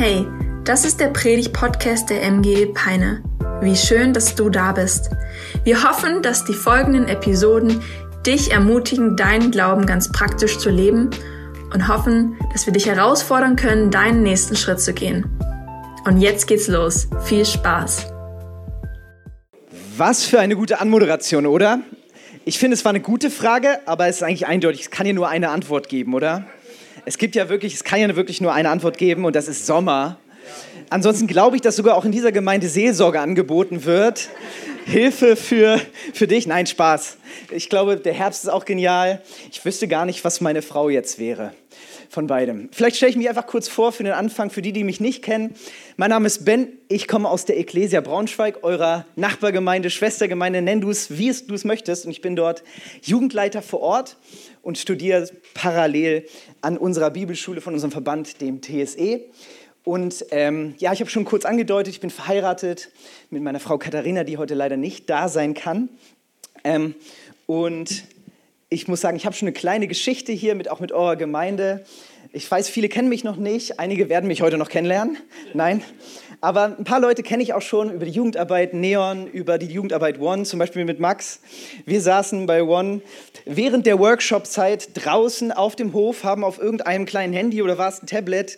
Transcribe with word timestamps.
Hey, 0.00 0.28
das 0.62 0.84
ist 0.84 1.00
der 1.00 1.08
Predig-Podcast 1.08 2.08
der 2.08 2.22
MG 2.22 2.66
Peine. 2.66 3.20
Wie 3.60 3.74
schön, 3.74 4.12
dass 4.12 4.36
du 4.36 4.48
da 4.48 4.70
bist. 4.70 5.10
Wir 5.64 5.82
hoffen, 5.82 6.22
dass 6.22 6.44
die 6.44 6.54
folgenden 6.54 7.08
Episoden 7.08 7.82
dich 8.24 8.52
ermutigen, 8.52 9.16
deinen 9.16 9.50
Glauben 9.50 9.86
ganz 9.86 10.12
praktisch 10.12 10.58
zu 10.58 10.70
leben 10.70 11.10
und 11.74 11.88
hoffen, 11.88 12.38
dass 12.52 12.64
wir 12.64 12.72
dich 12.72 12.86
herausfordern 12.86 13.56
können, 13.56 13.90
deinen 13.90 14.22
nächsten 14.22 14.54
Schritt 14.54 14.80
zu 14.80 14.94
gehen. 14.94 15.26
Und 16.04 16.20
jetzt 16.20 16.46
geht's 16.46 16.68
los. 16.68 17.08
Viel 17.24 17.44
Spaß. 17.44 18.06
Was 19.96 20.24
für 20.24 20.38
eine 20.38 20.54
gute 20.54 20.80
Anmoderation, 20.80 21.44
oder? 21.44 21.80
Ich 22.44 22.60
finde, 22.60 22.76
es 22.76 22.84
war 22.84 22.90
eine 22.90 23.00
gute 23.00 23.30
Frage, 23.30 23.80
aber 23.86 24.06
es 24.06 24.18
ist 24.18 24.22
eigentlich 24.22 24.46
eindeutig. 24.46 24.82
Es 24.82 24.90
kann 24.92 25.06
hier 25.06 25.14
nur 25.14 25.28
eine 25.28 25.50
Antwort 25.50 25.88
geben, 25.88 26.14
oder? 26.14 26.44
Es 27.08 27.16
gibt 27.16 27.34
ja 27.36 27.48
wirklich, 27.48 27.72
es 27.72 27.84
kann 27.84 28.00
ja 28.00 28.16
wirklich 28.16 28.42
nur 28.42 28.52
eine 28.52 28.68
Antwort 28.68 28.98
geben 28.98 29.24
und 29.24 29.34
das 29.34 29.48
ist 29.48 29.64
Sommer. 29.64 30.18
Ansonsten 30.90 31.26
glaube 31.26 31.56
ich, 31.56 31.62
dass 31.62 31.74
sogar 31.74 31.96
auch 31.96 32.04
in 32.04 32.12
dieser 32.12 32.32
Gemeinde 32.32 32.68
Seelsorge 32.68 33.18
angeboten 33.18 33.86
wird. 33.86 34.28
Hilfe 34.84 35.34
für, 35.34 35.80
für 36.12 36.26
dich. 36.26 36.46
Nein, 36.46 36.66
Spaß. 36.66 37.16
Ich 37.50 37.70
glaube, 37.70 37.96
der 37.96 38.12
Herbst 38.12 38.44
ist 38.44 38.50
auch 38.50 38.66
genial. 38.66 39.22
Ich 39.50 39.64
wüsste 39.64 39.88
gar 39.88 40.04
nicht, 40.04 40.22
was 40.22 40.42
meine 40.42 40.60
Frau 40.60 40.90
jetzt 40.90 41.18
wäre 41.18 41.54
von 42.08 42.26
beidem. 42.26 42.68
Vielleicht 42.72 42.96
stelle 42.96 43.10
ich 43.10 43.16
mich 43.16 43.28
einfach 43.28 43.46
kurz 43.46 43.68
vor 43.68 43.92
für 43.92 44.02
den 44.02 44.12
Anfang, 44.12 44.50
für 44.50 44.62
die, 44.62 44.72
die 44.72 44.84
mich 44.84 45.00
nicht 45.00 45.22
kennen. 45.22 45.54
Mein 45.96 46.10
Name 46.10 46.26
ist 46.26 46.44
Ben, 46.44 46.68
ich 46.88 47.06
komme 47.06 47.28
aus 47.28 47.44
der 47.44 47.58
Ecclesia 47.58 48.00
Braunschweig, 48.00 48.62
eurer 48.62 49.04
Nachbargemeinde, 49.16 49.90
Schwestergemeinde, 49.90 50.62
nenn 50.62 50.80
du 50.80 50.90
es, 50.90 51.18
wie 51.18 51.32
du 51.46 51.54
es 51.54 51.64
möchtest. 51.64 52.06
Und 52.06 52.10
ich 52.10 52.20
bin 52.20 52.36
dort 52.36 52.64
Jugendleiter 53.02 53.62
vor 53.62 53.80
Ort 53.80 54.16
und 54.62 54.78
studiere 54.78 55.28
parallel 55.54 56.26
an 56.62 56.78
unserer 56.78 57.10
Bibelschule 57.10 57.60
von 57.60 57.74
unserem 57.74 57.92
Verband, 57.92 58.40
dem 58.40 58.62
TSE. 58.62 59.20
Und 59.84 60.26
ähm, 60.30 60.74
ja, 60.78 60.92
ich 60.92 61.00
habe 61.00 61.10
schon 61.10 61.24
kurz 61.24 61.44
angedeutet, 61.44 61.94
ich 61.94 62.00
bin 62.00 62.10
verheiratet 62.10 62.90
mit 63.30 63.42
meiner 63.42 63.60
Frau 63.60 63.78
Katharina, 63.78 64.24
die 64.24 64.36
heute 64.36 64.54
leider 64.54 64.76
nicht 64.76 65.08
da 65.08 65.28
sein 65.28 65.54
kann. 65.54 65.88
Ähm, 66.64 66.94
und 67.46 68.04
ich 68.68 68.86
muss 68.86 69.00
sagen, 69.00 69.16
ich 69.16 69.24
habe 69.24 69.34
schon 69.34 69.48
eine 69.48 69.54
kleine 69.54 69.88
Geschichte 69.88 70.32
hier, 70.32 70.54
mit, 70.54 70.70
auch 70.70 70.80
mit 70.80 70.92
eurer 70.92 71.16
Gemeinde. 71.16 71.84
Ich 72.32 72.50
weiß, 72.50 72.68
viele 72.68 72.88
kennen 72.88 73.08
mich 73.08 73.24
noch 73.24 73.36
nicht, 73.36 73.80
einige 73.80 74.08
werden 74.08 74.26
mich 74.26 74.42
heute 74.42 74.58
noch 74.58 74.68
kennenlernen. 74.68 75.16
Nein, 75.54 75.82
aber 76.40 76.76
ein 76.78 76.84
paar 76.84 77.00
Leute 77.00 77.22
kenne 77.24 77.42
ich 77.42 77.52
auch 77.52 77.62
schon 77.62 77.92
über 77.92 78.04
die 78.04 78.12
Jugendarbeit 78.12 78.72
Neon, 78.72 79.26
über 79.26 79.58
die 79.58 79.66
Jugendarbeit 79.66 80.20
One, 80.20 80.44
zum 80.44 80.60
Beispiel 80.60 80.84
mit 80.84 81.00
Max. 81.00 81.40
Wir 81.84 82.00
saßen 82.00 82.46
bei 82.46 82.62
One 82.62 83.00
während 83.44 83.86
der 83.86 83.98
Workshop-Zeit 83.98 84.90
draußen 84.94 85.50
auf 85.50 85.74
dem 85.74 85.92
Hof, 85.92 86.22
haben 86.22 86.44
auf 86.44 86.58
irgendeinem 86.58 87.06
kleinen 87.06 87.32
Handy 87.32 87.60
oder 87.60 87.76
war 87.76 87.88
es 87.88 88.02
ein 88.02 88.06
Tablet 88.06 88.56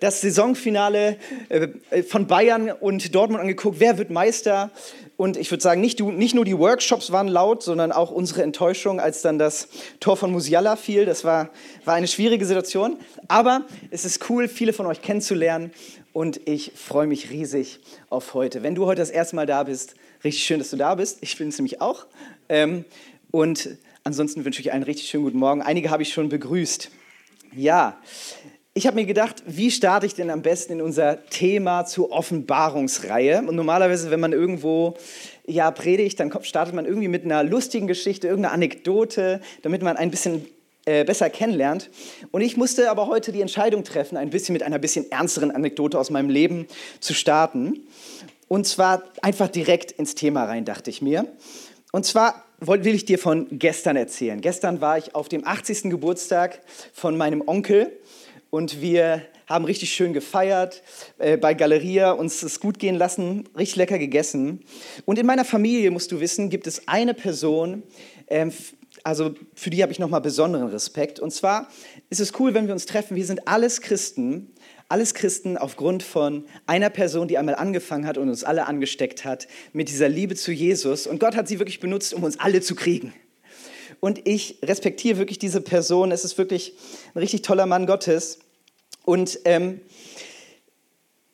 das 0.00 0.22
Saisonfinale 0.22 1.18
äh, 1.50 2.02
von 2.02 2.26
Bayern 2.26 2.70
und 2.72 3.14
Dortmund 3.14 3.40
angeguckt. 3.40 3.78
Wer 3.78 3.98
wird 3.98 4.10
Meister? 4.10 4.70
Und 5.20 5.36
ich 5.36 5.50
würde 5.50 5.62
sagen, 5.62 5.82
nicht, 5.82 6.00
nicht, 6.00 6.34
nur 6.34 6.46
die 6.46 6.58
Workshops 6.58 7.12
waren 7.12 7.28
laut, 7.28 7.62
sondern 7.62 7.92
auch 7.92 8.10
unsere 8.10 8.42
Enttäuschung, 8.42 9.00
als 9.00 9.20
dann 9.20 9.38
das 9.38 9.68
Tor 10.00 10.16
von 10.16 10.32
Musiala 10.32 10.76
fiel. 10.76 11.04
Das 11.04 11.24
war, 11.24 11.50
war 11.84 11.92
eine 11.92 12.08
schwierige 12.08 12.46
Situation. 12.46 12.96
Aber 13.28 13.66
es 13.90 14.06
ist 14.06 14.30
cool, 14.30 14.48
viele 14.48 14.72
von 14.72 14.86
euch 14.86 15.02
kennenzulernen. 15.02 15.72
Und 16.12 16.40
ich 16.48 16.72
freue 16.74 17.06
mich 17.06 17.30
riesig 17.30 17.80
auf 18.08 18.34
heute. 18.34 18.62
Wenn 18.62 18.74
du 18.74 18.86
heute 18.86 19.00
das 19.00 19.10
erste 19.10 19.36
Mal 19.36 19.46
da 19.46 19.62
bist, 19.62 19.94
richtig 20.24 20.44
schön, 20.44 20.58
dass 20.58 20.70
du 20.70 20.76
da 20.76 20.94
bist. 20.96 21.18
Ich 21.20 21.36
bin 21.38 21.48
es 21.48 21.58
nämlich 21.58 21.80
auch. 21.80 22.06
Ähm, 22.48 22.84
und 23.30 23.76
ansonsten 24.02 24.44
wünsche 24.44 24.60
ich 24.60 24.72
einen 24.72 24.82
richtig 24.82 25.08
schönen 25.08 25.24
guten 25.24 25.38
Morgen. 25.38 25.62
Einige 25.62 25.90
habe 25.90 26.02
ich 26.02 26.12
schon 26.12 26.28
begrüßt. 26.28 26.90
Ja, 27.54 27.98
ich 28.72 28.86
habe 28.86 28.96
mir 28.96 29.06
gedacht, 29.06 29.42
wie 29.46 29.70
starte 29.70 30.06
ich 30.06 30.14
denn 30.14 30.30
am 30.30 30.42
besten 30.42 30.74
in 30.74 30.80
unser 30.80 31.26
Thema 31.26 31.84
zur 31.84 32.12
Offenbarungsreihe? 32.12 33.42
Und 33.46 33.56
normalerweise, 33.56 34.10
wenn 34.10 34.20
man 34.20 34.32
irgendwo 34.32 34.96
ja 35.44 35.70
predigt, 35.70 36.20
dann 36.20 36.32
startet 36.42 36.74
man 36.74 36.86
irgendwie 36.86 37.08
mit 37.08 37.24
einer 37.24 37.42
lustigen 37.42 37.88
Geschichte, 37.88 38.28
irgendeiner 38.28 38.54
Anekdote, 38.54 39.40
damit 39.62 39.82
man 39.82 39.96
ein 39.96 40.10
bisschen 40.10 40.46
äh, 40.84 41.04
besser 41.04 41.30
kennenlernt. 41.30 41.90
Und 42.30 42.40
ich 42.40 42.56
musste 42.56 42.90
aber 42.90 43.06
heute 43.06 43.32
die 43.32 43.40
Entscheidung 43.40 43.84
treffen, 43.84 44.16
ein 44.16 44.30
bisschen 44.30 44.52
mit 44.52 44.62
einer 44.62 44.78
bisschen 44.78 45.10
ernsteren 45.10 45.50
Anekdote 45.50 45.98
aus 45.98 46.10
meinem 46.10 46.30
Leben 46.30 46.66
zu 47.00 47.14
starten. 47.14 47.86
Und 48.48 48.66
zwar 48.66 49.04
einfach 49.22 49.48
direkt 49.48 49.92
ins 49.92 50.14
Thema 50.14 50.44
rein, 50.44 50.64
dachte 50.64 50.90
ich 50.90 51.02
mir. 51.02 51.26
Und 51.92 52.04
zwar 52.06 52.44
will 52.60 52.94
ich 52.94 53.04
dir 53.04 53.18
von 53.18 53.46
gestern 53.50 53.96
erzählen. 53.96 54.40
Gestern 54.40 54.80
war 54.80 54.98
ich 54.98 55.14
auf 55.14 55.28
dem 55.28 55.46
80. 55.46 55.84
Geburtstag 55.84 56.60
von 56.92 57.16
meinem 57.16 57.42
Onkel 57.46 57.92
und 58.50 58.80
wir 58.80 59.22
haben 59.46 59.64
richtig 59.64 59.92
schön 59.92 60.12
gefeiert, 60.12 60.82
äh, 61.18 61.36
bei 61.36 61.54
Galeria 61.54 62.12
uns 62.12 62.42
es 62.42 62.60
gut 62.60 62.78
gehen 62.78 62.94
lassen, 62.94 63.48
richtig 63.56 63.76
lecker 63.76 63.98
gegessen. 63.98 64.62
Und 65.06 65.18
in 65.18 65.26
meiner 65.26 65.44
Familie, 65.44 65.90
musst 65.90 66.12
du 66.12 66.20
wissen, 66.20 66.50
gibt 66.50 66.66
es 66.66 66.86
eine 66.86 67.14
Person, 67.14 67.82
ähm, 68.28 68.52
also 69.04 69.34
für 69.54 69.70
die 69.70 69.82
habe 69.82 69.92
ich 69.92 69.98
nochmal 69.98 70.20
besonderen 70.20 70.68
Respekt. 70.68 71.20
Und 71.20 71.32
zwar 71.32 71.68
ist 72.10 72.20
es 72.20 72.38
cool, 72.38 72.54
wenn 72.54 72.66
wir 72.66 72.74
uns 72.74 72.86
treffen. 72.86 73.16
Wir 73.16 73.24
sind 73.24 73.48
alles 73.48 73.80
Christen, 73.80 74.52
alles 74.88 75.14
Christen 75.14 75.56
aufgrund 75.56 76.02
von 76.02 76.46
einer 76.66 76.90
Person, 76.90 77.28
die 77.28 77.38
einmal 77.38 77.54
angefangen 77.54 78.06
hat 78.06 78.18
und 78.18 78.28
uns 78.28 78.44
alle 78.44 78.66
angesteckt 78.66 79.24
hat 79.24 79.48
mit 79.72 79.88
dieser 79.88 80.08
Liebe 80.08 80.34
zu 80.34 80.52
Jesus. 80.52 81.06
Und 81.06 81.20
Gott 81.20 81.36
hat 81.36 81.48
sie 81.48 81.58
wirklich 81.58 81.80
benutzt, 81.80 82.12
um 82.12 82.24
uns 82.24 82.38
alle 82.38 82.60
zu 82.60 82.74
kriegen. 82.74 83.12
Und 84.00 84.26
ich 84.26 84.58
respektiere 84.62 85.18
wirklich 85.18 85.38
diese 85.38 85.60
Person. 85.60 86.10
Es 86.10 86.24
ist 86.24 86.38
wirklich 86.38 86.74
ein 87.14 87.18
richtig 87.18 87.42
toller 87.42 87.66
Mann 87.66 87.86
Gottes. 87.86 88.38
Und 89.04 89.40
ähm, 89.44 89.80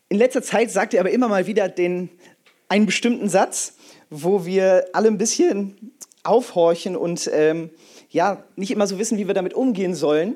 in 0.09 0.19
letzter 0.19 0.43
Zeit 0.43 0.71
sagt 0.71 0.95
er 0.95 1.01
aber 1.01 1.11
immer 1.11 1.29
mal 1.29 1.47
wieder 1.47 1.69
den, 1.69 2.11
einen 2.69 2.87
bestimmten 2.87 3.29
Satz, 3.29 3.75
wo 4.11 4.45
wir 4.45 4.87
alle 4.93 5.09
ein 5.09 5.19
bisschen 5.19 5.93
aufhorchen 6.27 6.97
und 6.97 7.31
ähm, 7.33 7.71
ja, 8.11 8.45
nicht 8.57 8.71
immer 8.71 8.87
so 8.87 8.99
wissen, 8.99 9.19
wie 9.19 9.27
wir 9.27 9.35
damit 9.35 9.55
umgehen 9.55 9.95
sollen. 9.95 10.35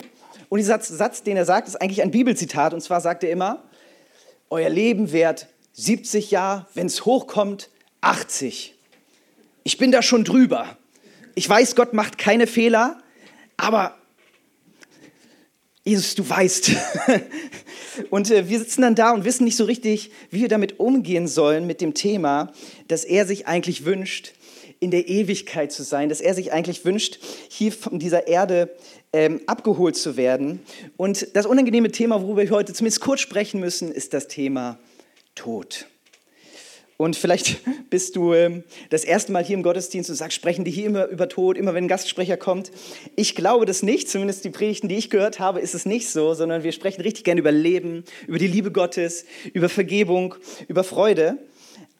Und 0.49 0.59
dieser 0.59 0.81
Satz, 0.81 1.23
den 1.23 1.37
er 1.37 1.45
sagt, 1.45 1.69
ist 1.69 1.81
eigentlich 1.81 2.03
ein 2.03 2.11
Bibelzitat. 2.11 2.75
Und 2.75 2.81
zwar 2.81 3.01
sagt 3.01 3.25
er 3.25 3.31
immer, 3.31 3.63
euer 4.51 4.69
Leben 4.69 5.13
währt 5.13 5.49
70 5.75 6.31
Jahre, 6.31 6.67
wenn 6.75 6.87
es 6.87 7.05
hochkommt, 7.05 7.71
80. 8.01 8.75
Ich 9.63 9.79
bin 9.79 9.93
da 9.93 10.03
schon 10.03 10.25
drüber. 10.25 10.77
Ich 11.35 11.49
weiß, 11.49 11.77
Gott 11.77 11.93
macht 11.93 12.19
keine 12.19 12.47
Fehler, 12.47 12.99
aber 13.57 13.97
Jesus, 15.85 16.15
du 16.15 16.29
weißt. 16.29 16.73
Und 18.11 18.31
äh, 18.31 18.49
wir 18.49 18.59
sitzen 18.59 18.83
dann 18.83 18.95
da 18.95 19.13
und 19.13 19.25
wissen 19.25 19.45
nicht 19.45 19.57
so 19.57 19.65
richtig, 19.65 20.11
wie 20.31 20.41
wir 20.41 20.49
damit 20.49 20.79
umgehen 20.79 21.27
sollen 21.27 21.67
mit 21.67 21.81
dem 21.81 21.95
Thema, 21.95 22.53
dass 22.89 23.05
er 23.05 23.27
sich 23.27 23.47
eigentlich 23.47 23.85
wünscht, 23.85 24.33
in 24.81 24.91
der 24.91 25.09
Ewigkeit 25.09 25.71
zu 25.71 25.83
sein, 25.83 26.09
dass 26.09 26.21
er 26.21 26.35
sich 26.35 26.53
eigentlich 26.53 26.85
wünscht, 26.85 27.19
hier 27.49 27.71
von 27.71 27.99
dieser 27.99 28.27
Erde 28.27 28.71
ähm, 29.13 29.41
abgeholt 29.47 29.97
zu 29.97 30.17
werden. 30.17 30.61
Und 30.97 31.37
das 31.37 31.47
unangenehme 31.47 31.91
Thema, 31.93 32.23
worüber 32.23 32.43
wir 32.43 32.51
heute 32.51 32.73
zumindest 32.73 33.03
kurz 33.03 33.21
sprechen 33.21 33.61
müssen, 33.61 33.93
ist 33.93 34.15
das 34.15 34.27
Thema 34.29 34.79
Tod. 35.35 35.87
Und 37.01 37.17
vielleicht 37.17 37.61
bist 37.91 38.15
du 38.17 38.35
ähm, 38.35 38.63
das 38.91 39.05
erste 39.05 39.33
Mal 39.33 39.43
hier 39.43 39.57
im 39.57 39.63
Gottesdienst 39.63 40.11
und 40.11 40.17
sagst, 40.17 40.37
sprechen 40.37 40.65
die 40.65 40.71
hier 40.71 40.87
immer 40.87 41.07
über 41.07 41.29
Tod, 41.29 41.57
immer 41.57 41.73
wenn 41.75 41.85
ein 41.85 41.89
Gastsprecher 41.89 42.37
kommt. 42.37 42.71
Ich 43.17 43.35
glaube 43.35 43.65
das 43.65 43.83
nicht, 43.83 44.11
zumindest 44.11 44.45
die 44.45 44.51
Predigten, 44.51 44.89
die 44.89 44.97
ich 44.97 45.09
gehört 45.09 45.41
habe, 45.41 45.61
ist 45.61 45.75
es 45.75 45.87
nicht 45.87 46.11
so, 46.11 46.35
sondern 46.35 46.63
wir 46.63 46.73
sprechen 46.73 47.01
richtig 47.01 47.25
gerne 47.25 47.41
über 47.41 47.53
Leben, 47.53 48.05
über 48.27 48.39
die 48.39 48.47
Liebe 48.47 48.71
Gottes, 48.71 49.25
über 49.53 49.69
Vergebung, 49.69 50.35
über 50.69 50.85
Freude. 50.85 51.39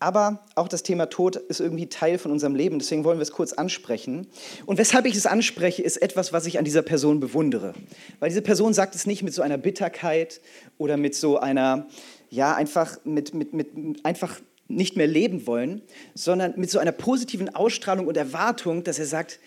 Aber 0.01 0.47
auch 0.55 0.67
das 0.67 0.83
Thema 0.83 1.11
Tod 1.11 1.37
ist 1.37 1.61
irgendwie 1.61 1.87
Teil 1.87 2.17
von 2.17 2.33
unserem 2.33 2.55
Leben, 2.55 2.79
deswegen 2.79 3.05
wollen 3.05 3.19
wir 3.19 3.23
es 3.23 3.33
kurz 3.33 3.53
ansprechen. 3.53 4.27
Und 4.65 4.79
weshalb 4.79 5.05
ich 5.05 5.15
es 5.15 5.27
anspreche, 5.27 5.83
ist 5.83 5.99
etwas, 5.99 6.33
was 6.33 6.47
ich 6.47 6.59
an 6.59 6.65
dieser 6.65 6.81
Person 6.81 7.21
bewundere. 7.21 7.75
Weil 8.19 8.31
diese 8.31 8.41
Person 8.41 8.73
sagt 8.73 8.95
es 8.95 9.07
nicht 9.07 9.23
mit 9.23 9.35
so 9.35 9.43
einer 9.43 9.59
Bitterkeit 9.59 10.41
oder 10.79 10.97
mit 10.97 11.15
so 11.15 11.39
einer, 11.39 11.87
ja, 12.31 12.55
einfach 12.55 12.97
mit, 13.05 13.35
mit, 13.35 13.53
mit 13.53 14.05
einfach 14.05 14.41
nicht 14.69 14.97
mehr 14.97 15.07
leben 15.07 15.47
wollen, 15.47 15.83
sondern 16.15 16.55
mit 16.57 16.71
so 16.71 16.79
einer 16.79 16.93
positiven 16.93 17.55
Ausstrahlung 17.55 18.07
und 18.07 18.17
Erwartung, 18.17 18.85
dass 18.85 18.99
er 18.99 19.07
sagt, 19.07 19.39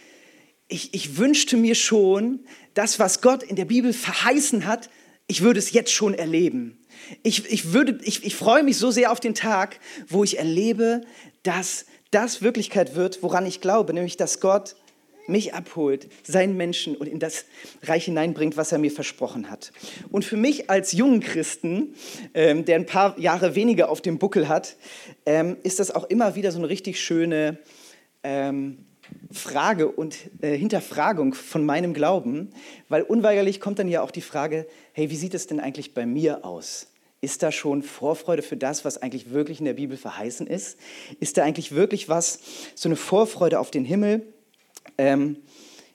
ich, 0.68 0.94
ich 0.94 1.18
wünschte 1.18 1.58
mir 1.58 1.74
schon, 1.74 2.42
das, 2.76 3.00
was 3.00 3.22
Gott 3.22 3.42
in 3.42 3.56
der 3.56 3.66
Bibel 3.66 3.92
verheißen 3.92 4.68
hat, 4.68 4.90
ich 5.26 5.42
würde 5.42 5.60
es 5.60 5.72
jetzt 5.72 5.92
schon 5.92 6.14
erleben. 6.14 6.78
Ich, 7.22 7.52
ich, 7.52 7.74
würde, 7.74 8.00
ich, 8.04 8.26
ich 8.26 8.36
freue 8.36 8.64
mich 8.64 8.78
so 8.78 8.92
sehr 8.92 9.12
auf 9.12 9.20
den 9.20 9.36
Tag, 9.36 9.80
wo 10.08 10.24
ich 10.24 10.38
erlebe, 10.38 11.02
dass 11.44 11.86
das 12.12 12.42
Wirklichkeit 12.42 12.96
wird, 12.96 13.24
woran 13.24 13.46
ich 13.46 13.62
glaube, 13.62 13.94
nämlich 13.94 14.18
dass 14.18 14.40
Gott 14.40 14.76
mich 15.28 15.54
abholt, 15.54 16.10
seinen 16.24 16.58
Menschen 16.58 16.96
und 16.96 17.08
in 17.08 17.20
das 17.20 17.46
Reich 17.84 18.06
hineinbringt, 18.06 18.58
was 18.58 18.72
er 18.72 18.78
mir 18.78 18.92
versprochen 18.92 19.50
hat. 19.50 19.72
Und 20.12 20.26
für 20.26 20.38
mich 20.38 20.70
als 20.70 20.92
jungen 20.92 21.22
Christen, 21.22 21.96
ähm, 22.34 22.66
der 22.66 22.76
ein 22.76 22.86
paar 22.86 23.18
Jahre 23.18 23.56
weniger 23.56 23.90
auf 23.90 24.02
dem 24.02 24.20
Buckel 24.20 24.50
hat, 24.50 24.76
ähm, 25.26 25.58
ist 25.64 25.80
das 25.80 25.92
auch 25.92 26.04
immer 26.06 26.36
wieder 26.36 26.52
so 26.52 26.58
eine 26.58 26.70
richtig 26.70 27.00
schöne 27.02 27.58
ähm, 28.24 28.86
Frage 29.32 29.90
und 29.90 30.18
äh, 30.42 30.58
Hinterfragung 30.58 31.34
von 31.34 31.66
meinem 31.66 31.94
Glauben, 31.94 32.50
weil 32.90 33.04
unweigerlich 33.04 33.60
kommt 33.60 33.80
dann 33.80 33.88
ja 33.88 34.02
auch 34.02 34.12
die 34.12 34.22
Frage, 34.22 34.68
hey, 34.94 35.10
wie 35.10 35.16
sieht 35.16 35.34
es 35.34 35.48
denn 35.48 35.60
eigentlich 35.60 35.94
bei 35.94 36.06
mir 36.06 36.44
aus 36.46 36.88
Ist 37.24 37.42
da 37.42 37.54
schon 37.54 37.84
Vorfreude 37.84 38.42
für 38.42 38.58
das, 38.58 38.84
was 38.84 39.02
eigentlich 39.02 39.32
wirklich 39.32 39.60
in 39.60 39.66
der 39.66 39.76
Bibel 39.76 39.96
verheißen 39.96 40.46
ist? 40.46 40.78
Ist 41.22 41.38
da 41.38 41.44
eigentlich 41.44 41.72
wirklich 41.72 42.10
was, 42.10 42.40
so 42.76 42.90
eine 42.90 42.98
Vorfreude 42.98 43.62
auf 43.62 43.72
den 43.72 43.86
Himmel? 43.86 44.28
Ähm, 44.98 45.38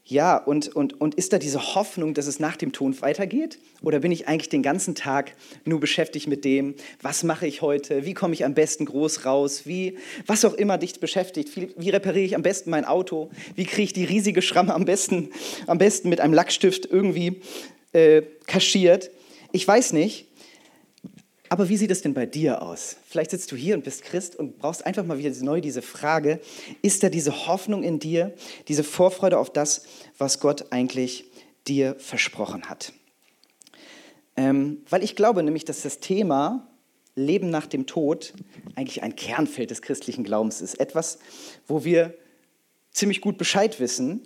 ja, 0.06 0.38
und, 0.38 0.75
und, 0.75 0.98
und 0.98 1.16
ist 1.16 1.34
da 1.34 1.38
diese 1.38 1.75
Hoffnung, 1.75 2.14
dass 2.14 2.28
es 2.28 2.40
nach 2.40 2.56
dem 2.56 2.72
Tod 2.72 3.02
weitergeht? 3.02 3.58
Oder 3.82 4.00
bin 4.00 4.10
ich 4.10 4.26
eigentlich 4.26 4.48
den 4.48 4.62
ganzen 4.62 4.94
Tag 4.94 5.34
nur 5.66 5.80
beschäftigt 5.80 6.28
mit 6.28 6.46
dem, 6.46 6.76
was 7.02 7.25
mache 7.25 7.46
ich 7.46 7.60
heute? 7.60 8.06
Wie 8.06 8.14
komme 8.14 8.32
ich 8.32 8.46
am 8.46 8.54
besten 8.54 8.86
groß 8.86 9.26
raus? 9.26 9.66
Wie, 9.66 9.98
was 10.25 10.46
auch 10.46 10.54
immer 10.54 10.78
dich 10.78 10.98
beschäftigt? 10.98 11.54
Wie, 11.56 11.75
wie 11.76 11.90
repariere 11.90 12.25
ich 12.25 12.36
am 12.36 12.42
besten 12.42 12.70
mein 12.70 12.86
Auto? 12.86 13.28
Wie 13.54 13.66
kriege 13.66 13.82
ich 13.82 13.92
die 13.92 14.04
riesige 14.06 14.40
Schramme 14.40 14.72
am 14.72 14.86
besten, 14.86 15.28
am 15.66 15.76
besten 15.76 16.08
mit 16.08 16.22
einem 16.22 16.32
Lackstift 16.32 16.86
irgendwie 16.86 17.42
äh, 17.92 18.22
kaschiert? 18.46 19.10
Ich 19.52 19.69
weiß 19.69 19.92
nicht. 19.92 20.27
Aber 21.48 21.68
wie 21.68 21.76
sieht 21.76 21.90
es 21.90 22.02
denn 22.02 22.14
bei 22.14 22.26
dir 22.26 22.62
aus? 22.62 22.96
Vielleicht 23.06 23.30
sitzt 23.30 23.50
du 23.52 23.56
hier 23.56 23.74
und 23.74 23.84
bist 23.84 24.02
Christ 24.02 24.36
und 24.36 24.58
brauchst 24.58 24.84
einfach 24.84 25.04
mal 25.04 25.18
wieder 25.18 25.30
neu 25.42 25.60
diese 25.60 25.82
Frage, 25.82 26.40
ist 26.82 27.02
da 27.02 27.08
diese 27.08 27.46
Hoffnung 27.46 27.82
in 27.82 27.98
dir, 27.98 28.34
diese 28.68 28.84
Vorfreude 28.84 29.38
auf 29.38 29.50
das, 29.50 29.84
was 30.18 30.40
Gott 30.40 30.72
eigentlich 30.72 31.24
dir 31.66 31.96
versprochen 31.98 32.68
hat? 32.68 32.92
Ähm, 34.36 34.82
weil 34.90 35.02
ich 35.02 35.16
glaube 35.16 35.42
nämlich, 35.42 35.64
dass 35.64 35.82
das 35.82 36.00
Thema 36.00 36.68
Leben 37.14 37.50
nach 37.50 37.66
dem 37.66 37.86
Tod 37.86 38.32
eigentlich 38.76 39.02
ein 39.02 39.16
Kernfeld 39.16 39.70
des 39.70 39.82
christlichen 39.82 40.24
Glaubens 40.24 40.60
ist. 40.60 40.78
Etwas, 40.78 41.18
wo 41.66 41.84
wir 41.84 42.14
ziemlich 42.92 43.20
gut 43.20 43.38
Bescheid 43.38 43.80
wissen. 43.80 44.22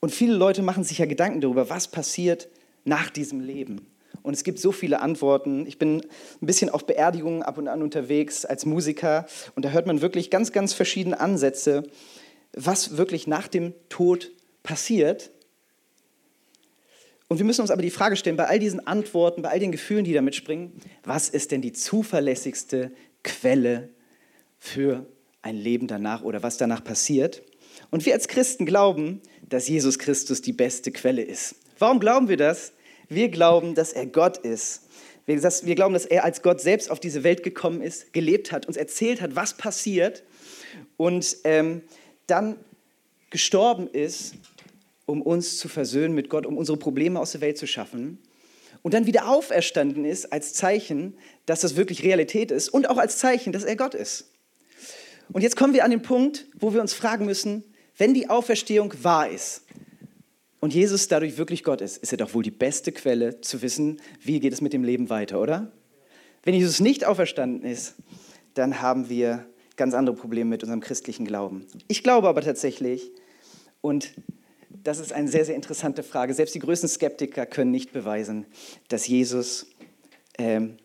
Und 0.00 0.12
viele 0.12 0.34
Leute 0.34 0.62
machen 0.62 0.84
sich 0.84 0.98
ja 0.98 1.06
Gedanken 1.06 1.40
darüber, 1.40 1.70
was 1.70 1.88
passiert 1.88 2.48
nach 2.84 3.08
diesem 3.08 3.40
Leben. 3.40 3.86
Und 4.24 4.32
es 4.32 4.42
gibt 4.42 4.58
so 4.58 4.72
viele 4.72 5.02
Antworten. 5.02 5.66
Ich 5.66 5.78
bin 5.78 6.00
ein 6.00 6.46
bisschen 6.46 6.70
auf 6.70 6.86
Beerdigungen 6.86 7.42
ab 7.42 7.58
und 7.58 7.68
an 7.68 7.82
unterwegs 7.82 8.46
als 8.46 8.64
Musiker 8.64 9.26
und 9.54 9.66
da 9.66 9.68
hört 9.68 9.86
man 9.86 10.00
wirklich 10.00 10.30
ganz, 10.30 10.50
ganz 10.50 10.72
verschiedene 10.72 11.20
Ansätze, 11.20 11.82
was 12.54 12.96
wirklich 12.96 13.26
nach 13.26 13.48
dem 13.48 13.74
Tod 13.90 14.32
passiert. 14.62 15.30
Und 17.28 17.36
wir 17.36 17.44
müssen 17.44 17.60
uns 17.60 17.70
aber 17.70 17.82
die 17.82 17.90
Frage 17.90 18.16
stellen, 18.16 18.38
bei 18.38 18.46
all 18.46 18.58
diesen 18.58 18.86
Antworten, 18.86 19.42
bei 19.42 19.50
all 19.50 19.58
den 19.58 19.72
Gefühlen, 19.72 20.06
die 20.06 20.14
da 20.14 20.22
mitspringen, 20.22 20.72
was 21.02 21.28
ist 21.28 21.50
denn 21.50 21.60
die 21.60 21.74
zuverlässigste 21.74 22.92
Quelle 23.24 23.90
für 24.58 25.04
ein 25.42 25.56
Leben 25.56 25.86
danach 25.86 26.22
oder 26.22 26.42
was 26.42 26.56
danach 26.56 26.82
passiert? 26.82 27.42
Und 27.90 28.06
wir 28.06 28.14
als 28.14 28.28
Christen 28.28 28.64
glauben, 28.64 29.20
dass 29.46 29.68
Jesus 29.68 29.98
Christus 29.98 30.40
die 30.40 30.54
beste 30.54 30.92
Quelle 30.92 31.20
ist. 31.20 31.56
Warum 31.78 32.00
glauben 32.00 32.30
wir 32.30 32.38
das? 32.38 32.72
Wir 33.14 33.28
glauben, 33.28 33.74
dass 33.74 33.92
er 33.92 34.06
Gott 34.06 34.38
ist. 34.38 34.82
Wir, 35.26 35.74
glauben, 35.74 35.94
dass 35.94 36.04
er 36.04 36.24
als 36.24 36.42
Gott 36.42 36.60
selbst 36.60 36.90
auf 36.90 37.00
diese 37.00 37.24
Welt 37.24 37.42
gekommen 37.42 37.80
ist, 37.80 38.12
gelebt 38.12 38.52
hat, 38.52 38.66
uns 38.66 38.76
erzählt 38.76 39.22
hat, 39.22 39.34
was 39.34 39.54
passiert 39.54 40.22
und 40.98 41.38
ähm, 41.44 41.82
dann 42.26 42.56
gestorben 43.30 43.88
ist, 43.88 44.34
um 45.06 45.22
uns 45.22 45.56
zu 45.58 45.68
versöhnen 45.68 46.14
mit 46.14 46.28
Gott, 46.28 46.44
um 46.44 46.58
unsere 46.58 46.76
Probleme 46.76 47.18
aus 47.18 47.32
der 47.32 47.40
Welt 47.40 47.56
zu 47.56 47.66
schaffen 47.66 48.18
und 48.82 48.92
dann 48.92 49.06
wieder 49.06 49.28
auferstanden 49.28 50.04
ist 50.04 50.30
als 50.30 50.52
Zeichen, 50.52 51.16
dass 51.46 51.62
das 51.62 51.74
wirklich 51.74 52.02
Realität 52.02 52.50
ist 52.50 52.68
und 52.68 52.88
auch 52.88 52.98
als 52.98 53.16
Zeichen, 53.16 53.52
dass 53.52 53.64
er 53.64 53.76
Gott 53.76 53.94
ist. 53.94 54.30
Und 55.32 55.40
jetzt 55.40 55.56
kommen 55.56 55.72
wir 55.72 55.84
an 55.84 55.90
den 55.90 56.02
Punkt, 56.02 56.46
wo 56.54 56.74
wir 56.74 56.82
uns 56.82 56.92
fragen 56.92 57.24
müssen, 57.24 57.64
wenn 57.96 58.12
die 58.12 58.28
Auferstehung 58.28 58.92
wahr 59.02 59.30
ist, 59.30 59.62
und 60.64 60.72
Jesus 60.72 61.08
dadurch 61.08 61.36
wirklich 61.36 61.62
Gott 61.62 61.82
ist, 61.82 61.98
ist 61.98 62.10
er 62.10 62.16
doch 62.16 62.32
wohl 62.32 62.42
die 62.42 62.50
beste 62.50 62.90
Quelle 62.90 63.42
zu 63.42 63.60
wissen, 63.60 64.00
wie 64.22 64.40
geht 64.40 64.54
es 64.54 64.62
mit 64.62 64.72
dem 64.72 64.82
Leben 64.82 65.10
weiter, 65.10 65.38
oder? 65.38 65.70
Wenn 66.42 66.54
Jesus 66.54 66.80
nicht 66.80 67.04
auferstanden 67.04 67.70
ist, 67.70 67.96
dann 68.54 68.80
haben 68.80 69.10
wir 69.10 69.44
ganz 69.76 69.92
andere 69.92 70.16
Probleme 70.16 70.48
mit 70.48 70.62
unserem 70.62 70.80
christlichen 70.80 71.26
Glauben. 71.26 71.66
Ich 71.86 72.02
glaube 72.02 72.28
aber 72.28 72.40
tatsächlich, 72.40 73.12
und 73.82 74.14
das 74.70 75.00
ist 75.00 75.12
eine 75.12 75.28
sehr, 75.28 75.44
sehr 75.44 75.54
interessante 75.54 76.02
Frage, 76.02 76.32
selbst 76.32 76.54
die 76.54 76.60
größten 76.60 76.88
Skeptiker 76.88 77.44
können 77.44 77.70
nicht 77.70 77.92
beweisen, 77.92 78.46
dass 78.88 79.06
Jesus 79.06 79.66
ähm, 80.38 80.78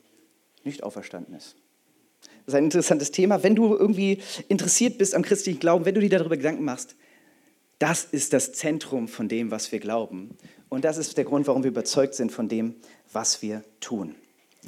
nicht 0.66 0.84
auferstanden 0.84 1.34
ist. 1.36 1.56
Das 2.46 2.54
ist 2.54 2.56
ein 2.56 2.66
interessantes 2.66 3.12
Thema. 3.12 3.44
Wenn 3.44 3.56
du 3.56 3.78
irgendwie 3.78 4.22
interessiert 4.50 4.98
bist 4.98 5.16
am 5.16 5.22
christlichen 5.22 5.62
Glauben, 5.62 5.86
wenn 5.86 5.96
du 5.96 6.02
dir 6.02 6.10
darüber 6.10 6.36
Gedanken 6.36 6.66
machst, 6.66 6.98
das 7.80 8.04
ist 8.04 8.34
das 8.34 8.52
Zentrum 8.54 9.08
von 9.08 9.28
dem, 9.28 9.52
was 9.52 9.72
wir 9.72 9.80
glauben. 9.80 10.38
Und 10.68 10.86
das 10.86 10.98
ist 10.98 11.18
der 11.18 11.26
Grund, 11.26 11.48
warum 11.48 11.64
wir 11.64 11.72
überzeugt 11.72 12.14
sind 12.14 12.32
von 12.32 12.48
dem, 12.48 12.76
was 13.12 13.42
wir 13.42 13.64
tun. 13.80 14.16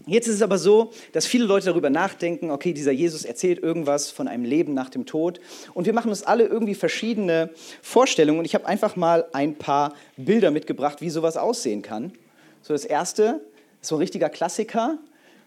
Jetzt 0.07 0.27
ist 0.27 0.35
es 0.35 0.41
aber 0.41 0.57
so, 0.57 0.91
dass 1.11 1.27
viele 1.27 1.43
Leute 1.43 1.65
darüber 1.65 1.89
nachdenken, 1.89 2.49
okay, 2.49 2.73
dieser 2.73 2.93
Jesus 2.93 3.25
erzählt 3.25 3.61
irgendwas 3.61 4.09
von 4.09 4.27
einem 4.27 4.45
Leben 4.45 4.73
nach 4.73 4.89
dem 4.89 5.05
Tod. 5.05 5.41
Und 5.73 5.85
wir 5.85 5.93
machen 5.93 6.09
uns 6.09 6.23
alle 6.23 6.45
irgendwie 6.45 6.75
verschiedene 6.75 7.49
Vorstellungen. 7.81 8.39
Und 8.39 8.45
ich 8.45 8.55
habe 8.55 8.65
einfach 8.65 8.95
mal 8.95 9.25
ein 9.33 9.55
paar 9.55 9.93
Bilder 10.15 10.49
mitgebracht, 10.49 11.01
wie 11.01 11.09
sowas 11.09 11.35
aussehen 11.35 11.81
kann. 11.81 12.13
So 12.61 12.73
das 12.73 12.85
erste, 12.85 13.41
so 13.81 13.95
ein 13.95 13.99
richtiger 13.99 14.29
Klassiker, 14.29 14.97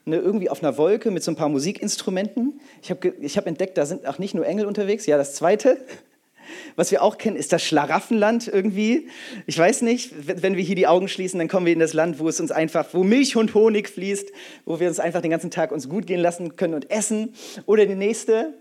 ne, 0.04 0.16
irgendwie 0.18 0.50
auf 0.50 0.62
einer 0.62 0.76
Wolke 0.76 1.10
mit 1.10 1.24
so 1.24 1.32
ein 1.32 1.36
paar 1.36 1.48
Musikinstrumenten. 1.48 2.60
Ich 2.82 2.90
habe 2.90 3.14
ich 3.20 3.38
hab 3.38 3.46
entdeckt, 3.46 3.78
da 3.78 3.86
sind 3.86 4.06
auch 4.06 4.18
nicht 4.18 4.34
nur 4.34 4.46
Engel 4.46 4.66
unterwegs. 4.66 5.06
Ja, 5.06 5.16
das 5.16 5.34
zweite, 5.34 5.78
was 6.76 6.90
wir 6.90 7.02
auch 7.02 7.18
kennen, 7.18 7.36
ist 7.36 7.52
das 7.52 7.62
Schlaraffenland 7.62 8.48
irgendwie. 8.48 9.08
Ich 9.46 9.58
weiß 9.58 9.82
nicht, 9.82 10.12
wenn 10.42 10.56
wir 10.56 10.62
hier 10.62 10.76
die 10.76 10.86
Augen 10.86 11.08
schließen, 11.08 11.38
dann 11.38 11.48
kommen 11.48 11.66
wir 11.66 11.72
in 11.72 11.78
das 11.78 11.92
Land, 11.92 12.18
wo 12.18 12.28
es 12.28 12.40
uns 12.40 12.50
einfach, 12.50 12.86
wo 12.92 13.04
Milch 13.04 13.36
und 13.36 13.54
Honig 13.54 13.88
fließt, 13.88 14.32
wo 14.64 14.80
wir 14.80 14.88
uns 14.88 15.00
einfach 15.00 15.22
den 15.22 15.30
ganzen 15.30 15.50
Tag 15.50 15.72
uns 15.72 15.88
gut 15.88 16.06
gehen 16.06 16.20
lassen 16.20 16.56
können 16.56 16.74
und 16.74 16.90
essen. 16.90 17.34
Oder 17.66 17.86
die 17.86 17.94
nächste, 17.94 18.54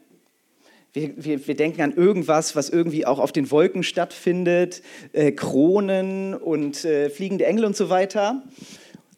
wir, 0.94 1.12
wir, 1.18 1.48
wir, 1.48 1.56
denken 1.56 1.82
an 1.82 1.94
irgendwas, 1.94 2.56
was 2.56 2.70
irgendwie 2.70 3.06
auch 3.06 3.20
auf 3.20 3.32
den 3.32 3.50
Wolken 3.50 3.84
stattfindet, 3.84 4.84
äh, 5.12 5.32
Kronen 5.32 6.36
und 6.36 6.86
äh, 6.86 7.10
fliegende 7.10 7.46
Engel 7.46 7.66
und 7.66 7.76
so 7.76 7.90
weiter. 7.90 8.44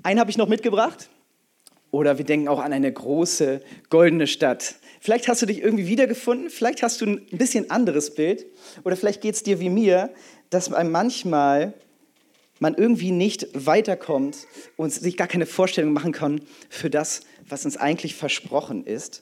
Einen 0.02 0.20
habe 0.20 0.32
ich 0.32 0.38
noch 0.38 0.48
mitgebracht. 0.48 1.10
Oder 1.92 2.18
wir 2.18 2.26
denken 2.26 2.48
auch 2.48 2.60
an 2.60 2.74
eine 2.74 2.92
große 2.92 3.62
goldene 3.90 4.28
Stadt 4.28 4.76
Vielleicht 5.06 5.28
hast 5.28 5.44
du 5.44 5.46
dich 5.46 5.62
irgendwie 5.62 5.86
wiedergefunden, 5.86 6.50
vielleicht 6.50 6.81
hast 6.81 7.00
du 7.00 7.06
ein 7.06 7.28
bisschen 7.30 7.69
anderes 7.69 8.16
Bild 8.16 8.48
oder 8.84 8.96
vielleicht 8.96 9.22
geht 9.22 9.36
es 9.36 9.44
dir 9.44 9.60
wie 9.60 9.69
mir, 9.69 10.10
dass 10.50 10.72
man 10.72 10.90
manchmal 10.90 11.75
man 12.57 12.74
irgendwie 12.74 13.12
nicht 13.12 13.48
weiterkommt 13.54 14.48
und 14.78 14.92
sich 14.92 15.16
gar 15.16 15.28
keine 15.28 15.46
Vorstellung 15.46 15.94
machen 15.94 16.12
kann 16.12 16.41
für 16.70 16.89
das, 16.89 17.22
was 17.48 17.65
uns 17.65 17.77
eigentlich 17.77 18.15
versprochen 18.15 18.84
ist. 18.84 19.22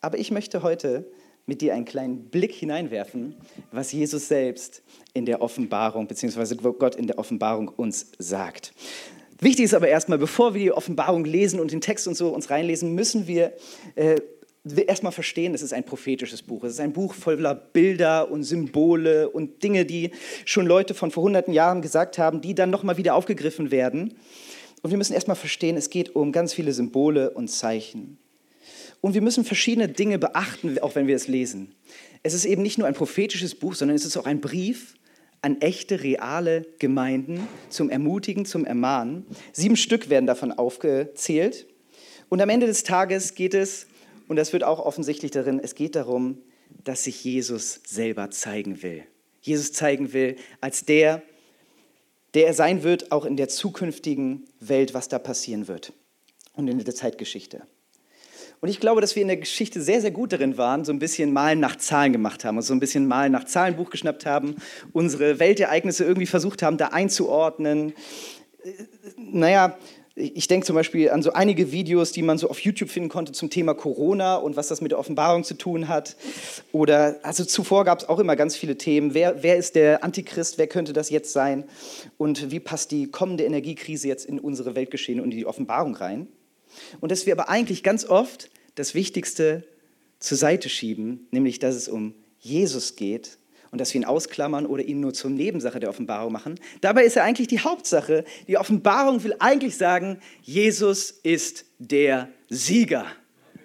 Aber 0.00 0.18
ich 0.18 0.32
möchte 0.32 0.64
heute 0.64 1.06
mit 1.46 1.60
dir 1.60 1.72
einen 1.72 1.84
kleinen 1.84 2.24
Blick 2.24 2.52
hineinwerfen, 2.52 3.36
was 3.70 3.92
Jesus 3.92 4.26
selbst 4.26 4.82
in 5.14 5.26
der 5.26 5.42
Offenbarung, 5.42 6.08
beziehungsweise 6.08 6.56
Gott 6.56 6.96
in 6.96 7.06
der 7.06 7.20
Offenbarung 7.20 7.68
uns 7.68 8.10
sagt. 8.18 8.72
Wichtig 9.38 9.66
ist 9.66 9.74
aber 9.74 9.86
erstmal, 9.86 10.18
bevor 10.18 10.54
wir 10.54 10.60
die 10.60 10.72
Offenbarung 10.72 11.24
lesen 11.24 11.60
und 11.60 11.70
den 11.70 11.80
Text 11.80 12.08
und 12.08 12.16
so 12.16 12.30
uns 12.30 12.50
reinlesen, 12.50 12.96
müssen 12.96 13.28
wir 13.28 13.52
äh, 13.94 14.16
erstmal 14.86 15.12
verstehen, 15.12 15.54
es 15.54 15.62
ist 15.62 15.72
ein 15.72 15.84
prophetisches 15.84 16.42
Buch. 16.42 16.64
Es 16.64 16.74
ist 16.74 16.80
ein 16.80 16.92
Buch 16.92 17.14
voller 17.14 17.54
Bilder 17.54 18.30
und 18.30 18.42
Symbole 18.42 19.28
und 19.28 19.62
Dinge, 19.62 19.84
die 19.84 20.10
schon 20.44 20.66
Leute 20.66 20.94
von 20.94 21.10
vor 21.10 21.22
hunderten 21.22 21.52
Jahren 21.52 21.82
gesagt 21.82 22.18
haben, 22.18 22.40
die 22.40 22.54
dann 22.54 22.70
nochmal 22.70 22.96
wieder 22.96 23.14
aufgegriffen 23.14 23.70
werden. 23.70 24.14
Und 24.82 24.90
wir 24.90 24.98
müssen 24.98 25.14
erstmal 25.14 25.36
verstehen, 25.36 25.76
es 25.76 25.90
geht 25.90 26.14
um 26.14 26.32
ganz 26.32 26.52
viele 26.52 26.72
Symbole 26.72 27.30
und 27.30 27.48
Zeichen. 27.48 28.18
Und 29.00 29.14
wir 29.14 29.22
müssen 29.22 29.44
verschiedene 29.44 29.88
Dinge 29.88 30.18
beachten, 30.18 30.78
auch 30.80 30.94
wenn 30.94 31.06
wir 31.06 31.16
es 31.16 31.28
lesen. 31.28 31.74
Es 32.22 32.34
ist 32.34 32.44
eben 32.44 32.62
nicht 32.62 32.78
nur 32.78 32.88
ein 32.88 32.94
prophetisches 32.94 33.54
Buch, 33.54 33.74
sondern 33.74 33.96
es 33.96 34.04
ist 34.04 34.16
auch 34.16 34.26
ein 34.26 34.40
Brief 34.40 34.94
an 35.42 35.60
echte, 35.60 36.02
reale 36.02 36.66
Gemeinden 36.78 37.46
zum 37.68 37.90
Ermutigen, 37.90 38.46
zum 38.46 38.64
Ermahnen. 38.64 39.26
Sieben 39.52 39.76
Stück 39.76 40.10
werden 40.10 40.26
davon 40.26 40.50
aufgezählt. 40.50 41.66
Und 42.28 42.42
am 42.42 42.48
Ende 42.48 42.66
des 42.66 42.82
Tages 42.82 43.34
geht 43.34 43.54
es 43.54 43.86
und 44.28 44.36
das 44.36 44.52
wird 44.52 44.64
auch 44.64 44.78
offensichtlich 44.78 45.30
darin, 45.30 45.60
es 45.62 45.74
geht 45.74 45.96
darum, 45.96 46.38
dass 46.84 47.04
sich 47.04 47.22
Jesus 47.24 47.80
selber 47.86 48.30
zeigen 48.30 48.82
will. 48.82 49.04
Jesus 49.40 49.72
zeigen 49.72 50.12
will 50.12 50.36
als 50.60 50.84
der, 50.84 51.22
der 52.34 52.48
er 52.48 52.54
sein 52.54 52.82
wird, 52.82 53.12
auch 53.12 53.24
in 53.24 53.36
der 53.36 53.48
zukünftigen 53.48 54.44
Welt, 54.60 54.94
was 54.94 55.08
da 55.08 55.18
passieren 55.18 55.68
wird 55.68 55.92
und 56.54 56.68
in 56.68 56.78
der 56.82 56.94
Zeitgeschichte. 56.94 57.62
Und 58.60 58.70
ich 58.70 58.80
glaube, 58.80 59.00
dass 59.00 59.14
wir 59.14 59.22
in 59.22 59.28
der 59.28 59.36
Geschichte 59.36 59.82
sehr, 59.82 60.00
sehr 60.00 60.10
gut 60.10 60.32
darin 60.32 60.56
waren, 60.56 60.84
so 60.84 60.92
ein 60.92 60.98
bisschen 60.98 61.32
Malen 61.32 61.60
nach 61.60 61.76
Zahlen 61.76 62.12
gemacht 62.12 62.44
haben, 62.44 62.56
und 62.56 62.62
so 62.62 62.72
ein 62.72 62.80
bisschen 62.80 63.06
Malen 63.06 63.32
nach 63.32 63.44
Zahlenbuch 63.44 63.90
geschnappt 63.90 64.24
haben, 64.24 64.56
unsere 64.92 65.38
Weltereignisse 65.38 66.04
irgendwie 66.04 66.26
versucht 66.26 66.62
haben, 66.62 66.78
da 66.78 66.88
einzuordnen. 66.88 67.92
Naja, 69.16 69.78
ich 70.16 70.48
denke 70.48 70.66
zum 70.66 70.74
Beispiel 70.74 71.10
an 71.10 71.22
so 71.22 71.32
einige 71.34 71.72
Videos, 71.72 72.10
die 72.10 72.22
man 72.22 72.38
so 72.38 72.48
auf 72.48 72.58
YouTube 72.60 72.88
finden 72.88 73.10
konnte 73.10 73.32
zum 73.32 73.50
Thema 73.50 73.74
Corona 73.74 74.36
und 74.36 74.56
was 74.56 74.68
das 74.68 74.80
mit 74.80 74.90
der 74.90 74.98
Offenbarung 74.98 75.44
zu 75.44 75.54
tun 75.54 75.88
hat. 75.88 76.16
Oder 76.72 77.20
also 77.22 77.44
zuvor 77.44 77.84
gab 77.84 78.00
es 78.00 78.08
auch 78.08 78.18
immer 78.18 78.34
ganz 78.34 78.56
viele 78.56 78.78
Themen. 78.78 79.12
Wer, 79.12 79.42
wer 79.42 79.56
ist 79.56 79.74
der 79.74 80.02
Antichrist? 80.02 80.56
Wer 80.56 80.66
könnte 80.66 80.94
das 80.94 81.10
jetzt 81.10 81.32
sein? 81.32 81.64
Und 82.16 82.50
wie 82.50 82.60
passt 82.60 82.90
die 82.90 83.10
kommende 83.10 83.44
Energiekrise 83.44 84.08
jetzt 84.08 84.24
in 84.24 84.40
unsere 84.40 84.74
Weltgeschehen 84.74 85.20
und 85.20 85.32
in 85.32 85.36
die 85.36 85.46
Offenbarung 85.46 85.94
rein? 85.94 86.28
und 87.00 87.12
dass 87.12 87.26
wir 87.26 87.32
aber 87.32 87.48
eigentlich 87.48 87.82
ganz 87.82 88.04
oft 88.04 88.50
das 88.74 88.94
Wichtigste 88.94 89.64
zur 90.18 90.38
Seite 90.38 90.68
schieben, 90.68 91.26
nämlich 91.30 91.58
dass 91.58 91.74
es 91.74 91.88
um 91.88 92.14
Jesus 92.38 92.96
geht 92.96 93.38
und 93.76 93.80
dass 93.80 93.92
wir 93.92 94.00
ihn 94.00 94.06
ausklammern 94.06 94.64
oder 94.64 94.82
ihn 94.82 95.00
nur 95.00 95.12
zur 95.12 95.30
Nebensache 95.30 95.78
der 95.80 95.90
Offenbarung 95.90 96.32
machen. 96.32 96.58
Dabei 96.80 97.04
ist 97.04 97.14
er 97.14 97.24
eigentlich 97.24 97.48
die 97.48 97.60
Hauptsache. 97.60 98.24
Die 98.48 98.56
Offenbarung 98.56 99.22
will 99.22 99.36
eigentlich 99.38 99.76
sagen, 99.76 100.18
Jesus 100.40 101.10
ist 101.10 101.66
der 101.78 102.30
Sieger. 102.48 103.04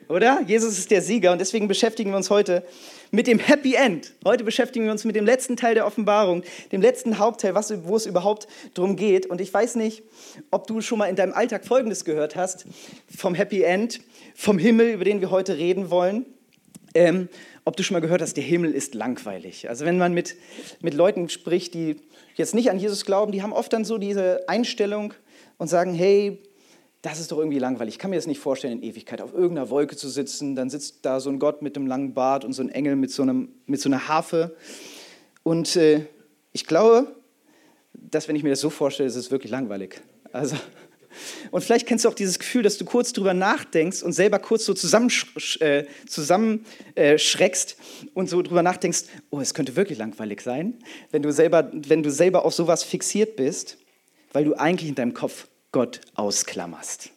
Oder? 0.09 0.41
Jesus 0.45 0.77
ist 0.77 0.91
der 0.91 1.01
Sieger 1.01 1.31
und 1.31 1.39
deswegen 1.39 1.69
beschäftigen 1.69 2.09
wir 2.09 2.17
uns 2.17 2.29
heute 2.29 2.65
mit 3.11 3.25
dem 3.25 3.39
Happy 3.39 3.75
End. 3.75 4.11
Heute 4.25 4.43
beschäftigen 4.43 4.83
wir 4.83 4.91
uns 4.91 5.05
mit 5.05 5.15
dem 5.15 5.25
letzten 5.25 5.55
Teil 5.55 5.75
der 5.75 5.87
Offenbarung, 5.87 6.43
dem 6.73 6.81
letzten 6.81 7.17
Hauptteil, 7.17 7.55
was, 7.55 7.73
wo 7.85 7.95
es 7.95 8.05
überhaupt 8.05 8.49
darum 8.73 8.97
geht. 8.97 9.27
Und 9.27 9.39
ich 9.39 9.53
weiß 9.53 9.75
nicht, 9.77 10.03
ob 10.51 10.67
du 10.67 10.81
schon 10.81 10.97
mal 10.97 11.05
in 11.05 11.15
deinem 11.15 11.31
Alltag 11.31 11.65
Folgendes 11.65 12.03
gehört 12.03 12.35
hast 12.35 12.65
vom 13.15 13.33
Happy 13.33 13.63
End, 13.63 14.01
vom 14.35 14.59
Himmel, 14.59 14.91
über 14.91 15.05
den 15.05 15.21
wir 15.21 15.31
heute 15.31 15.57
reden 15.57 15.89
wollen. 15.89 16.25
Ähm, 16.93 17.29
ob 17.63 17.77
du 17.77 17.83
schon 17.83 17.95
mal 17.95 18.01
gehört 18.01 18.21
hast, 18.21 18.35
der 18.35 18.43
Himmel 18.43 18.73
ist 18.73 18.95
langweilig. 18.95 19.69
Also 19.69 19.85
wenn 19.85 19.97
man 19.97 20.13
mit, 20.13 20.35
mit 20.81 20.93
Leuten 20.93 21.29
spricht, 21.29 21.73
die 21.73 21.97
jetzt 22.35 22.53
nicht 22.53 22.69
an 22.69 22.79
Jesus 22.79 23.05
glauben, 23.05 23.31
die 23.31 23.41
haben 23.41 23.53
oft 23.53 23.71
dann 23.71 23.85
so 23.85 23.97
diese 23.97 24.47
Einstellung 24.49 25.13
und 25.57 25.67
sagen, 25.67 25.93
hey, 25.93 26.41
das 27.01 27.19
ist 27.19 27.31
doch 27.31 27.37
irgendwie 27.37 27.59
langweilig. 27.59 27.95
Ich 27.95 27.99
kann 27.99 28.11
mir 28.11 28.17
das 28.17 28.27
nicht 28.27 28.39
vorstellen, 28.39 28.79
in 28.79 28.83
Ewigkeit 28.83 29.21
auf 29.21 29.33
irgendeiner 29.33 29.69
Wolke 29.69 29.95
zu 29.95 30.07
sitzen. 30.07 30.55
Dann 30.55 30.69
sitzt 30.69 31.05
da 31.05 31.19
so 31.19 31.29
ein 31.29 31.39
Gott 31.39 31.61
mit 31.61 31.75
einem 31.75 31.87
langen 31.87 32.13
Bart 32.13 32.45
und 32.45 32.53
so 32.53 32.61
ein 32.61 32.69
Engel 32.69 32.95
mit 32.95 33.11
so, 33.11 33.23
einem, 33.23 33.49
mit 33.65 33.81
so 33.81 33.89
einer 33.89 34.07
Harfe. 34.07 34.55
Und 35.43 35.75
äh, 35.75 36.05
ich 36.51 36.65
glaube, 36.65 37.07
dass 37.93 38.27
wenn 38.27 38.35
ich 38.35 38.43
mir 38.43 38.49
das 38.49 38.59
so 38.59 38.69
vorstelle, 38.69 39.07
ist 39.07 39.15
es 39.15 39.31
wirklich 39.31 39.51
langweilig. 39.51 40.01
Also, 40.31 40.55
und 41.51 41.63
vielleicht 41.63 41.87
kennst 41.87 42.05
du 42.05 42.09
auch 42.09 42.13
dieses 42.13 42.39
Gefühl, 42.39 42.63
dass 42.63 42.77
du 42.77 42.85
kurz 42.85 43.13
drüber 43.13 43.33
nachdenkst 43.33 44.03
und 44.03 44.13
selber 44.13 44.39
kurz 44.39 44.65
so 44.65 44.73
zusammenschreckst 44.73 45.61
äh, 45.61 45.85
zusammen, 46.07 46.65
äh, 46.95 47.17
und 48.13 48.29
so 48.29 48.41
drüber 48.41 48.63
nachdenkst, 48.63 49.03
oh, 49.29 49.39
es 49.39 49.53
könnte 49.53 49.75
wirklich 49.75 49.97
langweilig 49.97 50.41
sein, 50.41 50.79
wenn 51.11 51.21
du 51.21 51.31
selber, 51.31 51.69
wenn 51.73 52.03
du 52.03 52.11
selber 52.11 52.45
auf 52.45 52.53
sowas 52.53 52.83
fixiert 52.83 53.35
bist, 53.35 53.77
weil 54.33 54.45
du 54.45 54.55
eigentlich 54.55 54.89
in 54.89 54.95
deinem 54.95 55.13
Kopf 55.13 55.47
Gott 55.71 56.01
ausklammerst. 56.15 57.11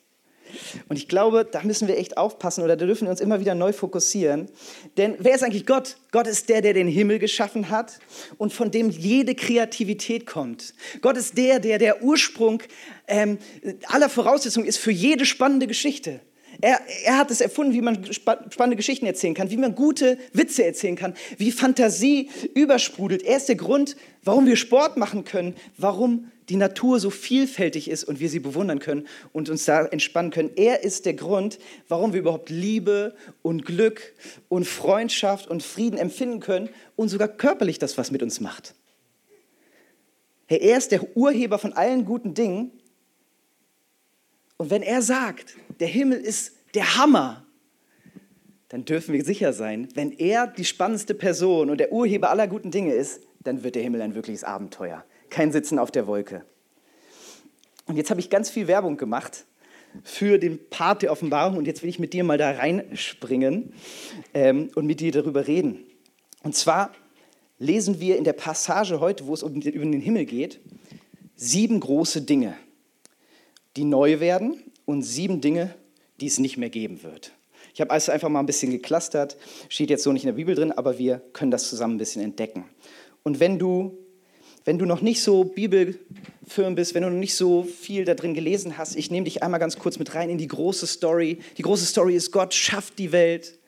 Und 0.89 0.97
ich 0.97 1.09
glaube, 1.09 1.47
da 1.51 1.63
müssen 1.63 1.89
wir 1.89 1.99
echt 1.99 2.17
aufpassen 2.17 2.63
oder 2.65 2.77
da 2.77 2.87
dürfen 2.87 3.07
wir 3.07 3.11
uns 3.11 3.21
immer 3.21 3.41
wieder 3.41 3.55
neu 3.55 3.73
fokussieren. 3.73 4.49
Denn 4.97 5.17
wer 5.19 5.35
ist 5.35 5.43
eigentlich 5.43 5.67
Gott? 5.67 5.97
Gott 6.11 6.27
ist 6.27 6.49
der, 6.49 6.63
der 6.63 6.75
den 6.75 6.89
Himmel 6.89 7.19
geschaffen 7.19 7.71
hat 7.71 7.99
und 8.39 8.53
von 8.53 8.71
dem 8.71 8.91
jede 8.91 9.35
Kreativität 9.35 10.27
kommt. 10.27 10.75
Gott 11.01 11.17
ist 11.17 11.37
der, 11.37 11.61
der 11.61 11.79
der 11.79 12.03
Ursprung 12.03 12.63
ähm, 13.07 13.39
aller 13.87 14.09
Voraussetzungen 14.09 14.67
ist 14.67 14.79
für 14.79 14.93
jede 14.93 15.27
spannende 15.27 15.67
Geschichte. 15.67 16.21
Er, 16.61 16.81
er, 17.05 17.19
hat 17.19 17.31
es 17.31 17.41
erfunden, 17.41 17.73
wie 17.73 17.81
man 17.81 18.05
spannende 18.13 18.77
Geschichten 18.77 19.07
erzählen 19.07 19.35
kann, 19.35 19.51
wie 19.51 19.57
man 19.57 19.75
gute 19.75 20.19
Witze 20.33 20.65
erzählen 20.65 20.97
kann, 20.97 21.15
wie 21.37 21.51
Fantasie 21.51 22.31
übersprudelt. 22.55 23.23
Er 23.23 23.39
ist 23.39 23.49
der 23.49 23.57
Grund, 23.57 23.97
warum 24.23 24.47
wir 24.47 24.57
Sport 24.57 24.97
machen 24.97 25.25
können, 25.25 25.55
warum 25.77 26.31
die 26.49 26.57
Natur 26.57 27.01
so 27.01 27.11
vielfältig 27.11 27.89
ist 27.89 28.05
und 28.05 28.21
wir 28.21 28.29
sie 28.29 28.41
bewundern 28.41 28.79
können 28.79 29.07
und 29.33 29.49
uns 29.49 29.65
da 29.65 29.85
entspannen 29.87 30.31
können. 30.31 30.51
Er 30.57 30.85
ist 30.85 31.07
der 31.07 31.15
Grund, 31.15 31.59
warum 31.89 32.13
wir 32.13 32.21
überhaupt 32.21 32.51
Liebe 32.51 33.15
und 33.43 33.65
Glück 33.65 34.15
und 34.49 34.67
Freundschaft 34.67 35.49
und 35.49 35.63
Frieden 35.63 35.99
empfinden 35.99 36.41
können 36.41 36.69
und 36.97 37.09
sogar 37.09 37.29
körperlich 37.29 37.79
das, 37.79 37.97
was 37.97 38.11
mit 38.11 38.23
uns 38.23 38.41
macht. 38.41 38.75
Er 40.49 40.77
ist 40.77 40.93
der 40.93 41.17
Urheber 41.17 41.59
von 41.59 41.73
allen 41.73 42.05
guten 42.05 42.35
Dingen. 42.35 42.71
Und 44.59 44.71
wenn 44.71 44.83
er 44.83 45.01
sagt, 45.01 45.57
der 45.81 45.89
Himmel 45.89 46.21
ist 46.21 46.53
der 46.75 46.97
Hammer, 46.97 47.47
dann 48.69 48.85
dürfen 48.85 49.15
wir 49.15 49.25
sicher 49.25 49.53
sein, 49.53 49.89
wenn 49.95 50.13
er 50.13 50.47
die 50.47 50.65
spannendste 50.65 51.15
Person 51.15 51.71
und 51.71 51.79
der 51.79 51.93
Urheber 51.93 52.31
aller 52.31 52.49
guten 52.49 52.71
Dinge 52.71 52.93
ist, 52.93 53.23
dann 53.43 53.63
wird 53.63 53.75
der 53.75 53.83
Himmel 53.83 54.03
ein 54.03 54.15
wirkliches 54.15 54.45
Abenteuer 54.45 55.05
kein 55.35 55.51
Sitzen 55.51 55.81
auf 55.81 55.91
der 55.91 56.07
Wolke. 56.07 56.45
Und 57.87 57.97
jetzt 57.97 58.11
habe 58.11 58.21
ich 58.21 58.31
ganz 58.31 58.51
viel 58.51 58.69
Werbung 58.69 58.97
gemacht 58.97 59.45
für 60.05 60.39
den 60.39 60.59
Part 60.71 61.03
der 61.03 61.11
Offenbarung 61.11 61.57
und 61.57 61.67
jetzt 61.67 61.83
will 61.83 61.91
ich 61.91 61.99
mit 61.99 62.13
dir 62.13 62.23
mal 62.23 62.39
da 62.39 62.53
reinspringen 62.53 63.75
ähm, 64.33 64.71
und 64.77 64.87
mit 64.87 65.01
dir 65.01 65.11
darüber 65.11 65.47
reden. 65.49 65.85
Und 66.45 66.55
zwar 66.55 66.93
lesen 67.59 68.01
wir 68.01 68.17
in 68.17 68.23
der 68.23 68.33
Passage 68.33 69.01
heute, 69.01 69.27
wo 69.27 69.35
es 69.35 69.43
um 69.43 69.61
den 69.61 70.01
Himmel 70.01 70.25
geht, 70.25 70.61
sieben 71.35 71.81
große 71.81 72.23
Dinge, 72.23 72.57
die 73.77 73.85
neu 73.85 74.21
werden 74.21 74.63
und 74.85 75.03
sieben 75.03 75.41
Dinge, 75.41 75.75
die 76.21 76.29
es 76.29 76.39
nicht 76.39 76.59
mehr 76.59 76.71
geben 76.71 77.03
wird. 77.03 77.33
Ich 77.75 77.81
habe 77.81 77.91
also 77.91 78.13
einfach 78.13 78.29
mal 78.29 78.39
ein 78.39 78.47
bisschen 78.47 78.71
geklustert, 78.71 79.37
steht 79.69 79.91
jetzt 79.91 80.05
so 80.05 80.13
nicht 80.13 80.23
in 80.23 80.29
der 80.29 80.35
Bibel 80.35 80.55
drin, 80.55 80.71
aber 80.71 80.97
wir 80.99 81.21
können 81.33 81.51
das 81.51 81.69
zusammen 81.69 81.97
ein 81.97 81.99
bisschen 81.99 82.23
entdecken. 82.23 82.67
Und 83.25 83.41
wenn 83.41 83.59
du 83.59 83.99
wenn 84.65 84.79
du 84.79 84.87
noch 84.87 85.03
nicht 85.03 85.23
so 85.23 85.45
bibelfirm 85.45 86.75
bist, 86.75 86.95
wenn 86.95 87.03
du 87.03 87.11
noch 87.11 87.19
nicht 87.19 87.35
so 87.35 87.65
viel 87.65 88.05
da 88.05 88.15
drin 88.15 88.35
gelesen 88.35 88.79
hast, 88.79 88.97
ich 88.97 89.11
nehme 89.11 89.25
dich 89.25 89.43
einmal 89.43 89.61
ganz 89.61 89.79
kurz 89.79 89.99
mit 89.99 90.15
rein 90.15 90.31
in 90.31 90.39
die 90.39 90.49
große 90.49 90.87
Story. 90.87 91.39
Die 91.59 91.63
große 91.63 91.85
Story 91.85 92.17
ist, 92.17 92.31
Gott 92.33 92.55
schafft 92.55 92.99
die 92.99 93.13
Welt 93.13 93.59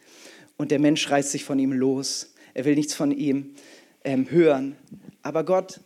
und 0.57 0.71
der 0.71 0.79
Mensch 0.79 1.11
reißt 1.11 1.31
sich 1.31 1.45
von 1.45 1.59
ihm 1.59 1.73
los. 1.73 2.33
Er 2.55 2.65
will 2.65 2.75
nichts 2.75 2.95
von 2.95 3.11
ihm 3.11 3.55
ähm, 4.05 4.31
hören. 4.31 4.77
Aber 5.23 5.45
Gott 5.45 5.81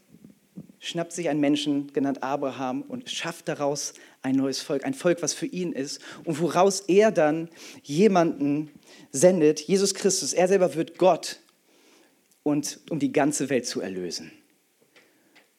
schnappt 0.78 1.12
sich 1.12 1.28
einen 1.28 1.40
Menschen, 1.40 1.92
genannt 1.92 2.22
Abraham, 2.22 2.82
und 2.82 3.10
schafft 3.10 3.48
daraus 3.48 3.94
ein 4.22 4.36
neues 4.36 4.60
Volk, 4.60 4.84
ein 4.84 4.94
Volk, 4.94 5.22
was 5.22 5.34
für 5.34 5.46
ihn 5.46 5.72
ist 5.72 6.00
und 6.24 6.40
woraus 6.40 6.80
er 6.82 7.10
dann 7.10 7.48
jemanden 7.82 8.70
sendet, 9.10 9.60
Jesus 9.60 9.94
Christus. 9.94 10.32
Er 10.32 10.46
selber 10.46 10.74
wird 10.76 10.98
Gott 10.98 11.40
und 12.44 12.80
um 12.90 13.00
die 13.00 13.12
ganze 13.12 13.50
Welt 13.50 13.66
zu 13.66 13.80
erlösen 13.80 14.30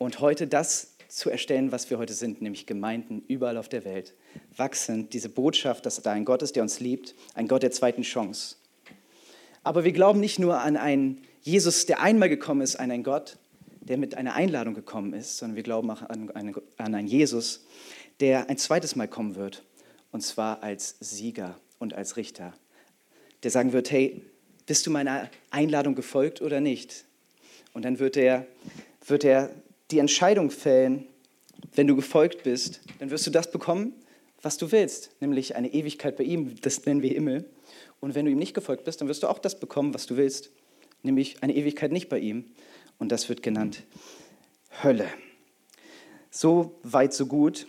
und 0.01 0.19
heute 0.19 0.47
das 0.47 0.97
zu 1.09 1.29
erstellen, 1.29 1.71
was 1.71 1.91
wir 1.91 1.99
heute 1.99 2.13
sind, 2.13 2.41
nämlich 2.41 2.65
Gemeinden 2.65 3.23
überall 3.27 3.55
auf 3.55 3.69
der 3.69 3.85
Welt, 3.85 4.15
wachsen, 4.57 5.11
diese 5.11 5.29
Botschaft, 5.29 5.85
dass 5.85 6.01
da 6.01 6.11
ein 6.11 6.25
Gott 6.25 6.41
ist, 6.41 6.55
der 6.55 6.63
uns 6.63 6.79
liebt, 6.79 7.13
ein 7.35 7.47
Gott 7.47 7.61
der 7.61 7.69
zweiten 7.69 8.01
Chance. 8.01 8.55
Aber 9.61 9.83
wir 9.83 9.91
glauben 9.91 10.19
nicht 10.19 10.39
nur 10.39 10.59
an 10.59 10.75
einen 10.75 11.21
Jesus, 11.43 11.85
der 11.85 12.01
einmal 12.01 12.29
gekommen 12.29 12.61
ist, 12.61 12.77
an 12.77 12.89
einen 12.89 13.03
Gott, 13.03 13.37
der 13.81 13.97
mit 13.97 14.15
einer 14.15 14.33
Einladung 14.33 14.73
gekommen 14.73 15.13
ist, 15.13 15.37
sondern 15.37 15.55
wir 15.55 15.61
glauben 15.61 15.91
auch 15.91 16.01
an, 16.01 16.31
an, 16.31 16.55
an 16.77 16.95
einen 16.95 17.07
Jesus, 17.07 17.63
der 18.21 18.49
ein 18.49 18.57
zweites 18.57 18.95
Mal 18.95 19.07
kommen 19.07 19.35
wird, 19.35 19.63
und 20.11 20.21
zwar 20.21 20.63
als 20.63 20.95
Sieger 20.99 21.59
und 21.77 21.93
als 21.93 22.17
Richter, 22.17 22.55
der 23.43 23.51
sagen 23.51 23.71
wird, 23.71 23.91
hey, 23.91 24.25
bist 24.65 24.87
du 24.87 24.89
meiner 24.89 25.29
Einladung 25.51 25.93
gefolgt 25.93 26.41
oder 26.41 26.59
nicht? 26.59 27.05
Und 27.73 27.85
dann 27.85 27.99
wird 27.99 28.17
er, 28.17 28.47
wird 29.05 29.23
er 29.23 29.51
die 29.91 29.99
Entscheidung 29.99 30.49
fällen, 30.51 31.07
wenn 31.75 31.87
du 31.87 31.95
gefolgt 31.95 32.43
bist, 32.43 32.81
dann 32.99 33.11
wirst 33.11 33.27
du 33.27 33.31
das 33.31 33.51
bekommen, 33.51 33.93
was 34.41 34.57
du 34.57 34.71
willst, 34.71 35.11
nämlich 35.21 35.55
eine 35.55 35.71
Ewigkeit 35.73 36.17
bei 36.17 36.23
ihm, 36.23 36.55
das 36.61 36.83
nennen 36.85 37.01
wir 37.01 37.11
Himmel. 37.11 37.45
Und 37.99 38.15
wenn 38.15 38.25
du 38.25 38.31
ihm 38.31 38.39
nicht 38.39 38.53
gefolgt 38.53 38.83
bist, 38.85 38.99
dann 38.99 39.07
wirst 39.07 39.23
du 39.23 39.27
auch 39.27 39.39
das 39.39 39.59
bekommen, 39.59 39.93
was 39.93 40.07
du 40.07 40.17
willst, 40.17 40.49
nämlich 41.03 41.43
eine 41.43 41.55
Ewigkeit 41.55 41.91
nicht 41.91 42.09
bei 42.09 42.19
ihm. 42.19 42.45
Und 42.97 43.11
das 43.11 43.29
wird 43.29 43.43
genannt 43.43 43.83
Hölle. 44.83 45.07
So 46.31 46.79
weit, 46.83 47.13
so 47.13 47.25
gut. 47.25 47.67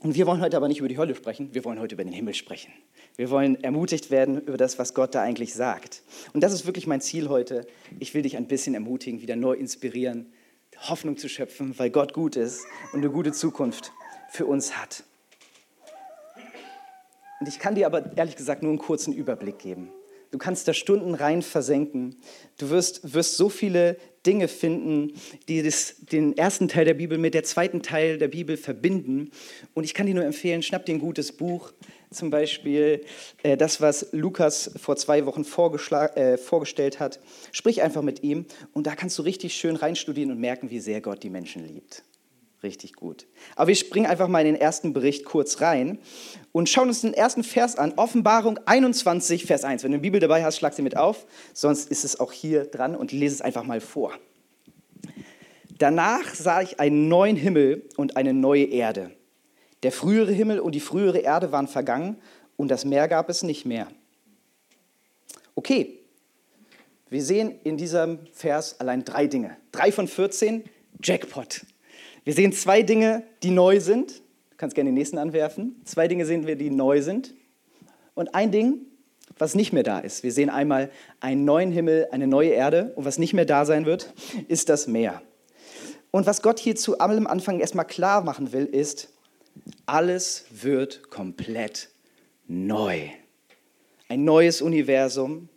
Und 0.00 0.14
wir 0.14 0.26
wollen 0.26 0.40
heute 0.40 0.56
aber 0.56 0.68
nicht 0.68 0.78
über 0.78 0.88
die 0.88 0.98
Hölle 0.98 1.14
sprechen, 1.14 1.50
wir 1.52 1.64
wollen 1.64 1.78
heute 1.78 1.94
über 1.94 2.04
den 2.04 2.12
Himmel 2.12 2.34
sprechen. 2.34 2.72
Wir 3.16 3.30
wollen 3.30 3.62
ermutigt 3.62 4.10
werden 4.10 4.42
über 4.42 4.58
das, 4.58 4.78
was 4.78 4.92
Gott 4.92 5.14
da 5.14 5.22
eigentlich 5.22 5.54
sagt. 5.54 6.02
Und 6.34 6.42
das 6.42 6.52
ist 6.52 6.66
wirklich 6.66 6.86
mein 6.86 7.00
Ziel 7.00 7.28
heute. 7.28 7.66
Ich 7.98 8.12
will 8.12 8.22
dich 8.22 8.36
ein 8.36 8.46
bisschen 8.46 8.74
ermutigen, 8.74 9.22
wieder 9.22 9.36
neu 9.36 9.54
inspirieren, 9.54 10.26
Hoffnung 10.80 11.16
zu 11.16 11.28
schöpfen, 11.28 11.78
weil 11.78 11.90
Gott 11.90 12.12
gut 12.12 12.36
ist 12.36 12.64
und 12.92 13.00
eine 13.00 13.10
gute 13.10 13.32
Zukunft 13.32 13.92
für 14.30 14.46
uns 14.46 14.76
hat. 14.76 15.04
Und 17.40 17.48
ich 17.48 17.58
kann 17.58 17.74
dir 17.74 17.86
aber 17.86 18.16
ehrlich 18.16 18.36
gesagt 18.36 18.62
nur 18.62 18.70
einen 18.70 18.78
kurzen 18.78 19.12
Überblick 19.12 19.58
geben. 19.58 19.90
Du 20.30 20.38
kannst 20.38 20.66
da 20.66 20.74
Stunden 20.74 21.14
rein 21.14 21.42
versenken. 21.42 22.16
Du 22.58 22.70
wirst, 22.70 23.14
wirst 23.14 23.36
so 23.36 23.48
viele 23.48 23.96
Dinge 24.26 24.48
finden, 24.48 25.12
die 25.48 25.62
das, 25.62 25.96
den 26.00 26.36
ersten 26.36 26.68
Teil 26.68 26.84
der 26.84 26.94
Bibel 26.94 27.16
mit 27.16 27.34
der 27.34 27.44
zweiten 27.44 27.82
Teil 27.82 28.18
der 28.18 28.28
Bibel 28.28 28.56
verbinden. 28.56 29.30
Und 29.74 29.84
ich 29.84 29.94
kann 29.94 30.06
dir 30.06 30.14
nur 30.14 30.24
empfehlen, 30.24 30.62
schnapp 30.62 30.84
dir 30.84 30.94
ein 30.94 31.00
gutes 31.00 31.32
Buch. 31.32 31.72
Zum 32.10 32.30
Beispiel 32.30 33.04
äh, 33.42 33.56
das, 33.56 33.80
was 33.80 34.08
Lukas 34.12 34.70
vor 34.76 34.96
zwei 34.96 35.26
Wochen 35.26 35.42
äh, 35.42 36.36
vorgestellt 36.38 37.00
hat. 37.00 37.20
Sprich 37.52 37.82
einfach 37.82 38.02
mit 38.02 38.22
ihm 38.22 38.46
und 38.72 38.86
da 38.86 38.94
kannst 38.94 39.18
du 39.18 39.22
richtig 39.22 39.54
schön 39.54 39.76
reinstudieren 39.76 40.30
und 40.30 40.38
merken, 40.38 40.70
wie 40.70 40.80
sehr 40.80 41.00
Gott 41.00 41.22
die 41.22 41.30
Menschen 41.30 41.66
liebt. 41.66 42.04
Richtig 42.62 42.94
gut. 42.94 43.26
Aber 43.54 43.68
wir 43.68 43.74
springen 43.74 44.06
einfach 44.06 44.28
mal 44.28 44.40
in 44.40 44.54
den 44.54 44.60
ersten 44.60 44.92
Bericht 44.92 45.24
kurz 45.24 45.60
rein 45.60 45.98
und 46.52 46.68
schauen 46.68 46.88
uns 46.88 47.02
den 47.02 47.12
ersten 47.12 47.44
Vers 47.44 47.76
an. 47.76 47.92
Offenbarung 47.96 48.58
21, 48.64 49.44
Vers 49.44 49.64
1. 49.64 49.84
Wenn 49.84 49.90
du 49.90 49.96
eine 49.96 50.02
Bibel 50.02 50.20
dabei 50.20 50.42
hast, 50.42 50.56
schlag 50.56 50.72
sie 50.72 50.82
mit 50.82 50.96
auf. 50.96 51.26
Sonst 51.52 51.90
ist 51.90 52.04
es 52.04 52.18
auch 52.18 52.32
hier 52.32 52.64
dran 52.64 52.96
und 52.96 53.12
lese 53.12 53.34
es 53.34 53.40
einfach 53.42 53.64
mal 53.64 53.80
vor. 53.80 54.12
Danach 55.78 56.34
sah 56.34 56.62
ich 56.62 56.80
einen 56.80 57.08
neuen 57.08 57.36
Himmel 57.36 57.88
und 57.96 58.16
eine 58.16 58.32
neue 58.32 58.64
Erde. 58.64 59.10
Der 59.86 59.92
frühere 59.92 60.32
Himmel 60.32 60.58
und 60.58 60.74
die 60.74 60.80
frühere 60.80 61.18
Erde 61.18 61.52
waren 61.52 61.68
vergangen 61.68 62.16
und 62.56 62.72
das 62.72 62.84
Meer 62.84 63.06
gab 63.06 63.30
es 63.30 63.44
nicht 63.44 63.66
mehr. 63.66 63.86
Okay, 65.54 66.00
wir 67.08 67.22
sehen 67.22 67.54
in 67.62 67.76
diesem 67.76 68.18
Vers 68.32 68.80
allein 68.80 69.04
drei 69.04 69.28
Dinge. 69.28 69.56
Drei 69.70 69.92
von 69.92 70.08
14, 70.08 70.64
Jackpot. 71.00 71.64
Wir 72.24 72.32
sehen 72.32 72.52
zwei 72.52 72.82
Dinge, 72.82 73.22
die 73.44 73.52
neu 73.52 73.78
sind. 73.78 74.22
Du 74.50 74.56
kannst 74.56 74.74
gerne 74.74 74.90
den 74.90 74.94
nächsten 74.94 75.18
anwerfen. 75.18 75.80
Zwei 75.84 76.08
Dinge 76.08 76.26
sehen 76.26 76.48
wir, 76.48 76.56
die 76.56 76.70
neu 76.70 77.00
sind. 77.00 77.36
Und 78.14 78.34
ein 78.34 78.50
Ding, 78.50 78.80
was 79.38 79.54
nicht 79.54 79.72
mehr 79.72 79.84
da 79.84 80.00
ist. 80.00 80.24
Wir 80.24 80.32
sehen 80.32 80.50
einmal 80.50 80.90
einen 81.20 81.44
neuen 81.44 81.70
Himmel, 81.70 82.08
eine 82.10 82.26
neue 82.26 82.50
Erde. 82.50 82.92
Und 82.96 83.04
was 83.04 83.18
nicht 83.18 83.34
mehr 83.34 83.46
da 83.46 83.64
sein 83.64 83.86
wird, 83.86 84.12
ist 84.48 84.68
das 84.68 84.88
Meer. 84.88 85.22
Und 86.10 86.26
was 86.26 86.42
Gott 86.42 86.58
hier 86.58 86.74
zu 86.74 86.98
allem 86.98 87.28
Anfang 87.28 87.60
erstmal 87.60 87.86
klar 87.86 88.24
machen 88.24 88.52
will, 88.52 88.64
ist, 88.64 89.12
alles 89.86 90.44
wird 90.50 91.10
komplett 91.10 91.90
neu. 92.46 93.08
Ein 94.08 94.24
neues 94.24 94.60
Universum. 94.60 95.48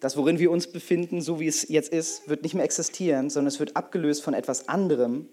Das, 0.00 0.16
worin 0.16 0.38
wir 0.38 0.50
uns 0.50 0.66
befinden, 0.66 1.20
so 1.20 1.40
wie 1.40 1.46
es 1.46 1.68
jetzt 1.68 1.92
ist, 1.92 2.28
wird 2.28 2.42
nicht 2.42 2.54
mehr 2.54 2.64
existieren, 2.64 3.28
sondern 3.28 3.48
es 3.48 3.60
wird 3.60 3.76
abgelöst 3.76 4.22
von 4.22 4.32
etwas 4.32 4.68
anderem, 4.68 5.28